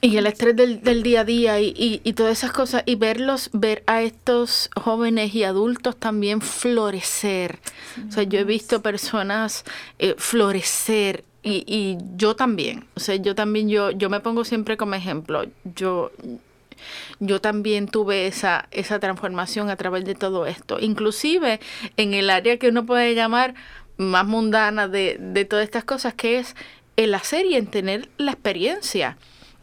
y 0.00 0.16
el 0.16 0.26
estrés 0.26 0.54
del, 0.56 0.82
del 0.82 1.02
día 1.02 1.20
a 1.20 1.24
día 1.24 1.60
y, 1.60 1.68
y- 1.76 2.00
y 2.04 2.12
todas 2.12 2.38
esas 2.38 2.52
cosas 2.52 2.82
y 2.86 2.96
verlos, 2.96 3.50
ver 3.52 3.82
a 3.86 4.02
estos 4.02 4.70
jóvenes 4.76 5.34
y 5.34 5.44
adultos 5.44 5.96
también 5.96 6.40
florecer. 6.40 7.58
O 8.08 8.12
sea, 8.12 8.22
yo 8.24 8.38
he 8.38 8.44
visto 8.44 8.82
personas 8.82 9.64
eh, 9.98 10.14
florecer 10.18 11.24
y, 11.42 11.64
y 11.66 11.98
yo 12.16 12.36
también. 12.36 12.84
O 12.94 13.00
sea, 13.00 13.16
yo 13.16 13.34
también, 13.34 13.68
yo, 13.68 13.90
yo 13.90 14.10
me 14.10 14.20
pongo 14.20 14.44
siempre 14.44 14.76
como 14.76 14.94
ejemplo. 14.94 15.44
Yo, 15.74 16.10
yo 17.20 17.40
también 17.40 17.88
tuve 17.88 18.26
esa, 18.26 18.68
esa 18.70 18.98
transformación 18.98 19.70
a 19.70 19.76
través 19.76 20.04
de 20.04 20.14
todo 20.14 20.46
esto. 20.46 20.78
Inclusive 20.80 21.58
en 21.96 22.14
el 22.14 22.28
área 22.30 22.58
que 22.58 22.68
uno 22.68 22.84
puede 22.84 23.14
llamar 23.14 23.54
más 23.96 24.26
mundana 24.26 24.88
de, 24.88 25.16
de 25.18 25.44
todas 25.46 25.64
estas 25.64 25.84
cosas, 25.84 26.12
que 26.14 26.38
es 26.38 26.54
el 26.96 27.14
hacer 27.14 27.46
y 27.46 27.54
en 27.56 27.66
tener 27.66 28.08
la 28.18 28.32
experiencia 28.32 29.16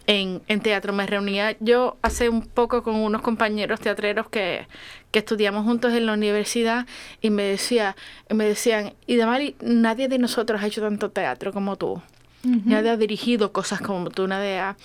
en, 0.08 0.42
en 0.48 0.62
teatro. 0.62 0.94
Me 0.94 1.08
reunía 1.08 1.56
yo 1.60 1.98
hace 2.02 2.30
un 2.30 2.42
poco 2.42 2.84
con 2.84 2.96
unos 2.96 3.22
compañeros 3.22 3.80
teatreros 3.80 4.30
que, 4.30 4.68
que 5.12 5.20
estudiamos 5.20 5.64
juntos 5.66 5.94
en 5.94 6.06
la 6.06 6.14
universidad 6.14 6.86
y 7.22 7.30
me 7.30 7.44
decía, 7.44 7.96
me 8.30 8.46
decían, 8.46 8.94
y 9.06 9.16
Damari, 9.18 9.56
nadie 9.62 10.08
de 10.08 10.18
nosotros 10.18 10.62
ha 10.62 10.68
hecho 10.68 10.82
tanto 10.82 11.12
teatro 11.12 11.54
como 11.54 11.76
tú. 11.78 12.02
Nadie 12.46 12.90
ha 12.90 12.98
dirigido 12.98 13.54
cosas 13.54 13.80
como 13.80 14.10
tú, 14.10 14.28
nadie 14.28 14.60
ha, 14.60 14.76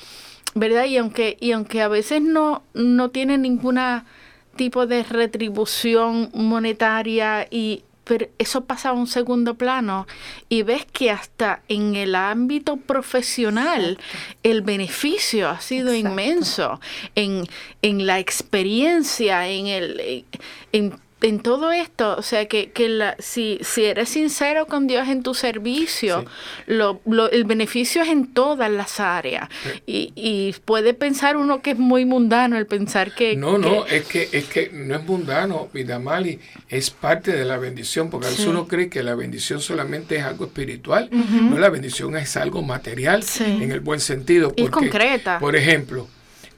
¿verdad? 0.55 0.85
Y 0.85 0.97
aunque, 0.97 1.37
y 1.41 1.51
aunque 1.51 1.83
a 1.83 1.89
veces 1.89 2.23
no, 2.23 2.63
no 2.73 3.11
tiene 3.11 3.37
ninguna 3.37 4.07
tipo 4.55 4.87
de 4.87 5.03
retribución 5.03 6.31
monetaria 6.35 7.49
y 7.51 7.83
pero 8.09 8.27
eso 8.39 8.65
pasa 8.65 8.89
a 8.89 8.93
un 8.93 9.07
segundo 9.07 9.55
plano 9.55 10.07
y 10.49 10.63
ves 10.63 10.87
que 10.91 11.11
hasta 11.11 11.63
en 11.69 11.95
el 11.95 12.15
ámbito 12.15 12.79
profesional 12.79 13.99
el 14.43 14.63
beneficio 14.63 15.49
ha 15.49 15.61
sido 15.61 15.93
Exacto. 15.93 16.09
inmenso 16.09 16.81
en, 17.15 17.45
en 17.83 18.07
la 18.07 18.19
experiencia, 18.19 19.47
en 19.47 19.67
el 19.67 20.01
en, 20.01 20.25
en 20.73 21.08
todo 21.41 21.73
esto, 21.73 22.15
o 22.17 22.23
sea 22.23 22.47
que, 22.47 22.71
que 22.71 22.89
la, 22.89 23.17
si, 23.19 23.59
si 23.63 23.85
eres 23.85 24.09
sincero 24.11 24.67
con 24.67 24.87
Dios 24.87 25.09
en 25.09 25.25
tu 25.25 25.35
servicio, 25.35 26.25
lo, 26.67 27.01
lo- 27.07 27.29
el 27.31 27.43
beneficio 27.45 28.03
es 28.03 28.09
en 28.09 28.33
todas 28.33 28.71
las 28.71 29.01
áreas. 29.01 29.49
Y, 29.85 30.13
y 30.15 30.55
puede 30.65 30.95
pensar 30.95 31.37
uno 31.37 31.61
que 31.61 31.73
es 31.73 31.79
muy 31.79 32.05
mundano 32.05 32.57
el 32.57 32.67
pensar 32.67 33.15
que... 33.17 33.35
No, 33.35 33.59
no, 33.59 33.85
es 33.87 34.05
que, 34.05 34.29
es 34.31 34.45
que 34.45 34.71
no 34.73 34.95
es 34.95 35.05
mundano, 35.05 35.69
Vidamali, 35.73 36.39
es 36.69 36.91
parte 36.91 37.33
de 37.33 37.45
la 37.45 37.57
bendición, 37.59 38.11
porque 38.11 38.27
a 38.27 38.31
veces 38.31 38.45
Sí. 38.45 38.51
uno 38.51 38.69
cree 38.69 38.89
que 38.89 39.03
la 39.03 39.17
bendición 39.17 39.61
solamente 39.61 40.17
es 40.19 40.23
algo 40.23 40.45
espiritual, 40.45 41.09
no, 41.11 41.59
la 41.59 41.69
bendición 41.69 42.17
es 42.17 42.37
algo 42.37 42.63
material, 42.63 43.25
en 43.41 43.73
el 43.73 43.81
buen 43.81 43.99
sentido. 43.99 44.53
Y 44.55 44.63
porque, 44.69 44.89
concreta. 44.89 45.41
Por 45.41 45.57
ejemplo, 45.57 46.07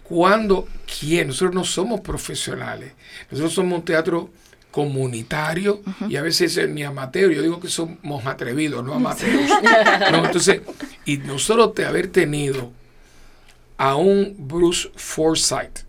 cuando, 0.02 0.68
¿quién? 0.98 1.28
Nosotros 1.28 1.54
no 1.54 1.64
somos 1.64 2.00
profesionales, 2.00 2.92
nosotros 3.30 3.54
somos 3.54 3.78
un 3.78 3.84
teatro 3.84 4.30
comunitario 4.70 5.82
y 6.08 6.16
a 6.16 6.22
veces 6.22 6.56
es 6.56 6.68
ni 6.68 6.82
amateur, 6.82 7.30
yo 7.32 7.42
digo 7.42 7.60
que 7.60 7.68
somos 7.68 8.26
atrevidos, 8.26 8.84
no 8.84 8.94
amateurs. 8.94 9.50
no, 10.12 10.24
entonces, 10.24 10.60
y 11.04 11.18
nosotros 11.18 11.74
de 11.74 11.86
haber 11.86 12.08
tenido 12.08 12.70
a 13.76 13.96
un 13.96 14.36
Bruce 14.38 14.90
Forsyth, 14.94 15.80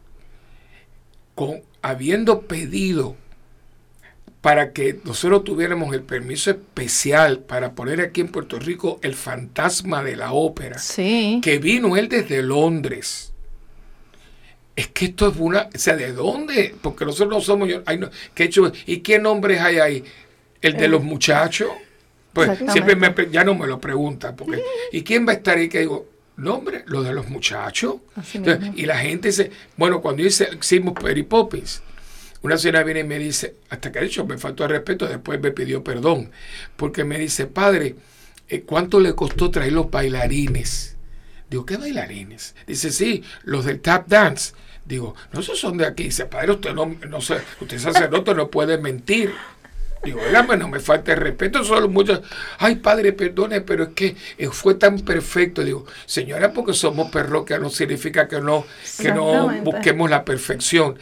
con, 1.35 1.61
habiendo 1.81 2.41
pedido 2.41 3.15
para 4.41 4.71
que 4.73 4.99
nosotros 5.03 5.43
tuviéramos 5.43 5.93
el 5.93 6.01
permiso 6.01 6.49
especial 6.49 7.39
para 7.39 7.73
poner 7.73 8.01
aquí 8.01 8.21
en 8.21 8.29
Puerto 8.29 8.57
Rico 8.57 8.99
el 9.03 9.13
fantasma 9.13 10.03
de 10.03 10.15
la 10.15 10.31
ópera, 10.33 10.79
Sí. 10.79 11.39
que 11.43 11.59
vino 11.59 11.95
él 11.95 12.09
desde 12.09 12.41
Londres. 12.41 13.30
Es 14.75 14.87
que 14.87 15.05
esto 15.05 15.29
es 15.29 15.35
una, 15.37 15.69
o 15.73 15.77
sea, 15.77 15.95
¿de 15.95 16.13
dónde? 16.13 16.75
Porque 16.81 17.05
nosotros 17.05 17.29
no 17.29 17.41
somos, 17.41 17.67
yo, 17.69 17.81
ay, 17.85 17.97
no, 17.97 18.09
¿qué 18.33 18.43
he 18.43 18.45
hecho? 18.45 18.71
¿Y 18.85 18.97
qué 18.97 19.19
nombres 19.19 19.59
hay 19.59 19.79
ahí? 19.79 20.03
¿El 20.61 20.77
de 20.77 20.87
los 20.87 21.03
muchachos? 21.03 21.69
Pues 22.33 22.59
siempre 22.71 22.95
me, 22.95 23.13
ya 23.29 23.43
no 23.43 23.55
me 23.55 23.67
lo 23.67 23.79
preguntan, 23.81 24.35
porque, 24.35 24.63
¿y 24.91 25.03
quién 25.03 25.27
va 25.27 25.33
a 25.33 25.35
estar 25.35 25.57
ahí? 25.57 25.67
Que 25.67 25.79
digo, 25.81 26.07
nombre, 26.37 26.83
lo 26.87 27.03
de 27.03 27.13
los 27.13 27.29
muchachos. 27.29 27.95
Entonces, 28.33 28.71
y 28.75 28.85
la 28.85 28.97
gente 28.97 29.29
dice, 29.29 29.51
bueno, 29.77 30.01
cuando 30.01 30.23
hice, 30.23 30.49
hicimos 30.59 30.93
Perry 30.93 31.23
Poppins, 31.23 31.81
una 32.41 32.57
señora 32.57 32.83
viene 32.83 33.01
y 33.01 33.03
me 33.03 33.19
dice, 33.19 33.55
hasta 33.69 33.91
que 33.91 33.99
de 33.99 34.05
hecho 34.05 34.25
me 34.25 34.37
faltó 34.37 34.63
el 34.63 34.71
respeto, 34.71 35.07
después 35.07 35.39
me 35.39 35.51
pidió 35.51 35.83
perdón, 35.83 36.31
porque 36.75 37.03
me 37.03 37.19
dice, 37.19 37.45
padre, 37.45 37.95
eh, 38.49 38.61
¿cuánto 38.61 38.99
le 38.99 39.13
costó 39.13 39.51
traer 39.51 39.73
los 39.73 39.91
bailarines? 39.91 40.90
Digo, 41.51 41.65
¿qué 41.65 41.75
bailarines? 41.75 42.55
Dice, 42.65 42.91
sí, 42.91 43.25
los 43.43 43.65
del 43.65 43.81
tap 43.81 44.07
dance. 44.07 44.53
Digo, 44.85 45.15
no, 45.33 45.41
esos 45.41 45.59
son 45.59 45.77
de 45.77 45.85
aquí. 45.85 46.03
Dice, 46.03 46.25
padre, 46.25 46.53
usted 46.53 46.73
no, 46.73 46.85
no 47.09 47.19
sé, 47.19 47.41
usted 47.59 47.77
sacerdote, 47.77 48.33
no 48.33 48.49
puede 48.49 48.77
mentir. 48.77 49.33
Digo, 50.01 50.21
no 50.57 50.67
me 50.69 50.79
falta 50.79 51.11
el 51.11 51.19
respeto, 51.19 51.63
solo 51.65 51.89
muchos, 51.89 52.21
ay 52.57 52.77
padre, 52.77 53.11
perdone, 53.11 53.59
pero 53.61 53.83
es 53.83 53.89
que 53.89 54.15
eh, 54.37 54.47
fue 54.47 54.75
tan 54.75 55.01
perfecto. 55.01 55.61
Digo, 55.61 55.85
señora, 56.05 56.53
porque 56.53 56.73
somos 56.73 57.11
parroquia 57.11 57.59
no 57.59 57.69
significa 57.69 58.29
que 58.29 58.39
no, 58.39 58.65
que 58.97 59.11
no 59.11 59.49
busquemos 59.61 60.09
la 60.09 60.23
perfección. 60.23 60.97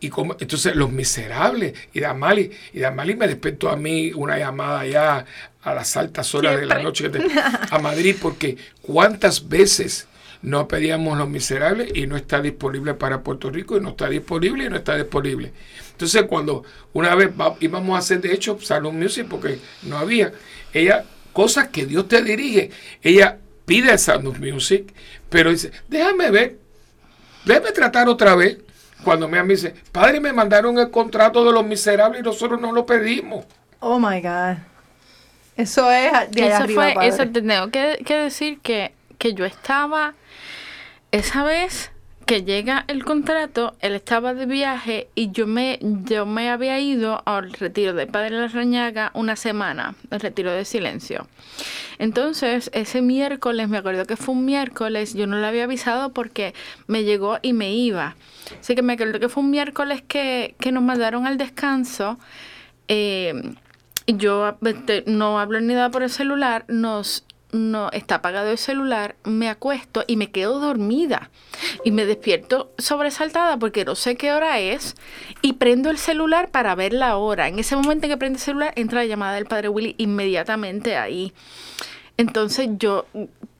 Y 0.00 0.10
como, 0.10 0.36
entonces 0.38 0.76
los 0.76 0.92
miserables, 0.92 1.72
y 1.94 2.00
Damali, 2.00 2.50
y 2.74 2.80
Damali 2.80 3.16
me 3.16 3.26
despertó 3.26 3.70
a 3.70 3.76
mí 3.76 4.12
una 4.12 4.36
llamada 4.36 4.86
ya 4.86 5.24
a 5.64 5.74
las 5.74 5.96
altas 5.96 6.34
horas 6.34 6.60
de 6.60 6.66
la 6.66 6.78
noche 6.82 7.08
de- 7.08 7.26
a 7.70 7.78
Madrid, 7.78 8.16
porque 8.20 8.56
cuántas 8.82 9.48
veces 9.48 10.06
no 10.42 10.68
pedíamos 10.68 11.16
los 11.16 11.28
miserables 11.28 11.90
y 11.96 12.06
no 12.06 12.16
está 12.16 12.40
disponible 12.42 12.92
para 12.94 13.22
Puerto 13.22 13.50
Rico 13.50 13.76
y 13.76 13.80
no 13.80 13.90
está 13.90 14.08
disponible 14.08 14.64
y 14.64 14.68
no 14.68 14.76
está 14.76 14.94
disponible. 14.96 15.52
Entonces 15.92 16.24
cuando 16.24 16.64
una 16.92 17.14
vez 17.14 17.30
va- 17.30 17.56
íbamos 17.60 17.96
a 17.96 17.98
hacer 18.00 18.20
de 18.20 18.32
hecho 18.34 18.58
Salon 18.60 18.98
Music 18.98 19.26
porque 19.28 19.58
no 19.84 19.96
había, 19.96 20.32
ella, 20.74 21.04
cosas 21.32 21.68
que 21.68 21.86
Dios 21.86 22.06
te 22.08 22.22
dirige, 22.22 22.70
ella 23.02 23.38
pide 23.64 23.90
el 23.92 23.98
Sound 23.98 24.26
of 24.26 24.38
Music, 24.38 24.92
pero 25.30 25.50
dice, 25.50 25.72
déjame 25.88 26.30
ver, 26.30 26.58
déjame 27.46 27.72
tratar 27.72 28.08
otra 28.08 28.34
vez. 28.34 28.58
Cuando 29.02 29.28
me 29.28 29.42
dice, 29.44 29.74
padre, 29.92 30.18
me 30.20 30.32
mandaron 30.32 30.78
el 30.78 30.90
contrato 30.90 31.44
de 31.44 31.52
los 31.52 31.64
miserables 31.64 32.20
y 32.20 32.24
nosotros 32.24 32.60
no 32.60 32.72
lo 32.72 32.86
pedimos. 32.86 33.44
Oh 33.80 33.98
my 33.98 34.20
God. 34.20 34.58
Eso 35.56 35.90
es 35.90 36.12
de 36.30 36.42
allá 36.42 36.56
eso 36.56 36.64
arriba, 36.64 36.92
fue, 36.92 36.94
padre. 36.94 37.08
eso 37.08 37.28
te 37.28 37.42
tengo 37.42 37.70
que, 37.70 37.98
que 38.04 38.14
decir 38.16 38.58
que, 38.60 38.92
que 39.18 39.34
yo 39.34 39.44
estaba, 39.44 40.14
esa 41.12 41.44
vez 41.44 41.92
que 42.26 42.42
llega 42.42 42.84
el 42.88 43.04
contrato, 43.04 43.76
él 43.80 43.94
estaba 43.94 44.32
de 44.34 44.46
viaje 44.46 45.08
y 45.14 45.30
yo 45.30 45.46
me, 45.46 45.78
yo 45.82 46.24
me 46.26 46.48
había 46.50 46.80
ido 46.80 47.22
al 47.26 47.52
retiro 47.52 47.92
de 47.92 48.06
Padre 48.06 48.30
La 48.30 48.48
Rañaga 48.48 49.10
una 49.14 49.36
semana, 49.36 49.94
el 50.10 50.20
retiro 50.20 50.50
de 50.50 50.64
silencio. 50.64 51.28
Entonces, 51.98 52.70
ese 52.72 53.02
miércoles, 53.02 53.68
me 53.68 53.76
acuerdo 53.78 54.06
que 54.06 54.16
fue 54.16 54.34
un 54.34 54.46
miércoles, 54.46 55.14
yo 55.14 55.26
no 55.26 55.38
le 55.38 55.46
había 55.46 55.64
avisado 55.64 56.12
porque 56.14 56.54
me 56.86 57.04
llegó 57.04 57.38
y 57.42 57.52
me 57.52 57.74
iba. 57.74 58.16
Así 58.58 58.74
que 58.74 58.82
me 58.82 58.94
acuerdo 58.94 59.20
que 59.20 59.28
fue 59.28 59.42
un 59.42 59.50
miércoles 59.50 60.02
que, 60.06 60.54
que 60.58 60.72
nos 60.72 60.82
mandaron 60.82 61.26
al 61.26 61.36
descanso. 61.36 62.18
eh, 62.88 63.34
yo 64.06 64.56
este, 64.64 65.04
no 65.06 65.38
hablo 65.38 65.60
ni 65.60 65.74
nada 65.74 65.90
por 65.90 66.02
el 66.02 66.10
celular, 66.10 66.64
nos 66.68 67.24
no 67.54 67.88
está 67.92 68.16
apagado 68.16 68.50
el 68.50 68.58
celular, 68.58 69.14
me 69.22 69.48
acuesto 69.48 70.04
y 70.06 70.16
me 70.16 70.30
quedo 70.32 70.58
dormida 70.58 71.30
y 71.84 71.92
me 71.92 72.04
despierto 72.04 72.72
sobresaltada 72.78 73.58
porque 73.58 73.84
no 73.84 73.94
sé 73.94 74.16
qué 74.16 74.32
hora 74.32 74.58
es 74.58 74.96
y 75.40 75.54
prendo 75.54 75.90
el 75.90 75.98
celular 75.98 76.50
para 76.50 76.74
ver 76.74 76.92
la 76.92 77.16
hora. 77.16 77.46
En 77.46 77.58
ese 77.60 77.76
momento 77.76 78.06
en 78.06 78.12
que 78.12 78.16
prende 78.16 78.38
el 78.38 78.42
celular 78.42 78.72
entra 78.76 79.00
la 79.00 79.06
llamada 79.06 79.34
del 79.34 79.46
padre 79.46 79.68
Willy 79.68 79.94
inmediatamente 79.98 80.96
ahí. 80.96 81.32
Entonces 82.16 82.68
yo 82.72 83.06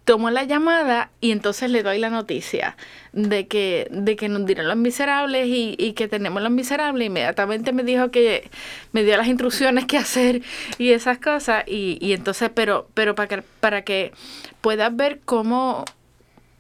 tomo 0.05 0.31
la 0.31 0.45
llamada 0.45 1.11
y 1.23 1.31
entonces 1.31 1.71
le 1.71 1.83
doy 1.83 1.99
la 1.99 2.11
noticia 2.11 2.77
de 3.15 3.47
que, 3.47 3.89
de 3.91 4.17
que 4.17 4.29
nos 4.29 4.45
dieron 4.45 4.69
los 4.69 4.77
miserables 4.77 5.47
y, 5.47 5.77
y 5.79 5.95
que 5.95 6.09
tenemos 6.09 6.43
los 6.43 6.53
miserables. 6.53 7.07
Inmediatamente 7.07 7.73
me 7.73 7.85
dijo 7.85 8.11
que 8.11 8.51
me 8.93 9.03
dio 9.03 9.17
las 9.17 9.27
instrucciones 9.29 9.87
que 9.87 9.97
hacer 9.97 10.43
y 10.77 10.91
esas 10.91 11.17
cosas. 11.19 11.65
Y, 11.67 11.97
y 12.03 12.13
entonces, 12.13 12.51
pero, 12.55 12.87
pero 12.93 13.15
para 13.15 13.29
que, 13.29 13.43
para 13.61 13.83
que 13.83 14.13
puedas 14.61 14.95
ver 14.95 15.21
cómo, 15.25 15.87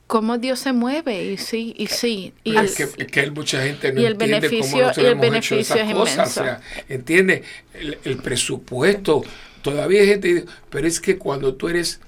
cómo 0.06 0.38
Dios 0.38 0.58
se 0.60 0.72
mueve. 0.72 1.24
Y 1.24 1.36
sí, 1.36 1.74
y 1.76 1.88
sí. 1.88 2.32
Y 2.44 2.56
es, 2.56 2.74
que, 2.76 3.06
que 3.06 3.30
mucha 3.30 3.62
gente 3.62 3.92
no 3.92 4.00
y 4.00 4.06
el 4.06 4.12
entiende 4.12 4.40
cómo 4.48 4.50
beneficio- 4.50 4.92
y 4.96 5.00
el 5.04 5.12
hecho 5.12 5.20
beneficio 5.20 5.58
esas 5.58 5.78
es 5.80 5.94
cosas. 5.94 6.14
inmenso. 6.14 6.40
O 6.40 6.44
sea, 6.44 6.60
entiende 6.88 7.42
el, 7.74 7.98
el 8.04 8.16
presupuesto. 8.16 9.22
Todavía 9.60 10.00
hay 10.00 10.06
gente, 10.08 10.44
pero 10.70 10.86
es 10.88 10.98
que 10.98 11.18
cuando 11.18 11.54
tú 11.56 11.68
eres 11.68 12.00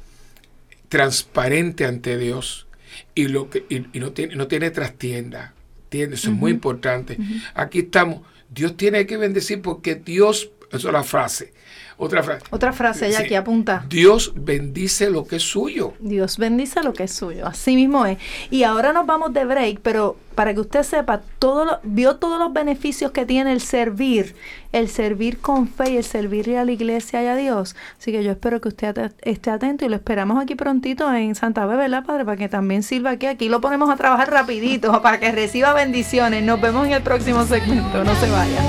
transparente 0.89 1.84
ante 1.84 2.18
Dios 2.18 2.66
y 3.14 3.28
lo 3.28 3.51
que 3.51 3.64
y, 3.68 3.87
y 3.97 4.01
no 4.01 4.12
tiene 4.12 4.37
no 4.37 4.47
tiene 4.47 4.70
trastienda, 4.70 5.55
¿entiendes? 5.84 6.20
Eso 6.20 6.30
es 6.30 6.37
muy 6.37 6.51
importante. 6.51 7.18
Aquí 7.55 7.80
estamos. 7.80 8.22
Dios 8.49 8.76
tiene 8.76 9.07
que 9.07 9.16
bendecir 9.16 9.61
porque 9.61 9.97
Dios, 9.97 10.51
eso 10.70 10.89
es 10.89 10.93
la 10.93 11.03
frase. 11.03 11.53
Otra 11.99 12.22
frase. 12.22 12.44
Otra 12.51 12.72
frase, 12.74 13.07
ella 13.07 13.18
Sí. 13.18 13.24
aquí 13.24 13.34
apunta. 13.36 13.84
Dios 13.88 14.32
bendice 14.36 15.09
lo 15.11 15.26
que 15.26 15.36
es 15.36 15.42
suyo. 15.42 15.94
Dios 15.99 16.36
bendice 16.36 16.82
lo 16.82 16.92
que 16.92 17.05
es 17.05 17.12
suyo. 17.12 17.47
Así 17.47 17.74
mismo 17.74 18.05
es. 18.05 18.18
Y 18.51 18.64
ahora 18.64 18.92
nos 18.92 19.07
vamos 19.07 19.32
de 19.32 19.47
break, 19.47 19.80
pero 19.80 20.16
para 20.34 20.53
que 20.53 20.61
usted 20.61 20.82
sepa, 20.82 21.22
todo 21.38 21.64
lo- 21.64 21.80
vio 21.84 22.16
todos 22.16 22.38
los 22.38 22.53
beneficios 22.53 23.12
que 23.12 23.24
tiene 23.24 23.53
el 23.53 23.62
servir, 23.62 24.34
el 24.72 24.90
servir 24.90 25.38
con 25.38 25.68
fe 25.68 25.92
y 25.92 25.97
el 25.97 26.05
servirle 26.05 26.59
a 26.59 26.66
la 26.66 26.72
iglesia 26.72 27.22
y 27.22 27.26
a 27.28 27.34
Dios. 27.34 27.74
Así 27.99 28.12
que 28.12 28.22
yo 28.22 28.32
espero 28.32 28.61
que 28.61 28.68
usted 28.68 28.99
at- 28.99 29.12
esté 29.22 29.51
atento 29.51 29.86
y 29.86 29.88
lo 29.88 29.97
esperamos 29.97 30.42
aquí 30.42 30.55
prontito 30.55 31.11
en 31.14 31.34
Santa 31.34 31.66
Fe, 31.66 31.76
¿verdad, 31.76 32.05
Padre? 32.05 32.26
Para 32.26 32.36
que 32.36 32.51
también 32.51 32.82
sirva 32.82 33.12
aquí. 33.12 33.24
Aquí 33.24 33.49
lo 33.49 33.62
ponemos 33.62 33.88
a 33.88 33.97
trabajar 33.97 34.30
rapidito 34.30 35.01
para 35.01 35.18
que 35.18 35.32
reciba 35.32 35.72
bendiciones. 35.72 36.42
Nos 36.44 36.61
vemos 36.61 36.86
en 36.86 36.92
el 36.92 37.03
próximo 37.03 37.47
segmento. 37.47 38.05
No 38.05 38.14
se 38.16 38.30
vaya. 38.30 38.61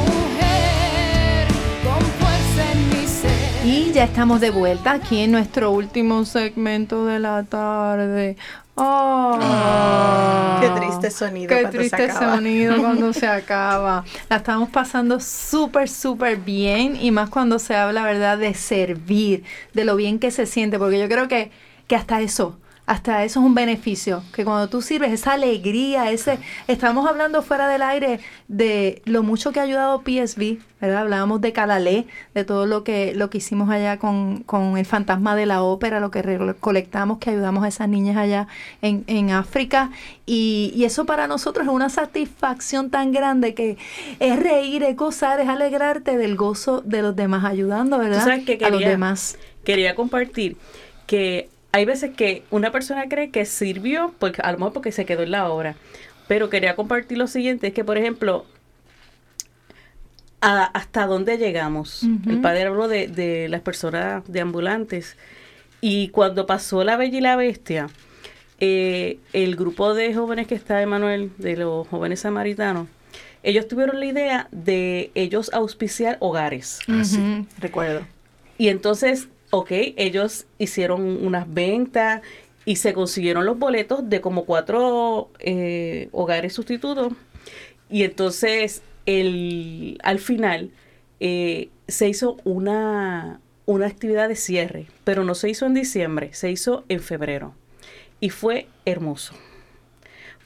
Y 3.70 3.92
ya 3.92 4.06
estamos 4.06 4.40
de 4.40 4.50
vuelta 4.50 4.94
aquí 4.94 5.20
en 5.20 5.34
nuestro 5.34 5.72
último 5.72 6.24
segmento 6.24 7.06
de 7.06 7.20
la 7.20 7.44
tarde. 7.44 8.38
Oh, 8.76 9.38
Qué 10.62 10.70
triste 10.70 11.12
sonido 11.12 11.50
Qué 11.50 11.64
cuando 11.64 11.72
se 11.74 11.78
triste 11.80 12.04
acaba. 12.06 12.36
sonido 12.38 12.78
cuando 12.82 13.12
se 13.12 13.28
acaba. 13.28 14.06
La 14.30 14.38
estamos 14.38 14.70
pasando 14.70 15.20
súper, 15.20 15.90
súper 15.90 16.38
bien 16.38 16.96
y 16.96 17.12
más 17.12 17.30
cuando 17.30 17.60
se 17.60 17.76
habla, 17.76 18.06
¿verdad?, 18.06 18.38
de 18.38 18.54
servir, 18.54 19.44
de 19.74 19.84
lo 19.84 19.98
bien 19.98 20.20
que 20.20 20.32
se 20.32 20.46
siente, 20.46 20.80
porque 20.80 20.98
yo 20.98 21.10
creo 21.10 21.28
que, 21.28 21.52
que 21.88 21.98
hasta 21.98 22.22
eso 22.22 22.58
hasta 22.88 23.26
eso 23.26 23.42
es 23.42 23.46
un 23.46 23.54
beneficio, 23.54 24.24
que 24.34 24.46
cuando 24.46 24.70
tú 24.70 24.82
sirves, 24.82 25.12
esa 25.12 25.34
alegría, 25.34 26.10
ese, 26.10 26.40
estamos 26.70 27.06
hablando 27.06 27.42
fuera 27.42 27.68
del 27.68 27.82
aire 27.82 28.22
de 28.48 29.02
lo 29.04 29.24
mucho 29.24 29.52
que 29.52 29.60
ha 29.60 29.64
ayudado 29.64 30.04
PSB, 30.04 30.60
¿verdad? 30.80 31.00
Hablábamos 31.02 31.42
de 31.42 31.52
Calalé, 31.52 32.06
de 32.34 32.46
todo 32.46 32.66
lo 32.66 32.86
que, 32.86 33.14
lo 33.14 33.30
que 33.30 33.40
hicimos 33.40 33.70
allá 33.70 34.00
con, 34.00 34.42
con 34.44 34.78
el 34.78 34.86
fantasma 34.86 35.36
de 35.36 35.46
la 35.46 35.64
ópera, 35.64 36.00
lo 36.00 36.12
que 36.12 36.22
recolectamos, 36.22 37.18
que 37.18 37.32
ayudamos 37.32 37.66
a 37.66 37.68
esas 37.68 37.90
niñas 37.90 38.16
allá 38.16 38.48
en, 38.82 39.04
en 39.08 39.32
África, 39.32 39.92
y, 40.26 40.72
y 40.74 40.86
eso 40.86 41.06
para 41.06 41.28
nosotros 41.28 41.68
es 41.68 41.74
una 41.74 41.90
satisfacción 41.90 42.90
tan 42.90 43.12
grande 43.12 43.54
que 43.54 43.78
es 44.22 44.40
reír, 44.40 44.84
es 44.84 44.96
gozar, 44.96 45.42
es 45.42 45.50
alegrarte 45.50 46.18
del 46.18 46.38
gozo 46.38 46.80
de 46.80 47.02
los 47.02 47.18
demás 47.18 47.44
ayudando, 47.44 47.98
¿verdad? 47.98 48.24
sabes 48.24 48.46
que 48.46 48.64
a 48.64 48.70
los 48.70 48.80
demás. 48.80 49.38
Quería 49.66 49.94
compartir 49.94 50.56
que 51.06 51.50
hay 51.72 51.86
veces 51.86 52.12
que 52.16 52.44
una 52.52 52.72
persona 52.72 53.08
cree 53.10 53.30
que 53.32 53.46
sirvió, 53.46 54.14
porque, 54.20 54.42
a 54.42 54.52
lo 54.52 54.58
mejor 54.60 54.74
porque 54.74 54.92
se 54.92 55.06
quedó 55.06 55.24
en 55.24 55.32
la 55.32 55.50
obra, 55.50 55.76
pero 56.28 56.50
quería 56.50 56.76
compartir 56.76 57.18
lo 57.18 57.28
siguiente, 57.28 57.68
es 57.68 57.74
que 57.74 57.84
por 57.84 57.98
ejemplo, 57.98 58.46
a- 60.42 60.66
hasta 60.66 61.06
dónde 61.08 61.38
llegamos. 61.38 62.04
El 62.28 62.42
padre 62.42 62.64
habló 62.64 62.88
de, 62.88 63.08
de 63.08 63.48
las 63.50 63.62
personas 63.62 64.24
de 64.32 64.42
ambulantes 64.42 65.18
y 65.82 66.10
cuando 66.10 66.46
pasó 66.46 66.84
La 66.84 66.96
Bella 66.98 67.18
y 67.18 67.22
la 67.22 67.36
Bestia, 67.36 67.88
eh, 68.60 69.20
el 69.34 69.56
grupo 69.56 69.94
de 69.94 70.14
jóvenes 70.14 70.48
que 70.48 70.56
está 70.56 70.82
Emanuel, 70.82 71.32
de 71.38 71.58
los 71.58 71.88
jóvenes 71.88 72.22
samaritanos, 72.22 72.88
ellos 73.44 73.68
tuvieron 73.68 74.00
la 74.00 74.06
idea 74.06 74.48
de 74.52 75.12
ellos 75.16 75.50
auspiciar 75.54 76.18
hogares. 76.20 76.80
Ah, 76.88 77.04
sí. 77.04 77.20
Ujú, 77.20 77.46
Recuerdo. 77.60 78.06
Y 78.58 78.70
entonces, 78.70 79.28
ok, 79.52 79.72
ellos 79.72 80.46
hicieron 80.58 81.26
unas 81.26 81.52
ventas 81.52 82.22
y 82.66 82.78
se 82.78 82.94
consiguieron 82.94 83.46
los 83.46 83.58
boletos 83.58 84.10
de 84.10 84.22
como 84.22 84.46
cuatro 84.46 85.30
eh, 85.40 86.10
hogares 86.12 86.54
sustitutos. 86.54 87.14
Y 87.90 88.04
entonces, 88.04 88.82
el, 89.06 89.98
al 90.04 90.20
final, 90.20 90.72
eh, 91.20 91.70
se 91.88 92.10
hizo 92.10 92.38
una, 92.44 93.40
una 93.66 93.88
actividad 93.88 94.28
de 94.28 94.36
cierre, 94.36 94.88
pero 95.06 95.24
no 95.24 95.34
se 95.34 95.50
hizo 95.50 95.66
en 95.66 95.74
diciembre, 95.74 96.34
se 96.34 96.52
hizo 96.52 96.84
en 96.90 97.00
febrero. 97.00 97.54
Y 98.20 98.32
fue 98.32 98.68
hermoso. 98.86 99.34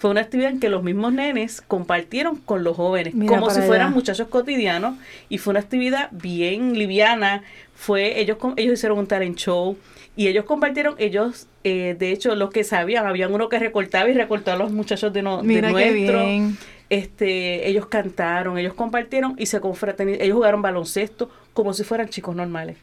Fue 0.02 0.10
una 0.10 0.22
actividad 0.22 0.50
en 0.50 0.60
que 0.60 0.68
los 0.68 0.82
mismos 0.82 1.14
nenes 1.14 1.62
compartieron 1.62 2.38
con 2.38 2.64
los 2.64 2.76
jóvenes, 2.76 3.14
Mira 3.14 3.36
como 3.36 3.52
si 3.52 3.62
fueran 3.62 3.94
muchachos 3.94 4.30
cotidianos, 4.30 4.96
y 5.30 5.38
fue 5.38 5.52
una 5.52 5.60
actividad 5.60 6.10
bien 6.10 6.74
liviana. 6.74 7.44
Fue, 7.76 8.20
ellos, 8.20 8.40
ellos 8.58 8.74
hicieron 8.74 8.98
un 8.98 9.06
talent 9.06 9.38
show 9.38 9.78
y 10.16 10.28
ellos 10.28 10.46
compartieron, 10.46 10.96
ellos, 10.98 11.46
eh, 11.64 11.96
de 12.00 12.12
hecho, 12.14 12.34
los 12.34 12.50
que 12.50 12.64
sabían, 12.64 13.06
habían 13.06 13.32
uno 13.32 13.48
que 13.48 13.60
recortaba 13.60 14.10
y 14.10 14.14
recortó 14.14 14.52
a 14.52 14.56
los 14.56 14.72
muchachos 14.72 15.14
de, 15.14 15.22
no, 15.22 15.38
de 15.38 15.44
Mira 15.44 15.68
qué 15.68 15.92
nuestro. 15.92 16.26
bien. 16.26 16.58
Este, 16.90 17.70
ellos 17.70 17.86
cantaron, 17.86 18.58
ellos 18.58 18.74
compartieron 18.74 19.36
y 19.38 19.46
se 19.46 19.62
confraternizaron. 19.62 20.26
Ellos 20.26 20.36
jugaron 20.36 20.64
baloncesto 20.64 21.30
como 21.54 21.76
si 21.76 21.84
fueran 21.84 22.10
chicos 22.10 22.36
normales, 22.36 22.78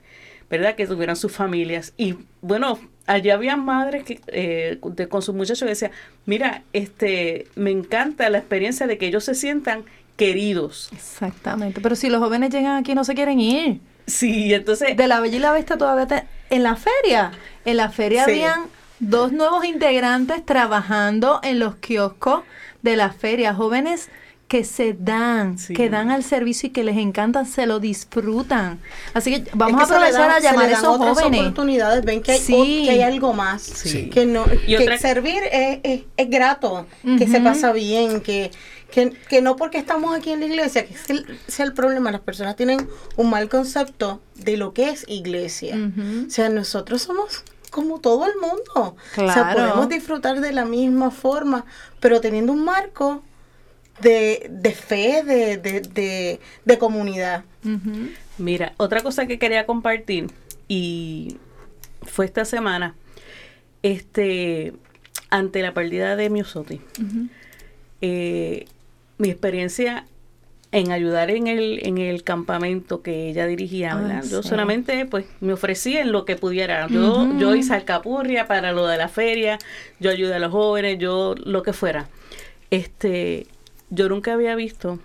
¿verdad? 0.48 0.76
Que 0.76 0.86
tuvieran 0.86 1.16
sus 1.16 1.32
familias. 1.32 1.94
Y 1.96 2.14
bueno, 2.42 2.78
allí 3.08 3.30
había 3.30 3.56
madres 3.56 4.04
que, 4.04 4.20
eh, 4.28 4.78
de- 4.82 5.08
con 5.08 5.22
sus 5.22 5.34
muchachos 5.34 5.60
que 5.60 5.70
decían, 5.70 5.90
mira, 6.26 6.62
este, 6.72 7.46
me 7.56 7.70
encanta 7.70 8.30
la 8.30 8.38
experiencia 8.38 8.86
de 8.86 8.98
que 8.98 9.06
ellos 9.06 9.24
se 9.24 9.34
sientan 9.34 9.84
queridos. 10.16 10.88
Exactamente. 10.92 11.80
Pero 11.80 11.94
si 11.96 12.08
los 12.08 12.20
jóvenes 12.20 12.50
llegan 12.50 12.76
aquí 12.76 12.94
no 12.94 13.04
se 13.04 13.14
quieren 13.14 13.40
ir. 13.40 13.80
Sí, 14.06 14.52
entonces, 14.54 14.96
De 14.96 15.06
la 15.06 15.20
Bella 15.20 15.36
y 15.36 15.40
la 15.40 15.52
Bestia 15.52 15.76
todavía 15.76 16.06
te- 16.06 16.24
en 16.54 16.62
la 16.62 16.76
feria. 16.76 17.32
En 17.64 17.76
la 17.76 17.90
feria 17.90 18.24
Sí. 18.24 18.30
habían 18.32 18.62
dos 19.00 19.32
nuevos 19.32 19.64
integrantes 19.64 20.44
trabajando 20.44 21.40
en 21.42 21.58
los 21.58 21.76
kioscos 21.76 22.42
de 22.82 22.96
la 22.96 23.12
feria. 23.12 23.54
Jóvenes 23.54 24.08
que 24.48 24.64
se 24.64 24.94
dan, 24.98 25.58
Sí. 25.58 25.74
que 25.74 25.90
dan 25.90 26.10
al 26.10 26.24
servicio 26.24 26.68
y 26.68 26.70
que 26.70 26.82
les 26.82 26.96
encantan, 26.96 27.44
se 27.46 27.66
lo 27.66 27.80
disfrutan. 27.80 28.80
Así 29.14 29.30
que 29.42 29.50
vamos 29.54 29.82
Es 29.82 29.88
que 29.88 29.94
a 29.94 29.96
aprovechar 29.96 30.28
dan- 30.28 30.30
a 30.36 30.40
llamar 30.40 30.64
a 30.70 30.72
esos 30.72 30.84
otras 30.96 31.18
jóvenes. 31.18 31.40
oportunidades, 31.42 32.04
ven 32.04 32.22
que 32.22 32.32
hay, 32.32 32.40
Sí. 32.40 32.82
que 32.86 32.90
hay 32.92 33.02
algo 33.02 33.34
más. 33.34 33.60
Sí. 33.62 34.08
Que 34.08 34.24
no 34.26 34.44
Y 34.66 34.76
que 34.76 34.82
otra- 34.84 34.98
servir 34.98 35.42
es, 35.52 35.80
es- 35.82 36.02
es 36.16 36.30
grato, 36.30 36.86
que 37.18 37.26
se 37.28 37.40
pasa 37.40 37.72
bien, 37.72 38.20
que, 38.22 38.50
que, 38.90 39.10
que 39.28 39.42
no 39.42 39.56
porque 39.56 39.76
estamos 39.76 40.16
aquí 40.16 40.30
en 40.30 40.40
la 40.40 40.46
iglesia, 40.46 40.86
que 40.86 40.94
es 40.94 41.10
el, 41.10 41.38
sea 41.46 41.66
el 41.66 41.74
problema, 41.74 42.10
las 42.10 42.22
personas 42.22 42.56
tienen 42.56 42.88
un 43.16 43.28
mal 43.28 43.50
concepto 43.50 44.22
de 44.34 44.56
lo 44.56 44.72
que 44.72 44.88
es 44.88 45.04
iglesia. 45.08 45.76
O 46.26 46.30
sea, 46.30 46.48
nosotros 46.48 47.02
somos 47.02 47.44
como 47.70 48.00
todo 48.00 48.24
el 48.24 48.32
mundo. 48.40 48.96
O 48.96 49.14
sea, 49.14 49.34
Claro. 49.34 49.58
podemos 49.60 49.88
disfrutar 49.90 50.40
de 50.40 50.52
la 50.52 50.64
misma 50.64 51.10
forma, 51.10 51.66
pero 52.00 52.22
teniendo 52.22 52.54
un 52.54 52.64
marco 52.64 53.22
de, 54.00 54.46
de 54.50 54.72
fe, 54.72 55.22
de, 55.24 55.56
de, 55.58 56.40
de, 56.64 56.78
comunidad. 56.78 57.44
Mira, 58.38 58.72
otra 58.76 59.02
cosa 59.02 59.26
que 59.26 59.38
quería 59.38 59.66
compartir 59.66 60.28
y 60.68 61.36
fue 62.02 62.24
esta 62.24 62.44
semana, 62.44 62.94
este, 63.82 64.72
ante 65.30 65.62
la 65.62 65.74
pérdida 65.74 66.16
de 66.16 66.30
Miosotti, 66.30 66.80
eh, 68.00 68.66
mi 69.18 69.30
experiencia 69.30 70.06
en 70.70 70.92
ayudar 70.92 71.30
en 71.30 71.46
el, 71.46 71.80
en 71.86 71.98
el 71.98 72.22
campamento 72.22 73.00
que 73.00 73.30
ella 73.30 73.46
dirigía, 73.46 73.94
¿verdad? 73.94 74.22
yo 74.30 74.42
solamente 74.42 75.06
pues 75.06 75.24
me 75.40 75.54
ofrecí 75.54 75.96
en 75.96 76.12
lo 76.12 76.26
que 76.26 76.36
pudiera. 76.36 76.86
Yo, 76.88 77.38
yo 77.38 77.54
hice 77.54 77.74
alcapurria 77.74 78.46
para 78.46 78.72
lo 78.72 78.86
de 78.86 78.98
la 78.98 79.08
feria, 79.08 79.58
yo 79.98 80.10
ayudé 80.10 80.34
a 80.34 80.38
los 80.38 80.52
jóvenes, 80.52 80.98
yo 80.98 81.34
lo 81.42 81.62
que 81.62 81.72
fuera. 81.72 82.08
Este, 82.70 83.46
yo 83.90 84.08
nunca 84.08 84.32
había 84.32 84.54
visto 84.54 84.98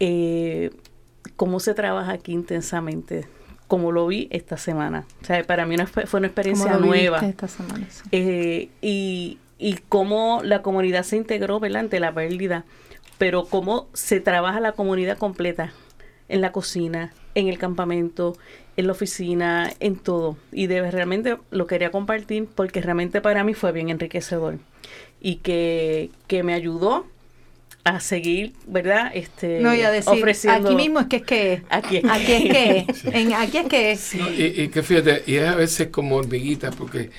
eh, 0.00 0.70
cómo 1.36 1.60
se 1.60 1.74
trabaja 1.74 2.12
aquí 2.12 2.32
intensamente, 2.32 3.26
como 3.66 3.92
lo 3.92 4.06
vi 4.06 4.28
esta 4.30 4.56
semana. 4.56 5.06
O 5.22 5.24
sea, 5.24 5.42
para 5.44 5.66
mí 5.66 5.74
una 5.74 5.86
fue 5.86 6.02
una 6.02 6.10
¿Cómo 6.10 6.26
experiencia 6.26 6.74
lo 6.74 6.86
nueva. 6.86 7.18
esta 7.20 7.48
semana? 7.48 7.86
Sí. 7.90 8.02
Eh, 8.12 8.68
y, 8.80 9.38
y 9.58 9.78
cómo 9.88 10.40
la 10.42 10.62
comunidad 10.62 11.02
se 11.02 11.16
integró 11.16 11.60
¿verdad? 11.60 11.80
ante 11.80 12.00
la 12.00 12.12
pérdida, 12.12 12.64
pero 13.18 13.44
cómo 13.44 13.88
se 13.92 14.20
trabaja 14.20 14.60
la 14.60 14.72
comunidad 14.72 15.18
completa 15.18 15.72
en 16.28 16.40
la 16.40 16.52
cocina, 16.52 17.12
en 17.34 17.48
el 17.48 17.58
campamento, 17.58 18.36
en 18.76 18.86
la 18.86 18.92
oficina, 18.92 19.72
en 19.80 19.96
todo. 19.96 20.36
Y 20.52 20.66
de, 20.66 20.88
realmente 20.90 21.38
lo 21.50 21.66
quería 21.66 21.90
compartir 21.90 22.46
porque 22.54 22.80
realmente 22.80 23.20
para 23.20 23.42
mí 23.44 23.54
fue 23.54 23.72
bien 23.72 23.88
enriquecedor 23.88 24.58
y 25.20 25.36
que, 25.36 26.10
que 26.26 26.42
me 26.42 26.54
ayudó 26.54 27.06
a 27.84 28.00
seguir, 28.00 28.52
¿verdad? 28.66 29.10
Este, 29.14 29.60
No, 29.60 29.74
y 29.74 29.80
a 29.82 29.90
decir, 29.90 30.12
ofreciendo- 30.12 30.68
aquí 30.68 30.76
mismo 30.76 31.00
es 31.00 31.06
que 31.06 31.16
es 31.16 31.22
que 31.22 31.52
es. 31.54 31.62
Aquí 31.70 31.96
es 31.98 32.04
Aquí 32.04 32.32
es 32.32 32.42
que 32.52 32.78
es. 32.88 32.98
Sí. 32.98 33.08
En- 33.12 33.32
aquí 33.34 33.56
es 33.58 33.66
que 33.66 33.90
es. 33.92 34.14
No, 34.16 34.30
y, 34.30 34.42
y 34.62 34.68
que 34.68 34.82
fíjate, 34.82 35.22
y 35.26 35.36
es 35.36 35.48
a 35.48 35.54
veces 35.54 35.88
como 35.88 36.16
hormiguita, 36.16 36.70
porque 36.70 37.10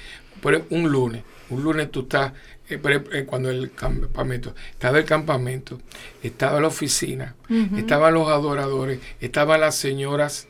por 0.41 0.53
ejemplo, 0.53 0.77
un 0.77 0.91
lunes, 0.91 1.23
un 1.49 1.63
lunes 1.63 1.89
tú 1.89 2.01
estás, 2.01 2.33
eh, 2.69 2.77
por 2.77 2.91
ejemplo, 2.91 3.15
eh, 3.17 3.25
cuando 3.25 3.49
el 3.49 3.71
campamento, 3.73 4.53
estaba 4.71 4.99
el 4.99 5.05
campamento, 5.05 5.81
estaba 6.21 6.59
la 6.61 6.67
oficina, 6.67 7.35
estaban 7.75 8.13
los 8.13 8.27
adoradores, 8.29 8.99
estaban 9.21 9.61
las 9.61 9.73
señoras 9.75 10.47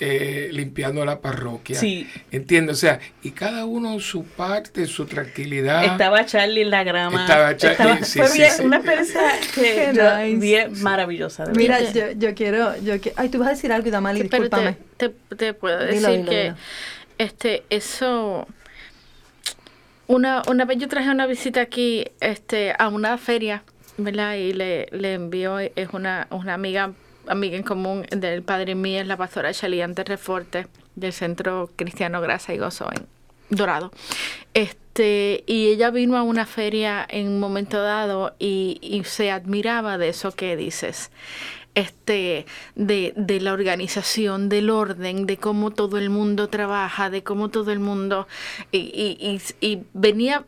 eh, 0.00 0.48
limpiando 0.52 1.04
la 1.04 1.20
parroquia. 1.20 1.78
Sí. 1.78 2.06
¿Entiendes? 2.30 2.76
O 2.76 2.78
sea, 2.80 3.00
y 3.22 3.30
cada 3.30 3.64
uno 3.64 3.94
en 3.94 4.00
su 4.00 4.24
parte, 4.24 4.82
en 4.82 4.86
su 4.88 5.06
tranquilidad. 5.06 5.84
Estaba 5.84 6.24
Charlie 6.26 6.62
en 6.62 6.70
la 6.70 6.84
grama. 6.84 7.22
Estaba 7.22 7.56
Charlie, 7.56 8.04
sí, 8.04 8.18
fue 8.18 8.28
sí, 8.28 8.38
bien- 8.38 8.50
sí. 8.52 8.62
una 8.64 8.76
experiencia 8.76 9.20
que 9.54 9.92
yo- 9.94 10.18
nice. 10.18 10.36
bien 10.38 10.82
maravillosa. 10.82 11.44
de 11.46 11.52
Mira, 11.54 11.80
yo, 11.92 12.12
yo 12.12 12.34
quiero, 12.34 12.76
yo 12.82 13.00
que- 13.00 13.12
ay, 13.16 13.28
tú 13.30 13.38
vas 13.38 13.48
a 13.48 13.50
decir 13.52 13.72
algo, 13.72 13.90
Damali, 13.90 14.22
discúlpame. 14.22 14.76
te, 14.96 15.08
te, 15.10 15.36
te 15.36 15.54
puedo 15.54 15.78
Dilo, 15.86 15.92
decir 16.08 16.10
dilo, 16.18 16.30
que 16.30 16.42
dilo. 16.42 16.56
este 17.18 17.64
eso 17.70 18.46
una, 20.08 20.42
una 20.48 20.64
vez 20.64 20.78
yo 20.78 20.88
traje 20.88 21.10
una 21.10 21.26
visita 21.26 21.60
aquí 21.60 22.04
este 22.20 22.74
a 22.78 22.88
una 22.88 23.18
feria 23.18 23.62
¿verdad? 23.96 24.34
y 24.34 24.52
le, 24.52 24.86
le 24.92 25.14
envió 25.14 25.58
es 25.58 25.72
una, 25.92 26.26
una 26.30 26.54
amiga 26.54 26.92
amiga 27.28 27.56
en 27.56 27.62
común 27.62 28.06
del 28.10 28.42
padre 28.42 28.74
mío 28.74 29.00
es 29.00 29.06
la 29.06 29.16
pastora 29.16 29.52
Shaliante 29.52 30.04
Reforte 30.04 30.66
del 30.94 31.12
Centro 31.12 31.70
Cristiano 31.76 32.20
Grasa 32.20 32.54
y 32.54 32.58
Gozo 32.58 32.88
en 32.92 33.06
Dorado. 33.50 33.92
Este 34.54 35.44
y 35.46 35.68
ella 35.68 35.90
vino 35.90 36.16
a 36.16 36.22
una 36.22 36.46
feria 36.46 37.06
en 37.08 37.28
un 37.28 37.40
momento 37.40 37.82
dado 37.82 38.34
y, 38.38 39.02
se 39.04 39.30
admiraba 39.30 39.98
de 39.98 40.08
eso 40.08 40.32
que 40.32 40.56
dices 40.56 41.10
este 41.74 42.46
de, 42.74 43.12
de 43.16 43.40
la 43.40 43.52
organización, 43.52 44.48
del 44.48 44.70
orden, 44.70 45.26
de 45.26 45.36
cómo 45.36 45.70
todo 45.70 45.98
el 45.98 46.08
mundo 46.08 46.48
trabaja, 46.48 47.10
de 47.10 47.22
cómo 47.22 47.50
todo 47.50 47.70
el 47.72 47.80
mundo 47.80 48.26
y, 48.72 49.38
y- 49.60 49.82
venía 49.92 50.46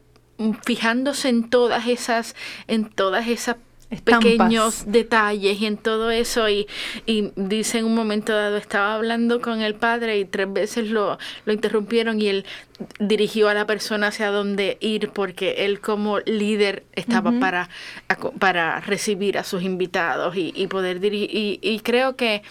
fijándose 0.64 1.28
en 1.28 1.50
todas 1.50 1.86
esas, 1.86 2.34
en 2.68 2.88
todas 2.88 3.28
esas 3.28 3.56
Estampas. 3.90 4.32
pequeños 4.32 4.84
detalles 4.86 5.60
y 5.60 5.66
en 5.66 5.76
todo 5.78 6.10
eso. 6.10 6.48
Y, 6.48 6.66
y 7.06 7.32
dice 7.36 7.78
en 7.78 7.86
un 7.86 7.94
momento 7.94 8.34
dado, 8.34 8.56
estaba 8.56 8.94
hablando 8.94 9.40
con 9.40 9.60
el 9.60 9.74
padre 9.74 10.18
y 10.18 10.24
tres 10.24 10.52
veces 10.52 10.88
lo, 10.90 11.18
lo 11.44 11.52
interrumpieron 11.52 12.20
y 12.20 12.28
él 12.28 12.46
dirigió 13.00 13.48
a 13.48 13.54
la 13.54 13.66
persona 13.66 14.08
hacia 14.08 14.30
dónde 14.30 14.76
ir 14.80 15.10
porque 15.10 15.64
él 15.64 15.80
como 15.80 16.20
líder 16.20 16.84
estaba 16.92 17.32
para, 17.40 17.68
para 18.38 18.80
recibir 18.80 19.38
a 19.38 19.44
sus 19.44 19.62
invitados 19.62 20.36
y, 20.36 20.52
y 20.54 20.66
poder 20.68 21.00
dirigir. 21.00 21.30
Y, 21.32 21.58
y 21.62 21.80
creo 21.80 22.14
que, 22.14 22.42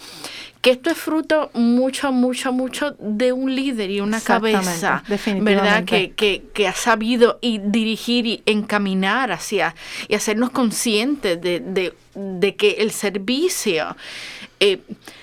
que 0.60 0.70
esto 0.70 0.90
es 0.90 0.98
fruto 0.98 1.50
mucho, 1.54 2.10
mucho, 2.12 2.52
mucho 2.52 2.96
de 2.98 3.32
un 3.32 3.54
líder 3.54 3.90
y 3.90 4.00
una 4.00 4.18
cabeza, 4.42 5.02
¿verdad? 5.44 5.84
que, 6.16 6.42
que 6.52 6.66
ha 6.68 6.72
sabido 6.74 7.38
y 7.40 7.58
dirigir 7.58 8.26
y 8.26 8.42
encaminar 8.46 9.30
hacia 9.30 9.74
y 10.08 10.14
hacernos 10.14 10.50
conscientes 10.50 11.40
de, 11.40 11.60
de- 11.60 11.94
de 12.14 12.56
que 12.56 12.70
el 12.78 12.90
servicio 12.90 13.96
eh, 14.58 14.80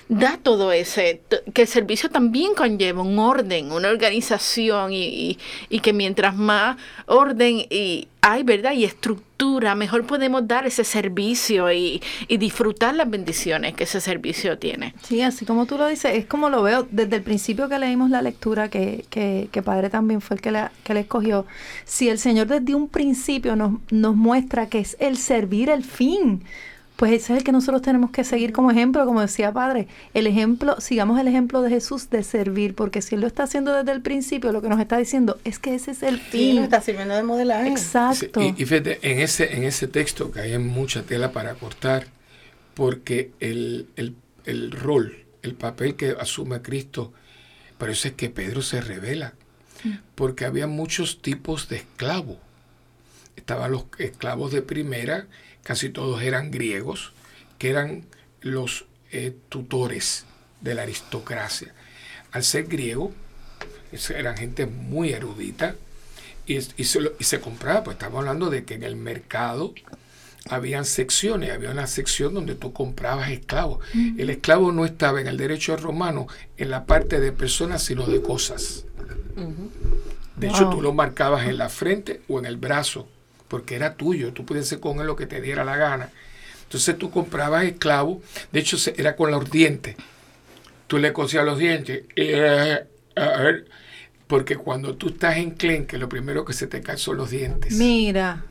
da 0.08 0.38
todo 0.42 0.72
ese, 0.72 1.22
que 1.54 1.64
el 1.64 1.68
servicio 1.68 2.10
también 2.10 2.54
conlleva 2.54 3.02
un 3.02 3.18
orden, 3.18 3.72
una 3.72 3.90
organización 3.90 4.94
y, 4.94 5.38
y- 5.70 5.80
que 5.80 5.94
mientras 5.94 6.36
más 6.36 6.78
orden 7.08 7.66
y 7.70 8.08
hay, 8.22 8.44
¿verdad? 8.44 8.74
Y 8.74 8.86
estructura, 8.86 9.76
mejor 9.76 10.06
podemos 10.06 10.48
dar 10.48 10.66
ese 10.66 10.84
servicio 10.84 11.72
y, 11.72 12.02
y 12.28 12.38
disfrutar 12.38 12.96
las 12.96 13.08
bendiciones 13.10 13.74
que 13.76 13.84
ese 13.84 14.02
servicio 14.02 14.58
tiene. 14.58 14.96
Sí, 15.04 15.22
así 15.22 15.46
como 15.46 15.66
tú 15.68 15.78
lo 15.78 15.88
dices, 15.88 16.16
es 16.16 16.26
como 16.26 16.50
lo 16.50 16.64
veo 16.64 16.88
desde 16.90 17.18
el 17.18 17.22
principio 17.22 17.70
que 17.70 17.78
leímos 17.78 18.10
la 18.10 18.22
lectura, 18.24 18.70
que, 18.70 19.06
que, 19.12 19.48
que 19.52 19.62
Padre 19.62 19.90
también 19.92 20.22
fue 20.22 20.38
el 20.38 20.42
que 20.42 20.52
la, 20.52 20.72
que 20.84 20.94
la 20.96 21.02
escogió. 21.02 21.46
Si 21.84 22.10
el 22.10 22.18
Señor 22.18 22.48
desde 22.48 22.74
un 22.74 22.90
principio 22.90 23.56
nos, 23.56 23.74
nos 23.92 24.16
muestra 24.16 24.70
que 24.70 24.80
es 24.80 24.98
el 25.00 25.18
servir 25.18 25.70
el 25.70 25.84
fin, 25.84 26.44
pues 26.96 27.12
ese 27.12 27.34
es 27.34 27.40
el 27.40 27.44
que 27.44 27.52
nosotros 27.52 27.82
tenemos 27.82 28.12
que 28.12 28.24
seguir 28.24 28.54
como 28.54 28.72
ejemplo, 28.72 29.06
como 29.06 29.20
decía 29.22 29.52
Padre. 29.52 29.88
El 30.14 30.28
ejemplo, 30.28 30.80
sigamos 30.80 31.20
el 31.20 31.28
ejemplo 31.28 31.62
de 31.62 31.70
Jesús 31.70 32.10
de 32.10 32.24
servir, 32.24 32.74
porque 32.76 33.02
si 33.02 33.16
Él 33.16 33.22
lo 33.22 33.28
está 33.28 33.44
haciendo 33.44 33.74
desde 33.74 33.92
el 33.92 34.02
principio, 34.02 34.52
lo 34.54 34.62
que 34.62 34.70
nos 34.70 34.80
está 34.80 34.98
diciendo 34.98 35.38
es 35.44 35.60
que 35.60 35.76
ese 35.76 35.92
es 35.92 36.04
el 36.04 36.20
Sí, 36.20 36.24
fin. 36.32 36.56
nos 36.56 36.64
está 36.66 36.82
sirviendo 36.82 37.14
de 37.16 37.24
modelaje. 37.24 37.68
Exacto. 37.70 38.40
Sí, 38.40 38.54
Y, 38.58 38.64
y 38.64 38.66
fíjate, 38.66 39.00
en 39.02 39.20
ese, 39.20 39.56
en 39.58 39.64
ese 39.64 39.88
texto 39.88 40.32
que 40.32 40.40
hay 40.42 40.58
mucha 40.58 41.04
tela 41.04 41.32
para 41.34 41.56
cortar, 41.56 42.08
porque 42.74 43.32
el, 43.40 43.88
el- 43.96 44.16
el 44.46 44.72
rol, 44.72 45.26
el 45.42 45.56
papel 45.56 45.96
que 45.96 46.16
asume 46.20 46.62
Cristo, 46.62 47.12
por 47.78 47.90
eso 47.90 48.08
es 48.08 48.14
que 48.14 48.30
Pedro 48.30 48.62
se 48.62 48.80
revela, 48.80 49.34
porque 50.16 50.46
había 50.46 50.68
muchos 50.68 51.22
tipos 51.22 51.68
de 51.68 51.78
esclavos. 51.78 52.38
Estaban 53.36 53.72
los 53.72 53.86
esclavos 54.00 54.52
de 54.52 54.62
primera, 54.62 55.28
casi 55.66 55.90
todos 55.90 56.22
eran 56.22 56.52
griegos, 56.52 57.12
que 57.58 57.70
eran 57.72 58.06
los 58.40 58.86
eh, 59.12 59.36
tutores 59.50 60.24
de 60.62 60.76
la 60.76 60.84
aristocracia. 60.84 61.74
Al 62.32 62.44
ser 62.44 62.66
griego, 62.68 63.12
eran 64.16 64.38
gente 64.38 64.66
muy 64.68 65.12
erudita, 65.12 65.76
y, 66.48 66.58
y 66.58 66.84
se, 66.86 67.02
lo- 67.02 67.14
y 67.20 67.24
se 67.24 67.42
compraba, 67.42 67.84
pues 67.84 67.96
estamos 67.96 68.20
hablando 68.20 68.50
de 68.50 68.64
que 68.64 68.76
en 68.76 68.84
el 68.84 68.96
mercado 68.96 69.74
habían 70.50 70.86
secciones, 70.86 71.52
había 71.52 71.72
una 71.72 71.88
sección 71.88 72.36
donde 72.36 72.54
tú 72.54 72.72
comprabas 72.72 73.32
esclavos. 73.32 73.80
El 74.20 74.30
esclavo 74.30 74.72
no 74.72 74.86
estaba 74.86 75.20
en 75.20 75.26
el 75.28 75.38
derecho 75.38 75.76
romano 75.78 76.28
en 76.58 76.70
la 76.70 76.86
parte 76.86 77.20
de 77.20 77.32
personas, 77.32 77.82
sino 77.84 78.06
de 78.06 78.22
cosas. 78.22 78.86
De 80.36 80.48
hecho, 80.48 80.70
tú 80.70 80.82
lo 80.84 80.94
marcabas 80.94 81.48
en 81.48 81.58
la 81.58 81.70
frente 81.70 82.22
o 82.28 82.38
en 82.38 82.46
el 82.46 82.58
brazo, 82.58 83.08
porque 83.48 83.76
era 83.76 83.96
tuyo, 83.96 84.34
tú 84.34 84.46
podías 84.46 84.66
hacer 84.66 84.80
con 84.80 85.00
él 85.00 85.08
lo 85.08 85.16
que 85.16 85.26
te 85.28 85.42
diera 85.42 85.64
la 85.64 85.78
gana. 85.78 86.10
Entonces 86.64 86.98
tú 86.98 87.12
comprabas 87.12 87.64
esclavos, 87.66 88.24
de 88.52 88.60
hecho 88.60 88.78
era 88.98 89.16
con 89.16 89.32
los 89.32 89.50
dientes. 89.50 89.96
Tú 90.88 90.98
le 90.98 91.14
cosías 91.14 91.46
los 91.46 91.58
dientes. 91.60 92.04
eh, 92.16 92.86
a 93.16 93.42
ver, 93.42 93.66
porque 94.28 94.56
cuando 94.58 94.96
tú 94.96 95.10
estás 95.10 95.38
en 95.38 95.52
clenque, 95.52 95.98
lo 95.98 96.10
primero 96.10 96.44
que 96.46 96.54
se 96.54 96.68
te 96.68 96.82
caen 96.82 96.98
son 96.98 97.18
los 97.18 97.30
dientes. 97.30 97.74
Mira, 97.74 98.44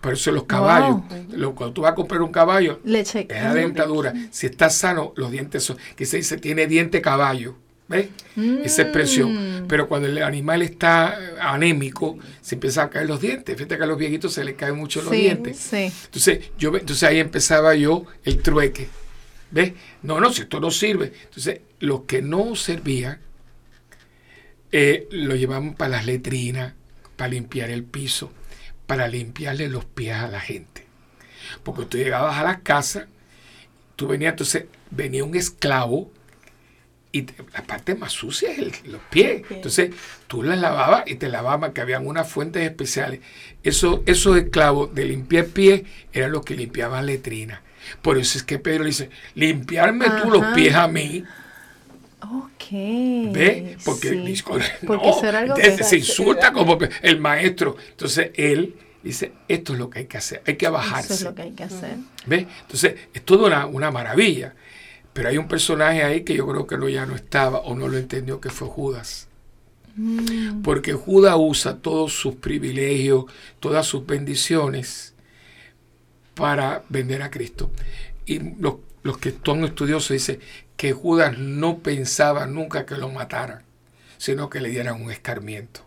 Por 0.00 0.14
eso 0.14 0.30
los 0.32 0.44
caballos, 0.44 0.96
lo- 1.30 1.54
cuando 1.54 1.74
tú 1.74 1.82
vas 1.82 1.92
a 1.92 1.94
comprar 1.94 2.22
un 2.22 2.32
caballo, 2.32 2.80
es 3.28 3.42
la 3.42 3.54
dentadura. 3.54 4.12
Si 4.30 4.46
está 4.46 4.70
sano, 4.70 5.12
los 5.16 5.30
dientes 5.30 5.62
son, 5.64 5.76
que 5.96 6.06
se 6.06 6.16
dice, 6.18 6.38
tiene 6.38 6.66
diente 6.66 7.00
caballo. 7.02 7.56
¿Ves? 7.92 8.08
Esa 8.64 8.82
expresión. 8.82 9.66
Pero 9.68 9.86
cuando 9.86 10.08
el 10.08 10.22
animal 10.22 10.62
está 10.62 11.18
anémico, 11.40 12.18
se 12.40 12.54
empiezan 12.54 12.86
a 12.86 12.90
caer 12.90 13.06
los 13.06 13.20
dientes. 13.20 13.54
Fíjate 13.54 13.76
que 13.76 13.84
a 13.84 13.86
los 13.86 13.98
viejitos 13.98 14.32
se 14.32 14.44
les 14.44 14.54
caen 14.54 14.76
mucho 14.76 15.02
los 15.02 15.12
dientes. 15.12 15.58
sí. 15.58 15.92
Entonces, 16.04 16.50
yo, 16.58 16.74
entonces 16.76 17.02
ahí 17.04 17.20
empezaba 17.20 17.74
yo 17.74 18.06
el 18.24 18.42
trueque. 18.42 18.88
¿Ves? 19.50 19.74
No, 20.02 20.18
no, 20.18 20.32
si 20.32 20.42
esto 20.42 20.58
no 20.60 20.70
sirve. 20.70 21.12
Entonces, 21.24 21.60
los 21.80 22.02
que 22.02 22.22
no 22.22 22.56
servían, 22.56 23.18
eh, 24.72 25.06
lo 25.10 25.36
llevaban 25.36 25.74
para 25.74 25.90
las 25.90 26.06
letrinas, 26.06 26.72
para 27.16 27.28
limpiar 27.28 27.68
el 27.68 27.84
piso, 27.84 28.32
para 28.86 29.06
limpiarle 29.06 29.68
los 29.68 29.84
pies 29.84 30.16
a 30.16 30.28
la 30.28 30.40
gente. 30.40 30.86
Porque 31.62 31.84
tú 31.84 31.98
llegabas 31.98 32.38
a 32.38 32.44
la 32.44 32.60
casa, 32.60 33.06
tú 33.96 34.08
venías, 34.08 34.32
entonces 34.32 34.64
venía 34.90 35.22
un 35.24 35.36
esclavo 35.36 36.10
y 37.12 37.22
te- 37.22 37.34
la 37.52 37.62
parte 37.62 37.94
más 37.94 38.10
sucia 38.12 38.50
es 38.50 38.58
el- 38.58 38.72
los 38.90 39.00
pies. 39.10 39.42
Entonces 39.50 39.90
tú 40.26 40.42
las 40.42 40.58
lavabas 40.58 41.04
y 41.06 41.16
te 41.16 41.28
lavaban, 41.28 41.72
que 41.72 41.80
habían 41.82 42.06
unas 42.06 42.28
fuentes 42.28 42.62
especiales. 42.64 43.20
Eso, 43.62 44.02
esos 44.06 44.36
esclavos 44.38 44.94
de 44.94 45.04
limpiar 45.04 45.46
pies 45.46 45.82
eran 46.12 46.32
los 46.32 46.44
que 46.44 46.54
limpiaban 46.56 47.04
letrinas. 47.06 47.60
Por 48.00 48.16
eso 48.18 48.38
es 48.38 48.44
que 48.44 48.58
Pedro 48.58 48.84
dice, 48.84 49.10
limpiarme 49.34 50.06
tú 50.22 50.30
los 50.30 50.44
pies 50.54 50.74
a 50.74 50.88
mí. 50.88 51.24
Ok. 52.20 52.70
¿Ve? 53.32 53.76
Porque, 53.84 54.10
sí. 54.10 54.16
Porque 54.86 55.06
no, 55.06 55.38
algo 55.38 55.56
se- 55.56 55.76
que- 55.76 55.84
se 55.84 55.96
insulta 55.98 56.52
como 56.52 56.78
el 57.02 57.18
maestro. 57.20 57.76
Entonces 57.90 58.30
él 58.34 58.76
dice, 59.02 59.32
esto 59.48 59.72
es 59.72 59.78
lo 59.80 59.90
que 59.90 59.98
hay 60.00 60.04
que 60.06 60.18
hacer, 60.18 60.42
hay 60.46 60.56
que 60.56 60.68
bajarse. 60.68 61.06
Eso 61.06 61.14
es 61.14 61.22
lo 61.22 61.34
que 61.34 61.42
hay 61.42 61.50
que 61.50 61.64
hacer. 61.64 61.96
¿Ve? 62.26 62.46
Entonces, 62.60 62.94
es 63.12 63.22
toda 63.24 63.46
una, 63.48 63.66
una 63.66 63.90
maravilla. 63.90 64.54
Pero 65.12 65.28
hay 65.28 65.36
un 65.38 65.48
personaje 65.48 66.02
ahí 66.02 66.22
que 66.22 66.34
yo 66.34 66.46
creo 66.46 66.66
que 66.66 66.78
no, 66.78 66.88
ya 66.88 67.04
no 67.06 67.14
estaba 67.14 67.58
o 67.60 67.74
no 67.74 67.88
lo 67.88 67.98
entendió, 67.98 68.40
que 68.40 68.50
fue 68.50 68.68
Judas. 68.68 69.28
Porque 70.64 70.94
Judas 70.94 71.36
usa 71.38 71.76
todos 71.76 72.14
sus 72.14 72.36
privilegios, 72.36 73.26
todas 73.60 73.86
sus 73.86 74.06
bendiciones 74.06 75.12
para 76.34 76.82
vender 76.88 77.20
a 77.22 77.30
Cristo. 77.30 77.70
Y 78.24 78.38
los, 78.58 78.76
los 79.02 79.18
que 79.18 79.34
son 79.44 79.64
estudiosos 79.64 80.10
dicen 80.12 80.38
que 80.78 80.92
Judas 80.92 81.36
no 81.38 81.78
pensaba 81.80 82.46
nunca 82.46 82.86
que 82.86 82.96
lo 82.96 83.10
mataran, 83.10 83.62
sino 84.16 84.48
que 84.48 84.60
le 84.62 84.70
dieran 84.70 85.02
un 85.02 85.10
escarmiento. 85.10 85.82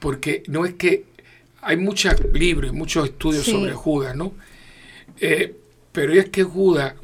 Porque 0.00 0.42
no 0.46 0.64
es 0.64 0.74
que 0.74 1.04
hay 1.60 1.76
muchos 1.76 2.14
libros 2.32 2.72
y 2.72 2.74
muchos 2.74 3.04
estudios 3.08 3.44
Sí. 3.44 3.52
sobre 3.52 3.72
Judas, 3.74 4.16
¿no? 4.16 4.32
Eh, 5.20 5.54
pero 5.92 6.12
es 6.12 6.28
que 6.30 6.42
Judas 6.44 6.94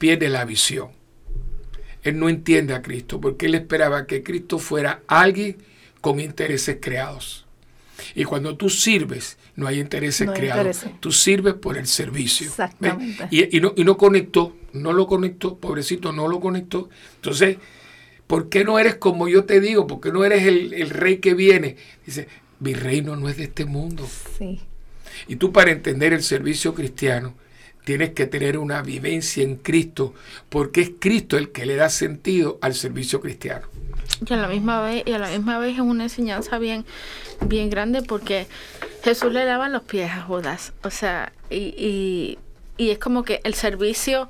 pierde 0.00 0.30
la 0.30 0.46
visión. 0.46 0.88
Él 2.02 2.18
no 2.18 2.30
entiende 2.30 2.74
a 2.74 2.80
Cristo 2.80 3.20
porque 3.20 3.46
él 3.46 3.54
esperaba 3.54 4.06
que 4.06 4.22
Cristo 4.22 4.58
fuera 4.58 5.02
alguien 5.06 5.58
con 6.00 6.18
intereses 6.18 6.78
creados. 6.80 7.46
Y 8.14 8.24
cuando 8.24 8.56
tú 8.56 8.70
sirves, 8.70 9.36
no 9.56 9.66
hay 9.66 9.78
intereses 9.78 10.26
No 10.26 10.32
hay 10.32 10.38
creados. 10.40 10.86
Tú 11.00 11.12
sirves 11.12 11.52
por 11.52 11.76
el 11.76 11.86
servicio. 11.86 12.46
Exactamente. 12.46 13.28
Y, 13.30 13.54
y 13.54 13.60
no, 13.60 13.74
y 13.76 13.84
no 13.84 13.98
conectó, 13.98 14.56
no 14.72 14.94
lo 14.94 15.06
conectó, 15.06 15.58
pobrecito, 15.58 16.12
no 16.12 16.28
lo 16.28 16.40
conectó. 16.40 16.88
Entonces, 17.16 17.58
¿por 18.26 18.48
qué 18.48 18.64
no 18.64 18.78
eres 18.78 18.94
como 18.94 19.28
yo 19.28 19.44
te 19.44 19.60
digo? 19.60 19.86
¿Por 19.86 20.00
qué 20.00 20.10
no 20.10 20.24
eres 20.24 20.44
el, 20.44 20.72
el 20.72 20.88
rey 20.88 21.18
que 21.18 21.34
viene? 21.34 21.76
Dice, 22.06 22.26
mi 22.58 22.72
reino 22.72 23.16
no 23.16 23.28
es 23.28 23.36
de 23.36 23.44
este 23.44 23.66
mundo. 23.66 24.08
Sí. 24.38 24.60
Y 25.28 25.36
tú 25.36 25.52
para 25.52 25.70
entender 25.70 26.14
el 26.14 26.22
servicio 26.22 26.72
cristiano 26.72 27.34
tienes 27.90 28.10
que 28.10 28.28
tener 28.28 28.56
una 28.56 28.82
vivencia 28.82 29.42
en 29.42 29.56
Cristo, 29.56 30.14
porque 30.48 30.80
es 30.80 30.92
Cristo 31.00 31.36
el 31.36 31.50
que 31.50 31.66
le 31.66 31.74
da 31.74 31.88
sentido 31.88 32.56
al 32.62 32.76
servicio 32.76 33.20
cristiano. 33.20 33.66
Y 34.24 34.32
a 34.32 34.36
la 34.36 34.46
misma 34.46 34.80
vez, 34.80 35.02
y 35.06 35.10
a 35.10 35.18
la 35.18 35.28
misma 35.28 35.58
vez 35.58 35.74
es 35.74 35.80
una 35.80 36.04
enseñanza 36.04 36.60
bien, 36.60 36.84
bien 37.46 37.68
grande 37.68 38.02
porque 38.02 38.46
Jesús 39.02 39.32
le 39.32 39.44
lava 39.44 39.68
los 39.68 39.82
pies 39.82 40.08
a 40.08 40.22
Judas. 40.22 40.72
O 40.84 40.90
sea, 40.90 41.32
y, 41.50 41.74
y, 41.76 42.38
y 42.76 42.90
es 42.90 43.00
como 43.00 43.24
que 43.24 43.40
el 43.42 43.54
servicio, 43.54 44.28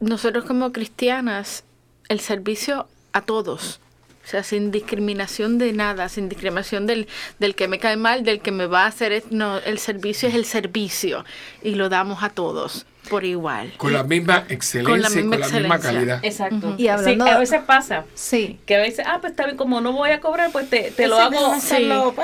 nosotros 0.00 0.44
como 0.44 0.72
cristianas, 0.72 1.62
el 2.08 2.18
servicio 2.18 2.88
a 3.12 3.20
todos. 3.20 3.78
O 4.24 4.28
sea, 4.28 4.42
sin 4.42 4.70
discriminación 4.70 5.58
de 5.58 5.72
nada, 5.72 6.08
sin 6.08 6.28
discriminación 6.28 6.86
del, 6.86 7.08
del 7.38 7.54
que 7.54 7.66
me 7.68 7.78
cae 7.78 7.96
mal, 7.96 8.22
del 8.24 8.40
que 8.40 8.52
me 8.52 8.66
va 8.66 8.84
a 8.84 8.86
hacer. 8.86 9.12
es- 9.12 9.30
No, 9.30 9.58
el 9.58 9.78
servicio 9.78 10.28
es 10.28 10.34
el 10.34 10.44
servicio 10.44 11.24
y 11.62 11.74
lo 11.74 11.88
damos 11.88 12.22
a 12.22 12.28
todos. 12.30 12.86
por 13.10 13.24
igual. 13.24 13.72
Con 13.78 13.92
la 13.92 14.04
misma 14.04 14.44
excelencia, 14.48 14.84
Con 14.88 15.02
la 15.02 15.10
y 15.10 15.16
misma 15.16 15.30
con 15.32 15.40
la 15.40 15.46
misma 15.58 15.74
excelencia. 15.74 15.90
calidad. 15.92 16.20
Exacto. 16.24 16.74
Y 16.78 16.86
hablando 16.86 17.24
sí, 17.24 17.30
a 17.32 17.38
veces 17.38 17.60
pasa 17.66 18.04
Sí. 18.14 18.60
que 18.64 18.76
a 18.76 18.78
veces, 18.78 19.04
ah, 19.08 19.18
pues 19.20 19.32
está 19.32 19.44
bien, 19.44 19.56
como 19.56 19.80
no 19.80 19.90
voy 19.90 20.10
a 20.10 20.20
cobrar, 20.20 20.52
pues 20.52 20.70
te, 20.70 20.92
te 20.92 21.08
lo 21.08 21.18
hago 21.18 21.52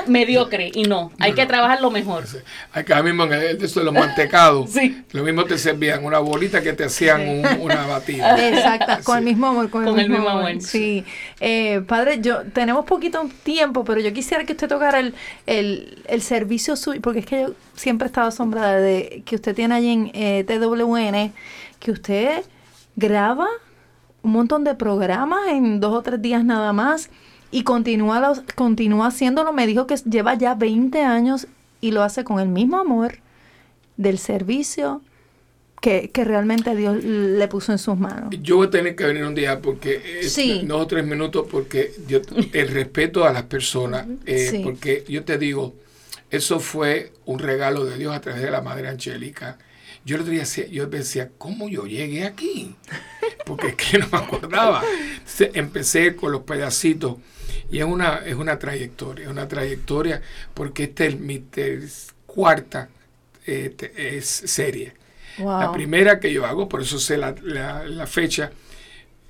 mediocre. 0.07 0.71
Y 0.73 0.85
no, 0.85 1.11
hay 1.19 1.33
que 1.35 1.47
trabajarlo 1.47 1.91
mejor. 1.91 2.25
Acá 2.73 3.03
mismo 3.03 3.25
en 3.25 3.33
el 3.33 3.59
de 3.59 3.67
eso 3.67 3.81
de 3.81 3.87
los 3.87 3.93
mantecados, 3.95 4.71
Sí. 4.73 5.03
lo 5.11 5.25
mismo 5.25 5.45
te 5.47 5.59
servían 5.59 6.05
una 6.05 6.21
bolita 6.21 6.63
que 6.63 6.73
te 6.73 6.85
hacían 6.85 7.29
un- 7.29 7.47
una 7.61 7.85
batida. 7.87 8.37
Exacto, 8.49 9.05
con 9.05 9.19
el 9.19 9.25
mismo 9.25 9.49
amor, 9.49 9.71
con, 9.71 9.85
Con 9.85 9.99
el 9.99 10.09
mismo 10.09 10.29
amor. 10.29 10.49
amor. 10.51 10.63
Sí. 10.63 11.05
Eh, 11.41 11.83
padre, 11.87 12.21
yo 12.21 12.43
tenemos 12.53 12.85
poquito 12.85 13.29
tiempo, 13.45 13.85
pero 13.85 14.01
yo 14.01 14.13
quisiera 14.13 14.45
que 14.45 14.53
usted 14.55 14.69
tocara 14.69 14.99
el, 14.99 15.15
el, 15.47 16.03
el 16.09 16.21
servicio 16.23 16.75
suyo, 16.75 17.01
porque 17.01 17.21
es 17.21 17.27
que 17.27 17.43
yo 17.43 17.51
siempre 17.75 18.07
he 18.07 18.09
estado 18.09 18.29
asombrada 18.29 18.77
de 18.81 19.23
que 19.25 19.37
usted 19.37 19.55
tiene 19.55 19.75
allí 19.77 19.89
en 19.91 20.11
eh, 20.15 20.45
TWN, 20.45 21.33
que 21.79 21.91
usted 21.93 22.43
graba 22.97 23.47
un 24.23 24.33
montón 24.33 24.65
de 24.65 24.75
programas 24.75 25.47
en 25.49 25.79
dos 25.79 25.93
o 25.95 26.03
tres 26.03 26.21
días 26.21 26.45
nada 26.45 26.73
más 26.73 27.09
y 27.53 27.63
continúa, 27.63 28.19
los- 28.19 28.43
continúa 28.57 29.07
haciéndolo. 29.07 29.53
Me 29.53 29.67
dijo 29.69 29.87
que 29.87 29.95
lleva 29.97 30.35
ya 30.35 30.55
20 30.57 31.03
años 31.03 31.47
y 31.81 31.93
lo 31.93 32.03
hace 32.03 32.25
con 32.25 32.41
el 32.41 32.49
mismo 32.49 32.79
amor 32.79 33.19
del 33.97 34.19
servicio 34.19 35.03
que, 35.81 36.11
que 36.11 36.25
realmente 36.25 36.75
Dios 36.75 37.03
le 37.05 37.49
puso 37.49 37.73
en 37.73 37.79
sus 37.79 37.97
manos. 37.99 38.31
Yo 38.43 38.57
voy 38.57 38.67
a 38.67 38.71
tener 38.71 38.97
que 38.97 39.05
venir 39.05 39.25
un 39.25 39.35
día 39.35 39.61
porque 39.61 40.21
es 40.21 40.33
Sí. 40.33 40.63
dos 40.65 40.83
o 40.83 40.87
tres 40.87 41.05
minutos 41.05 41.47
porque 41.51 41.93
yo 42.07 42.21
el 42.53 42.69
respeto 42.69 43.25
a 43.25 43.33
las 43.33 43.45
personas 43.45 44.07
eh, 44.27 44.49
Sí. 44.51 44.61
porque 44.65 45.05
yo 45.09 45.25
te 45.25 45.39
digo 45.39 45.75
eso 46.31 46.61
fue 46.61 47.13
un 47.25 47.39
regalo 47.39 47.85
de 47.87 47.97
Dios 47.97 48.15
a 48.15 48.21
través 48.21 48.43
de 48.43 48.51
la 48.51 48.61
Madre 48.61 48.89
Angélica. 48.89 49.57
Yo 50.05 50.19
día 50.19 50.41
decía, 50.41 50.67
yo 50.69 50.87
decía, 50.87 51.31
¿cómo 51.39 51.69
yo 51.69 51.87
llegué 51.87 52.25
aquí? 52.25 52.75
Porque 53.47 53.69
es 53.69 53.75
que 53.77 53.99
no 53.99 54.09
me 54.13 54.19
acordaba. 54.19 54.83
Entonces, 55.19 55.51
empecé 55.55 56.17
con 56.17 56.33
los 56.33 56.43
pedacitos 56.43 57.17
y 57.71 57.79
es 57.79 57.85
una, 57.85 58.17
es 58.27 58.35
una 58.35 58.59
trayectoria, 58.59 59.25
es 59.25 59.31
una 59.31 59.49
trayectoria 59.49 60.21
porque 60.55 60.85
esta 60.85 61.05
es 61.07 61.19
mi 61.19 61.39
ter- 61.39 61.83
cuarta 62.27 62.89
eh, 63.47 63.73
te- 63.77 64.17
es 64.19 64.27
serie. 64.27 64.93
Wow. 65.39 65.61
La 65.61 65.73
primera 65.73 66.21
que 66.21 66.33
yo 66.33 66.45
hago, 66.47 66.69
por 66.69 66.83
eso 66.83 66.99
sé 66.99 67.17
la, 67.17 67.35
la- 67.43 67.85
la 67.85 68.07
fecha, 68.07 68.51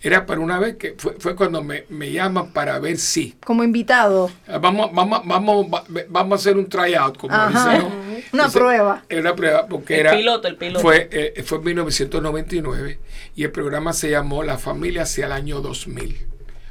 era 0.01 0.27
para 0.27 0.41
una 0.41 0.61
vez 0.61 0.77
que 0.77 0.95
fue, 0.97 1.15
fue 1.19 1.35
cuando 1.35 1.63
me, 1.63 1.85
me 1.89 2.13
llaman 2.13 2.53
para 2.53 2.79
ver 2.79 2.99
si. 2.99 3.33
Como 3.45 3.65
invitado. 3.65 4.31
Ah, 4.47 4.59
Vamos, 4.59 4.91
vamos, 4.93 5.23
vamos, 5.27 5.67
va- 5.67 5.85
vamos 6.09 6.33
a 6.33 6.41
hacer 6.41 6.57
un 6.57 6.69
tryout, 6.69 7.17
como 7.19 7.35
Ajá. 7.35 7.73
dicen, 7.75 7.89
¿no? 7.89 7.89
Una 8.33 8.45
Entonces, 8.45 8.53
prueba. 8.61 9.05
Era 9.09 9.21
una 9.23 9.35
prueba 9.35 9.67
porque 9.67 9.95
El 9.95 10.01
era. 10.01 10.13
piloto, 10.17 10.49
el 10.49 10.57
piloto. 10.57 10.81
Fue, 10.81 11.09
eh, 11.11 11.43
fue 11.45 11.59
en 11.59 11.65
1999 11.65 12.99
y 13.35 13.43
el 13.45 13.51
programa 13.51 13.93
se 13.93 14.11
llamó 14.11 14.43
La 14.43 14.59
familia 14.59 15.03
hacia 15.03 15.27
el 15.27 15.33
año 15.33 15.61
2000. 15.61 16.27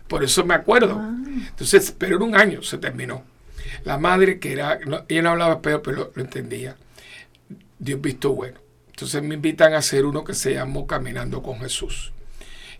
Por 0.07 0.23
eso 0.23 0.45
me 0.45 0.53
acuerdo. 0.53 1.01
Entonces, 1.49 1.93
pero 1.97 2.15
en 2.17 2.21
un 2.23 2.35
año 2.35 2.61
se 2.63 2.77
terminó. 2.77 3.23
La 3.83 3.97
madre 3.97 4.39
que 4.39 4.53
era, 4.53 4.79
no- 4.85 5.03
ella 5.09 5.21
no 5.23 5.29
hablaba 5.31 5.55
español, 5.55 5.81
pero 5.83 5.97
lo, 5.97 6.11
lo 6.15 6.21
entendía. 6.21 6.77
Dios 7.79 7.99
visto 8.01 8.33
bueno. 8.33 8.57
Entonces 8.97 9.21
me 9.21 9.35
invitan 9.35 9.75
a 9.75 9.77
hacer 9.77 10.05
uno 10.07 10.23
que 10.23 10.33
se 10.33 10.55
llamó 10.55 10.87
Caminando 10.87 11.43
con 11.43 11.59
Jesús, 11.59 12.13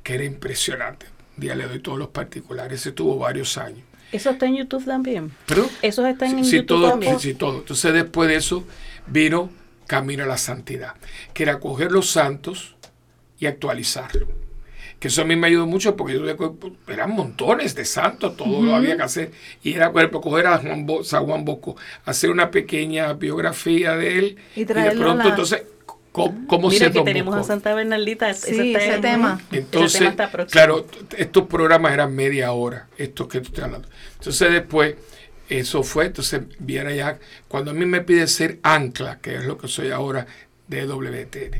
que 0.02 0.16
era 0.16 0.24
impresionante. 0.24 1.06
Un 1.36 1.42
día 1.42 1.54
le 1.54 1.68
doy 1.68 1.78
todos 1.80 2.00
los 2.00 2.08
particulares. 2.08 2.82
Ese 2.82 2.92
tuvo 2.92 3.20
varios 3.20 3.56
años. 3.60 3.84
Eso 4.12 4.32
está 4.32 4.48
en 4.48 4.56
YouTube 4.56 4.84
también. 4.84 5.32
¿Pero? 5.46 5.70
Esos 5.84 6.08
están 6.08 6.40
en 6.40 6.44
Sí, 6.44 6.56
YouTube 6.56 6.66
todo, 6.80 6.90
también. 6.90 7.20
sí, 7.20 7.36
todo. 7.36 7.60
Entonces 7.60 7.94
después 7.94 8.30
de 8.30 8.36
eso 8.38 8.64
vino 9.06 9.52
Camino 9.86 10.24
a 10.24 10.26
la 10.26 10.38
Santidad, 10.40 10.96
que 11.36 11.44
era 11.44 11.60
coger 11.60 11.92
los 11.92 12.10
santos 12.10 12.76
y 13.38 13.46
actualizarlo. 13.46 14.28
Que 15.00 15.10
eso 15.10 15.22
a 15.22 15.26
mí 15.26 15.36
me 15.36 15.46
ayudó 15.46 15.68
mucho 15.68 15.96
porque 15.96 16.16
yo 16.16 16.26
eran 16.88 17.12
montones 17.12 17.76
de 17.76 17.86
santos, 17.86 18.36
todo 18.36 18.64
lo 18.64 18.74
había 18.74 18.98
que 18.98 19.04
hacer. 19.04 19.32
Y 19.62 19.74
era 19.76 19.92
ejemplo, 19.96 20.20
coger 20.20 20.48
a 20.48 20.58
Juan 20.58 20.88
Bo- 20.88 21.04
San 21.04 21.26
Juan 21.28 21.46
Bosco, 21.46 21.76
hacer 22.06 22.32
una 22.32 22.50
pequeña 22.50 23.14
biografía 23.14 23.96
de 23.96 24.18
él. 24.18 24.38
Y 24.56 24.62
Y, 24.62 24.66
de 24.66 24.74
pronto, 24.94 25.14
la- 25.24 25.30
entonces, 25.30 25.62
¿cómo, 26.12 26.48
cómo 26.48 26.70
Mira 26.70 26.88
se 26.88 26.92
que 26.92 27.02
tenemos 27.02 27.36
a? 27.36 27.44
Santa 27.44 27.74
Bernaldita. 27.74 28.34
Sí, 28.34 28.74
está 28.74 28.80
ese 28.86 28.96
en- 28.96 29.02
tema. 29.02 29.42
ese 29.50 29.60
Entonces, 29.60 30.00
tema 30.00 30.10
está 30.12 30.46
claro, 30.46 30.86
estos 31.18 31.48
programas 31.48 31.94
eran 31.94 32.16
media 32.16 32.52
hora, 32.52 32.88
estos 32.98 33.28
que 33.28 33.42
tú 33.42 33.48
estás 33.48 33.66
hablando. 33.66 33.88
Entonces 34.18 34.52
después, 34.52 34.96
eso 35.50 35.84
fue, 35.84 36.08
entonces 36.08 36.42
viene 36.60 36.92
allá, 36.94 37.20
cuando 37.48 37.72
a 37.72 37.74
mí 37.74 37.86
me 37.86 38.02
pide 38.02 38.28
ser 38.28 38.60
ancla, 38.64 39.20
que 39.20 39.36
es 39.36 39.46
lo 39.46 39.58
que 39.58 39.68
soy 39.68 39.92
ahora 39.92 40.28
de 40.68 40.86
WTN, 40.86 41.52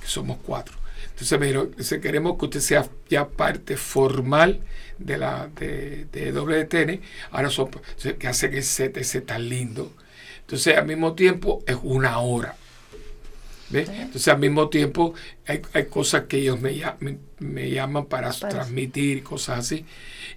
que 0.00 0.06
somos 0.06 0.38
cuatro. 0.44 0.74
Entonces 1.10 1.38
me 1.38 1.46
dijeron, 1.46 1.74
queremos 2.02 2.38
que 2.38 2.44
usted 2.46 2.60
sea 2.60 2.86
ya 3.08 3.28
parte 3.28 3.76
formal 3.76 4.60
de 4.98 5.18
la 5.18 5.48
de, 5.58 6.06
de 6.12 6.32
WTN, 6.32 7.00
ahora 7.30 7.50
son, 7.50 7.70
que 8.18 8.26
hace 8.28 8.50
que 8.50 8.58
ese 8.58 8.92
ese 8.94 9.20
tan 9.20 9.48
lindo. 9.48 9.92
Entonces 10.40 10.76
al 10.76 10.86
mismo 10.86 11.14
tiempo 11.14 11.62
es 11.66 11.76
una 11.82 12.18
hora. 12.20 12.56
¿Ves? 13.70 13.88
Entonces 13.88 14.28
al 14.28 14.40
mismo 14.40 14.68
tiempo 14.68 15.14
hay, 15.46 15.62
hay 15.72 15.86
cosas 15.86 16.24
que 16.26 16.38
ellos 16.38 16.60
me, 16.60 16.72
me, 17.00 17.18
me 17.38 17.70
llaman 17.70 18.06
para, 18.06 18.30
transmitir 18.32 19.18
y 19.18 19.22
cosas 19.22 19.60
así. 19.60 19.86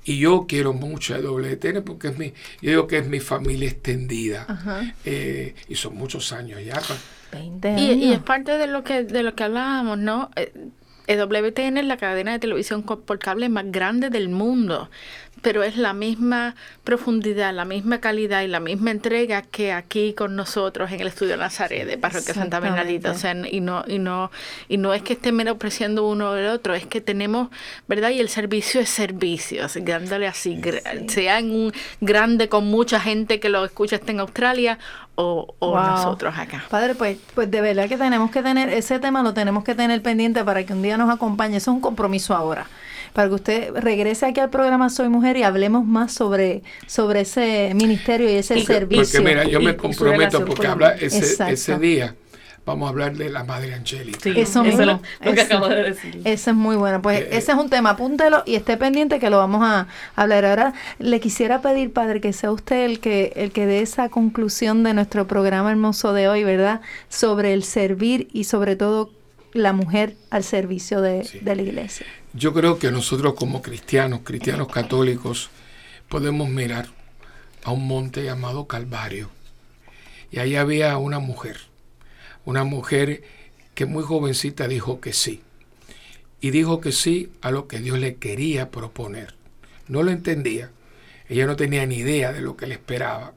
Y 0.05 0.19
yo 0.19 0.45
quiero 0.47 0.73
mucho 0.73 1.15
a 1.15 1.19
WTN 1.19 1.83
porque 1.83 2.09
es 2.09 2.17
mi, 2.17 2.29
yo 2.61 2.69
digo 2.71 2.87
que 2.87 2.99
es 2.99 3.07
mi 3.07 3.19
familia 3.19 3.69
extendida. 3.69 4.45
Ajá. 4.47 4.95
Eh, 5.03 5.55
y 5.67 5.75
son 5.75 5.95
muchos 5.95 6.31
años 6.33 6.61
ya. 6.63 6.85
pues. 6.87 6.99
20 7.31 7.69
Y, 7.75 7.91
y 7.93 8.13
es 8.13 8.19
años. 8.19 8.23
parte 8.23 8.57
de 8.57 8.67
lo 8.67 8.83
que 8.83 9.03
de 9.03 9.23
lo 9.23 9.35
que 9.35 9.43
hablábamos, 9.43 9.97
¿no? 9.97 10.29
Eh, 10.35 10.53
EWTN 11.07 11.77
es 11.77 11.85
la 11.85 11.97
cadena 11.97 12.31
de 12.31 12.39
televisión 12.39 12.83
por 12.83 13.19
cable 13.19 13.49
más 13.49 13.65
grande 13.71 14.09
del 14.09 14.29
mundo, 14.29 14.89
pero 15.41 15.63
es 15.63 15.75
la 15.75 15.93
misma 15.93 16.55
profundidad, 16.83 17.53
la 17.53 17.65
misma 17.65 17.99
calidad 17.99 18.43
y 18.43 18.47
la 18.47 18.59
misma 18.59 18.91
entrega 18.91 19.41
que 19.41 19.73
aquí 19.73 20.13
con 20.13 20.35
nosotros 20.35 20.91
en 20.91 21.01
el 21.01 21.07
estudio 21.07 21.35
Nazaret 21.37 21.85
de 21.87 21.97
Parroquia 21.97 22.33
Santa 22.33 22.59
Bernadita. 22.59 23.11
O 23.11 23.15
sea, 23.15 23.33
y 23.49 23.59
no 23.59 23.83
y 23.87 23.99
no 23.99 24.31
y 24.69 24.77
no 24.77 24.93
es 24.93 25.01
que 25.01 25.13
estén 25.13 25.35
menospreciando 25.35 26.07
uno 26.07 26.31
o 26.31 26.35
el 26.35 26.47
otro, 26.47 26.75
es 26.75 26.85
que 26.85 27.01
tenemos, 27.01 27.49
¿verdad? 27.87 28.11
Y 28.11 28.19
el 28.19 28.29
servicio 28.29 28.79
es 28.79 28.89
servicio, 28.89 29.65
así, 29.65 29.81
dándole 29.81 30.27
así, 30.27 30.55
gra- 30.61 31.09
sea 31.09 31.39
en 31.39 31.51
un 31.51 31.73
grande 31.99 32.47
con 32.47 32.65
mucha 32.67 32.99
gente 32.99 33.39
que 33.39 33.49
lo 33.49 33.65
escucha 33.65 33.95
esté 33.97 34.11
en 34.11 34.19
Australia 34.21 34.77
o, 35.15 35.55
o 35.59 35.69
Wow. 35.71 35.81
nosotros 35.85 36.35
acá. 36.37 36.63
Padre, 36.69 36.95
pues, 36.95 37.17
pues 37.35 37.49
de 37.51 37.61
verdad 37.61 37.87
que 37.89 37.97
tenemos 37.97 38.31
que 38.31 38.41
tener, 38.43 38.69
ese 38.69 38.99
tema 38.99 39.23
lo 39.23 39.33
tenemos 39.33 39.63
que 39.63 39.75
tener 39.75 40.01
pendiente 40.01 40.43
para 40.43 40.63
que 40.65 40.73
un 40.73 40.81
día 40.81 40.97
nos 40.97 41.09
acompañe. 41.13 41.57
Eso 41.57 41.71
es 41.71 41.75
un 41.75 41.81
compromiso 41.81 42.33
ahora. 42.35 42.67
Para 43.13 43.27
que 43.29 43.35
usted 43.35 43.73
regrese 43.75 44.25
aquí 44.25 44.39
al 44.39 44.49
programa 44.49 44.89
Soy 44.89 45.07
Mujer 45.09 45.37
y 45.37 45.43
hablemos 45.43 45.85
más 45.85 46.11
sobre, 46.13 46.63
sobre 46.87 47.21
ese 47.21 47.71
ministerio 47.75 48.29
y 48.29 48.33
ese 48.33 48.57
Y- 48.57 48.65
servicio. 48.65 49.21
Porque 49.21 49.35
mira, 49.35 49.43
yo 49.45 49.61
me 49.61 49.75
comprometo 49.77 50.43
porque 50.45 50.67
habla 50.67 50.95
ese, 50.95 51.51
ese 51.51 51.77
día, 51.77 52.15
vamos 52.65 52.87
a 52.87 52.89
hablar 52.89 53.15
de 53.15 53.29
la 53.29 53.43
Madre 53.43 53.73
Angélica. 53.75 54.19
Sí, 54.21 54.29
Eso 54.31 54.41
eso 54.41 54.63
mismo, 54.63 54.81
es 54.81 54.87
lo, 54.87 54.93
lo 54.93 55.33
que 55.33 55.41
eso. 55.41 55.43
acabo 55.53 55.69
de 55.69 55.83
decir. 55.83 56.21
Ese 56.23 56.49
es 56.51 56.55
muy 56.55 56.75
bueno. 56.75 57.01
Pues 57.03 57.19
Eh, 57.21 57.27
ese 57.33 57.51
es 57.51 57.57
un 57.57 57.69
tema, 57.69 57.91
apúntelo 57.91 58.41
y 58.47 58.55
esté 58.55 58.77
pendiente 58.77 59.19
que 59.19 59.29
lo 59.29 59.37
vamos 59.37 59.61
a 59.63 59.87
hablar. 60.15 60.45
Ahora 60.45 60.73
le 60.97 61.19
quisiera 61.19 61.61
pedir, 61.61 61.93
Padre, 61.93 62.19
que 62.19 62.33
sea 62.33 62.51
usted 62.51 62.85
el 62.85 62.99
que, 62.99 63.33
el 63.35 63.51
que 63.51 63.65
dé 63.67 63.81
esa 63.81 64.09
conclusión 64.09 64.83
de 64.83 64.93
nuestro 64.95 65.27
programa 65.27 65.69
hermoso 65.69 66.13
de 66.13 66.27
hoy, 66.29 66.43
¿verdad? 66.43 66.81
Sobre 67.09 67.53
el 67.53 67.63
servir 67.63 68.27
y 68.33 68.45
sobre 68.45 68.75
todo 68.75 69.11
la 69.53 69.73
mujer 69.73 70.15
al 70.29 70.43
servicio 70.43 71.01
de, 71.01 71.23
Sí. 71.23 71.39
de 71.39 71.55
la 71.55 71.61
iglesia. 71.61 72.05
Yo 72.33 72.53
creo 72.53 72.79
que 72.79 72.91
nosotros 72.91 73.35
como 73.35 73.61
cristianos, 73.61 74.21
cristianos 74.23 74.67
católicos, 74.67 75.49
podemos 76.09 76.49
mirar 76.49 76.87
a 77.63 77.71
un 77.71 77.87
monte 77.87 78.23
llamado 78.23 78.67
Calvario. 78.67 79.29
Y 80.31 80.39
ahí 80.39 80.55
había 80.55 80.97
una 80.97 81.19
mujer, 81.19 81.57
una 82.45 82.63
mujer 82.63 83.23
que 83.75 83.85
muy 83.85 84.03
jovencita 84.03 84.67
dijo 84.67 84.99
que 84.99 85.13
sí. 85.13 85.41
Y 86.41 86.51
dijo 86.51 86.81
que 86.81 86.91
sí 86.91 87.31
a 87.41 87.51
lo 87.51 87.67
que 87.67 87.79
Dios 87.79 87.99
le 87.99 88.15
quería 88.15 88.69
proponer. 88.71 89.35
No 89.87 90.03
lo 90.03 90.11
entendía. 90.11 90.71
Ella 91.29 91.45
no 91.45 91.55
tenía 91.55 91.85
ni 91.85 91.97
idea 91.97 92.33
de 92.33 92.41
lo 92.41 92.57
que 92.57 92.67
le 92.67 92.73
esperaba. 92.73 93.33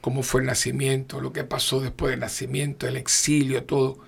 Cómo 0.00 0.22
fue 0.22 0.42
el 0.42 0.46
nacimiento, 0.46 1.20
lo 1.20 1.32
que 1.32 1.42
pasó 1.42 1.80
después 1.80 2.10
del 2.10 2.20
nacimiento, 2.20 2.86
el 2.86 2.96
exilio, 2.96 3.64
todo 3.64 3.98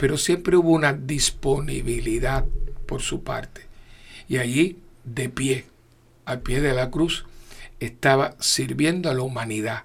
pero 0.00 0.16
siempre 0.16 0.56
hubo 0.56 0.70
una 0.70 0.94
disponibilidad 0.94 2.46
por 2.86 3.02
su 3.02 3.22
parte. 3.22 3.66
Y 4.28 4.38
allí, 4.38 4.78
de 5.04 5.28
pie, 5.28 5.66
al 6.24 6.40
pie 6.40 6.62
de 6.62 6.72
la 6.72 6.90
cruz, 6.90 7.26
estaba 7.80 8.34
sirviendo 8.40 9.10
a 9.10 9.14
la 9.14 9.20
humanidad, 9.20 9.84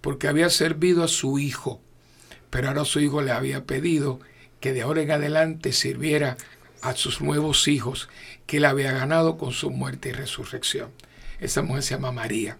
porque 0.00 0.28
había 0.28 0.48
servido 0.48 1.02
a 1.02 1.08
su 1.08 1.40
hijo, 1.40 1.80
pero 2.50 2.68
ahora 2.68 2.84
su 2.84 3.00
hijo 3.00 3.20
le 3.20 3.32
había 3.32 3.64
pedido 3.64 4.20
que 4.60 4.72
de 4.72 4.82
ahora 4.82 5.02
en 5.02 5.10
adelante 5.10 5.72
sirviera 5.72 6.36
a 6.80 6.94
sus 6.94 7.20
nuevos 7.20 7.66
hijos 7.66 8.08
que 8.46 8.58
él 8.58 8.64
había 8.64 8.92
ganado 8.92 9.38
con 9.38 9.50
su 9.50 9.70
muerte 9.70 10.10
y 10.10 10.12
resurrección. 10.12 10.90
Esa 11.40 11.62
mujer 11.62 11.82
se 11.82 11.94
llama 11.94 12.12
María, 12.12 12.58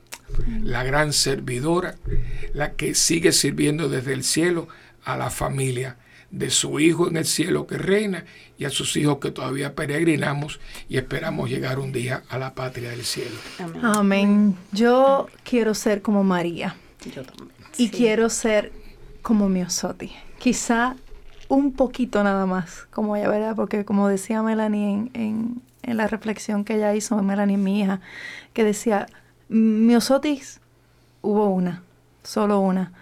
la 0.64 0.82
gran 0.82 1.12
servidora, 1.12 1.94
la 2.54 2.72
que 2.72 2.96
sigue 2.96 3.30
sirviendo 3.30 3.88
desde 3.88 4.14
el 4.14 4.24
cielo 4.24 4.66
a 5.04 5.16
la 5.16 5.30
familia 5.30 5.96
de 6.32 6.50
su 6.50 6.80
Hijo 6.80 7.06
en 7.08 7.16
el 7.16 7.24
cielo 7.26 7.66
que 7.66 7.78
reina 7.78 8.24
y 8.58 8.64
a 8.64 8.70
sus 8.70 8.96
hijos 8.96 9.18
que 9.18 9.30
todavía 9.30 9.74
peregrinamos 9.74 10.58
y 10.88 10.96
esperamos 10.96 11.48
llegar 11.48 11.78
un 11.78 11.92
día 11.92 12.24
a 12.28 12.38
la 12.38 12.54
patria 12.54 12.90
del 12.90 13.04
cielo. 13.04 13.36
Amén. 13.60 13.84
Amén. 13.84 14.56
Yo 14.72 15.28
quiero 15.44 15.74
ser 15.74 16.02
como 16.02 16.24
María 16.24 16.74
Yo 17.14 17.22
también. 17.22 17.50
y 17.78 17.90
quiero 17.90 18.28
ser 18.30 18.72
como 19.22 19.48
Miosotti. 19.48 20.10
Quizá 20.38 20.96
un 21.48 21.72
poquito 21.74 22.24
nada 22.24 22.46
más, 22.46 22.86
como 22.90 23.14
ella, 23.14 23.28
¿verdad? 23.28 23.54
Porque 23.54 23.84
como 23.84 24.08
decía 24.08 24.42
Melanie 24.42 24.90
en, 24.92 25.10
en- 25.14 25.62
en 25.84 25.96
la 25.96 26.06
reflexión 26.06 26.64
que 26.64 26.76
ella 26.76 26.94
hizo, 26.94 27.20
Melanie, 27.22 27.56
mi 27.58 27.80
hija, 27.80 28.00
que 28.54 28.62
decía, 28.64 29.06
Miosotis 29.48 30.60
hubo 31.22 31.46
una, 31.48 31.82
solo 32.22 32.60
una, 32.60 32.92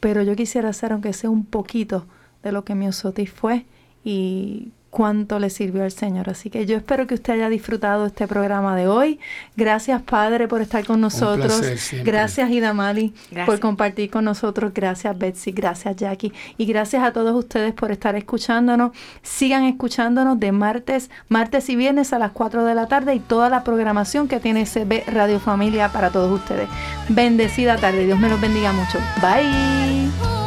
pero 0.00 0.22
yo 0.22 0.34
quisiera 0.36 0.70
hacer, 0.70 0.92
aunque 0.92 1.12
sea 1.12 1.30
un 1.30 1.44
poquito, 1.44 2.06
de 2.42 2.52
lo 2.52 2.64
que 2.64 2.74
Miosotis 2.74 3.30
fue 3.30 3.64
y 4.04 4.72
cuánto 4.92 5.38
le 5.38 5.48
sirvió 5.48 5.84
al 5.84 5.90
Señor. 5.90 6.28
Así 6.28 6.50
que 6.50 6.66
yo 6.66 6.76
espero 6.76 7.06
que 7.06 7.14
usted 7.14 7.32
haya 7.32 7.48
disfrutado 7.48 8.04
este 8.04 8.28
programa 8.28 8.76
de 8.76 8.86
hoy. 8.88 9.18
Gracias, 9.56 10.02
Padre, 10.02 10.48
por 10.48 10.60
estar 10.60 10.84
con 10.84 11.00
nosotros. 11.00 11.60
placer. 11.60 12.04
Gracias, 12.04 12.50
Idamali, 12.50 13.14
Gracias. 13.30 13.46
por 13.46 13.58
compartir 13.58 14.10
con 14.10 14.26
nosotros. 14.26 14.70
Gracias, 14.74 15.18
Betsy. 15.18 15.52
Gracias, 15.52 15.96
Jackie. 15.96 16.32
Y 16.58 16.66
gracias 16.66 17.02
a 17.02 17.12
todos 17.12 17.34
ustedes 17.34 17.72
por 17.72 17.90
estar 17.90 18.14
escuchándonos. 18.16 18.92
Sigan 19.22 19.64
escuchándonos 19.64 20.38
de 20.38 20.52
martes, 20.52 21.10
martes 21.28 21.70
y 21.70 21.76
viernes 21.76 22.12
a 22.12 22.18
las 22.18 22.32
4 22.32 22.66
de 22.66 22.74
la 22.74 22.86
tarde 22.86 23.14
y 23.14 23.20
toda 23.20 23.48
la 23.48 23.64
programación 23.64 24.28
que 24.28 24.40
tiene 24.40 24.66
CB 24.66 25.04
Radio 25.10 25.40
Familia 25.40 25.88
para 25.90 26.10
todos 26.10 26.30
ustedes. 26.38 26.68
Bendecida 27.08 27.78
tarde. 27.78 28.04
Dios 28.04 28.18
me 28.20 28.28
los 28.28 28.38
bendiga 28.38 28.72
mucho. 28.74 28.98
Bye. 29.22 30.41